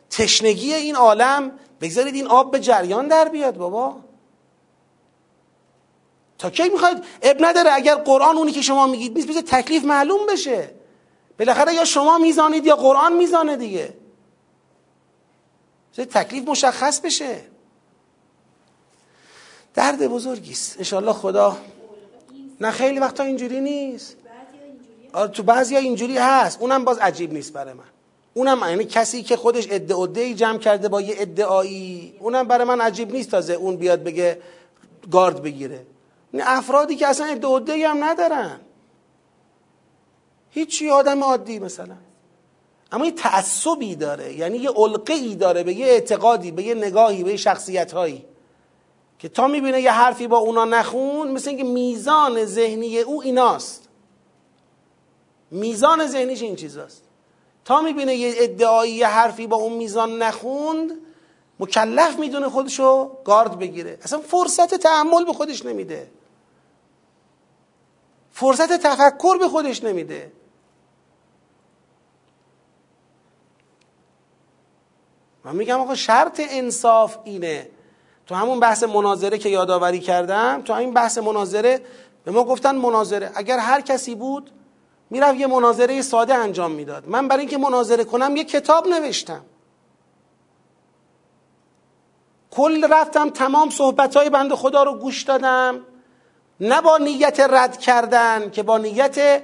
تشنگی 0.10 0.74
این 0.74 0.96
عالم 0.96 1.52
بگذارید 1.82 2.16
این 2.16 2.28
آب 2.28 2.52
به 2.52 2.60
جریان 2.60 3.08
در 3.08 3.30
بیاد 3.30 3.58
بابا. 3.58 3.96
تا 6.38 6.50
کی 6.50 6.70
می‌خواید؟ 6.70 7.04
اب 7.22 7.38
نداره. 7.40 7.72
اگر 7.74 7.96
قرآن 7.96 8.38
اونی 8.38 8.52
که 8.52 8.62
شما 8.62 8.88
میگید 8.88 9.14
نیست 9.14 9.28
بشه 9.28 9.42
تکلیف 9.42 9.84
معلوم 9.84 10.26
بشه. 10.26 10.70
بالاخره 11.40 11.74
یا 11.74 11.86
شما 11.86 12.18
میزانید 12.18 12.66
یا 12.66 12.76
قرآن 12.76 13.14
میزانه 13.14 13.58
دیگه. 13.58 13.94
تکلیف 15.98 16.48
مشخص 16.48 17.00
بشه. 17.00 17.42
درد 19.74 20.08
بزرگی 20.08 20.52
است. 20.52 20.78
انشالله 20.78 21.14
خدا 21.14 21.58
نه 22.62 22.72
خیلی 22.72 23.00
وقتا 23.00 23.24
اینجوری 23.24 23.62
نیست. 23.62 24.16
آره 25.14 25.32
تو 25.32 25.44
بعضی 25.44 25.76
ها 25.76 25.82
اینجوری 25.82 26.18
هست. 26.18 26.62
اونم 26.62 26.86
باز 26.86 26.98
عجیب 26.98 27.34
نیست 27.34 27.54
برای 27.54 27.74
من. 27.74 27.95
اونم 28.38 28.60
یعنی 28.70 28.86
کسی 28.86 29.24
که 29.24 29.38
خودش 29.38 29.68
ادعا 29.72 30.08
جمع 30.34 30.58
کرده 30.58 30.88
با 30.88 31.02
یه 31.02 31.16
ادعایی 31.18 32.14
اونم 32.20 32.48
برای 32.48 32.68
من 32.68 32.82
عجیب 32.82 33.12
نیست 33.12 33.32
تازه 33.32 33.54
اون 33.54 33.76
بیاد 33.76 34.04
بگه 34.04 34.42
گارد 35.12 35.42
بگیره. 35.42 35.86
این 36.34 36.44
افرادی 36.46 36.96
که 36.96 37.08
اصلا 37.08 37.26
ادعا 37.26 37.60
هم 37.90 38.04
ندارن. 38.04 38.60
هیچی 40.50 40.90
آدم 40.90 41.24
عادی 41.24 41.60
مثلا. 41.60 41.96
اما 42.92 43.06
یه 43.06 43.12
تعصبی 43.12 43.96
داره 43.96 44.34
یعنی 44.34 44.58
یه 44.58 44.70
علقه 44.70 45.36
داره 45.36 45.64
به 45.64 45.74
یه 45.74 45.86
اعتقادی 45.86 46.52
به 46.52 46.64
یه 46.64 46.74
نگاهی 46.74 47.24
به 47.24 47.32
یه 47.32 47.38
شخصیت 47.38 47.92
هایی 47.92 48.26
که 49.20 49.30
تا 49.30 49.48
می‌بینه 49.48 49.82
یه 49.82 49.92
حرفی 49.92 50.28
با 50.28 50.38
اونا 50.38 50.66
نخون 50.66 51.32
مثل 51.32 51.50
اینکه 51.50 51.64
میزان 51.64 52.46
ذهنی 52.46 53.00
او 53.00 53.22
ایناست. 53.22 53.90
میزان 55.52 56.08
ذهنیش 56.08 56.42
این 56.42 56.56
چیزاست. 56.56 57.05
تا 57.66 57.82
می‌بینه 57.82 58.16
یه 58.16 58.34
ادعایی 58.38 58.94
یه 58.94 59.08
حرفی 59.08 59.48
با 59.48 59.58
اون 59.58 59.74
میزان 59.74 60.22
نخوند 60.22 60.92
مکلف 61.60 62.20
می‌دونه 62.20 62.50
خودشو 62.50 63.12
گارد 63.24 63.60
بگیره. 63.60 63.98
اصلا 64.02 64.20
فرصت 64.20 64.76
تحمل 64.76 65.26
به 65.26 65.34
خودش 65.34 65.66
نمیده. 65.66 66.12
فرصت 68.32 68.74
تفکر 68.74 69.38
به 69.38 69.48
خودش 69.48 69.84
نمیده. 69.84 70.32
من 75.44 75.56
میگم 75.56 75.80
آقا 75.80 75.96
شرط 75.96 76.42
انصاف 76.50 77.18
اینه. 77.24 77.70
تو 78.28 78.36
همون 78.36 78.60
بحث 78.60 78.84
مناظره 78.84 79.38
که 79.38 79.50
یادآوری 79.50 80.00
کردم 80.00 80.62
تو 80.62 80.74
این 80.74 80.94
بحث 80.94 81.18
مناظره 81.18 81.82
به 82.24 82.32
ما 82.32 82.44
گفتن 82.44 82.76
مناظره. 82.76 83.32
اگر 83.36 83.60
هر 83.60 83.82
کسی 83.82 84.16
بود 84.16 84.52
می‌رفت 85.10 85.40
یه 85.40 85.48
مناظره 85.48 86.02
ساده 86.02 86.34
انجام 86.34 86.72
می‌داد. 86.72 87.08
من 87.08 87.28
برای 87.28 87.42
اینکه 87.42 87.58
مناظره 87.58 88.04
کنم 88.04 88.36
یه 88.36 88.44
کتاب 88.44 88.88
نوشتم. 88.88 89.42
کل 92.52 92.94
رفتم 92.94 93.30
تمام 93.30 93.70
صحبت 93.70 94.18
های 94.18 94.30
بند 94.30 94.54
خدا 94.54 94.84
رو 94.84 94.94
گوش 94.94 95.24
دادم. 95.24 95.82
نه 96.60 96.82
با 96.82 96.98
نیت 96.98 97.40
رد 97.40 97.80
کردن 97.80 98.52
که 98.52 98.64
با 98.64 98.78
نیت 98.78 99.44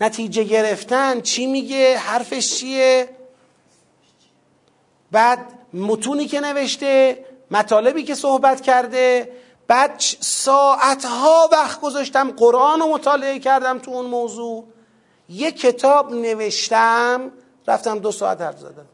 نتیجه 0.00 0.44
گرفتن. 0.44 1.20
چی 1.20 1.46
میگه؟ 1.46 1.98
حرفش 1.98 2.56
چیه؟ 2.56 3.08
بعد 5.12 5.38
متونی 5.74 6.26
که 6.26 6.40
نوشته 6.40 7.24
مطالبی 7.50 8.02
که 8.02 8.14
صحبت 8.14 8.60
کرده. 8.60 9.32
بعد 9.66 9.94
ساعتها 10.20 11.48
وقت 11.52 11.80
گذاشتم 11.80 12.30
قرآن 12.30 12.80
رو 12.80 12.86
مطالعه 12.86 13.38
کردم 13.38 13.78
تو 13.78 13.90
اون 13.90 14.06
موضوع. 14.06 14.64
یه 15.28 15.52
کتاب 15.52 16.14
نوشتم 16.14 17.30
رفتم 17.68 17.98
دو 17.98 18.12
ساعت 18.12 18.40
حرف 18.40 18.58
زدم. 18.58 18.86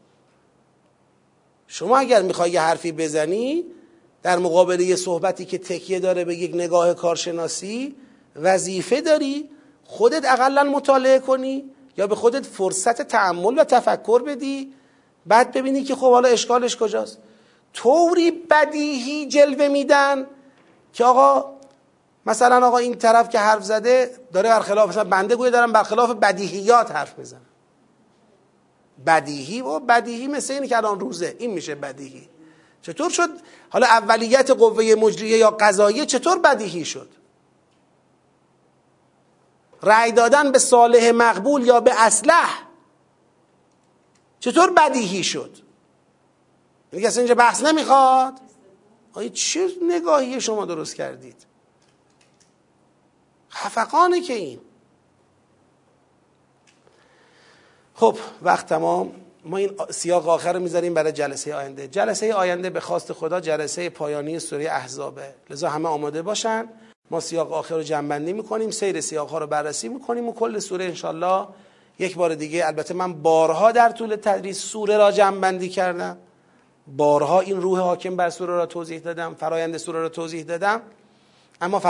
شما 1.67 1.97
اگر 1.97 2.21
می‌خوای 2.21 2.51
یه 2.51 2.61
حرفی 2.61 2.91
بزنی 2.91 3.65
در 4.23 4.37
مقابل 4.37 4.79
یه 4.79 4.95
صحبتی 4.95 5.45
که 5.45 5.57
تکیه 5.57 5.99
داره 5.99 6.25
به 6.25 6.35
یک 6.35 6.55
نگاه 6.55 6.93
کارشناسی 6.93 7.95
وظیفه 8.35 9.01
داری 9.01 9.49
خودت 9.83 10.25
اقلا 10.25 10.63
مطالعه 10.63 11.19
کنی 11.19 11.63
یا 11.97 12.07
به 12.07 12.15
خودت 12.15 12.45
فرصت 12.45 13.01
تعمل 13.01 13.59
و 13.59 13.63
تفکر 13.63 14.21
بدی 14.21 14.73
بعد 15.25 15.51
ببینی 15.51 15.83
که 15.83 15.95
خب 15.95 16.11
حالا 16.11 16.29
اشکالش 16.29 16.77
کجاست. 16.77 17.17
طوری 17.73 18.31
بدیهی 18.31 19.25
جلوه 19.25 19.67
میدن 19.67 20.27
که 20.93 21.05
آقا 21.05 21.58
مثلا 22.29 22.67
آقا 22.67 22.77
این 22.77 22.95
طرف 22.95 23.29
که 23.29 23.39
حرف 23.39 23.63
زده 23.63 24.19
داره 24.33 24.49
برخلاف 24.49 24.89
مثلا 24.89 25.03
بنده 25.03 25.35
گویه 25.35 25.51
دارم 25.51 25.71
برخلاف 25.71 26.11
بدیهیات 26.11 26.91
حرف 26.91 27.19
بزنم 27.19 27.45
بدیهی 29.05 29.61
و 29.61 29.79
بدیهی 29.79 30.27
مثل 30.27 30.53
اینه 30.53 30.67
که 30.67 30.77
الان 30.77 30.99
روزه. 30.99 31.35
این 31.39 31.51
میشه 31.51 31.75
بدیهی. 31.75 32.29
چطور 32.81 33.09
شد؟ 33.09 33.29
حالا 33.69 33.87
اولیت 33.87 34.51
قوه 34.51 34.95
مجریه 34.95 35.37
یا 35.37 35.51
قضاییه 35.51 36.05
چطور 36.05 36.39
بدیهی 36.39 36.85
شد؟ 36.85 37.09
رأی 39.83 40.11
دادن 40.11 40.51
به 40.51 40.59
صالح 40.59 41.11
مقبول 41.11 41.67
یا 41.67 41.79
به 41.79 42.01
اصلح 42.01 42.63
چطور 44.39 44.73
بدیهی 44.73 45.23
شد؟ 45.23 45.57
میگه 46.91 47.07
اصلا 47.07 47.21
اینجا 47.21 47.35
بحث 47.35 47.63
نمی‌خواد. 47.63 48.33
آیا 49.13 49.29
چه 49.29 49.67
نگاهی 49.81 50.41
شما 50.41 50.65
درست 50.65 50.95
کردید؟ 50.95 51.48
خفقانه 53.59 54.21
که 54.21 54.33
این 54.33 54.59
خب 57.95 58.17
وقت 58.41 58.65
تمام. 58.65 59.11
ما 59.45 59.57
این 59.57 59.71
سیاق 59.89 60.29
آخر 60.29 60.53
رو 60.53 60.59
می‌ذاریم 60.59 60.93
برای 60.93 61.11
جلسه 61.11 61.55
آینده. 61.55 61.87
جلسه 61.87 62.33
آینده 62.33 62.69
به 62.69 62.79
خواست 62.79 63.13
خدا 63.13 63.39
جلسه 63.39 63.89
پایانی 63.89 64.39
سوره 64.39 64.63
احزابه. 64.63 65.33
لذا 65.49 65.69
همه 65.69 65.89
آماده 65.89 66.21
باشن. 66.21 66.69
ما 67.11 67.19
سیاق 67.19 67.53
آخر 67.53 67.75
رو 67.75 67.83
جنبندی 67.83 68.33
می‌کنیم 68.33 68.71
سیر 68.71 69.01
سیاق 69.01 69.29
ها 69.29 69.37
رو 69.37 69.47
بررسی 69.47 69.89
می‌کنیم 69.89 70.29
و 70.29 70.33
کل 70.33 70.59
سوره 70.59 70.85
انشالله 70.85 71.47
یک 71.99 72.15
بار 72.15 72.35
دیگه 72.35 72.67
البته 72.67 72.93
من 72.93 73.13
بارها 73.13 73.71
در 73.71 73.89
طول 73.89 74.15
تدریس 74.15 74.59
سوره 74.59 74.97
را 74.97 75.11
جنبندی 75.11 75.69
کردم. 75.69 76.17
بارها 76.87 77.39
این 77.39 77.61
روح 77.61 77.79
حاکم 77.79 78.15
بر 78.15 78.29
سوره 78.29 78.53
را 78.53 78.65
توضیح 78.65 78.99
دادم 78.99 79.33
فرایند 79.33 79.77
سوره 79.77 79.99
را 79.99 80.09
توضیح 80.09 80.43
دادم. 80.43 80.81
اما 81.61 81.81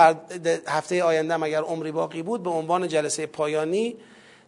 هفته 0.67 1.03
آینده 1.03 1.43
اگر 1.43 1.61
عمری 1.61 1.91
باقی 1.91 2.21
بود 2.21 2.43
به 2.43 2.49
عنوان 2.49 2.87
جلسه 2.87 3.25
پایانی 3.25 3.95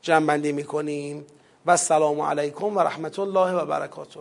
جنبندی 0.02 0.52
می‌کنیم. 0.52 1.26
و 1.66 1.72
السلام 1.72 2.22
علیکم 2.22 2.78
و 2.78 2.80
رحمت 2.80 3.20
الله 3.20 3.54
و 3.54 3.66
برکاته. 3.66 4.20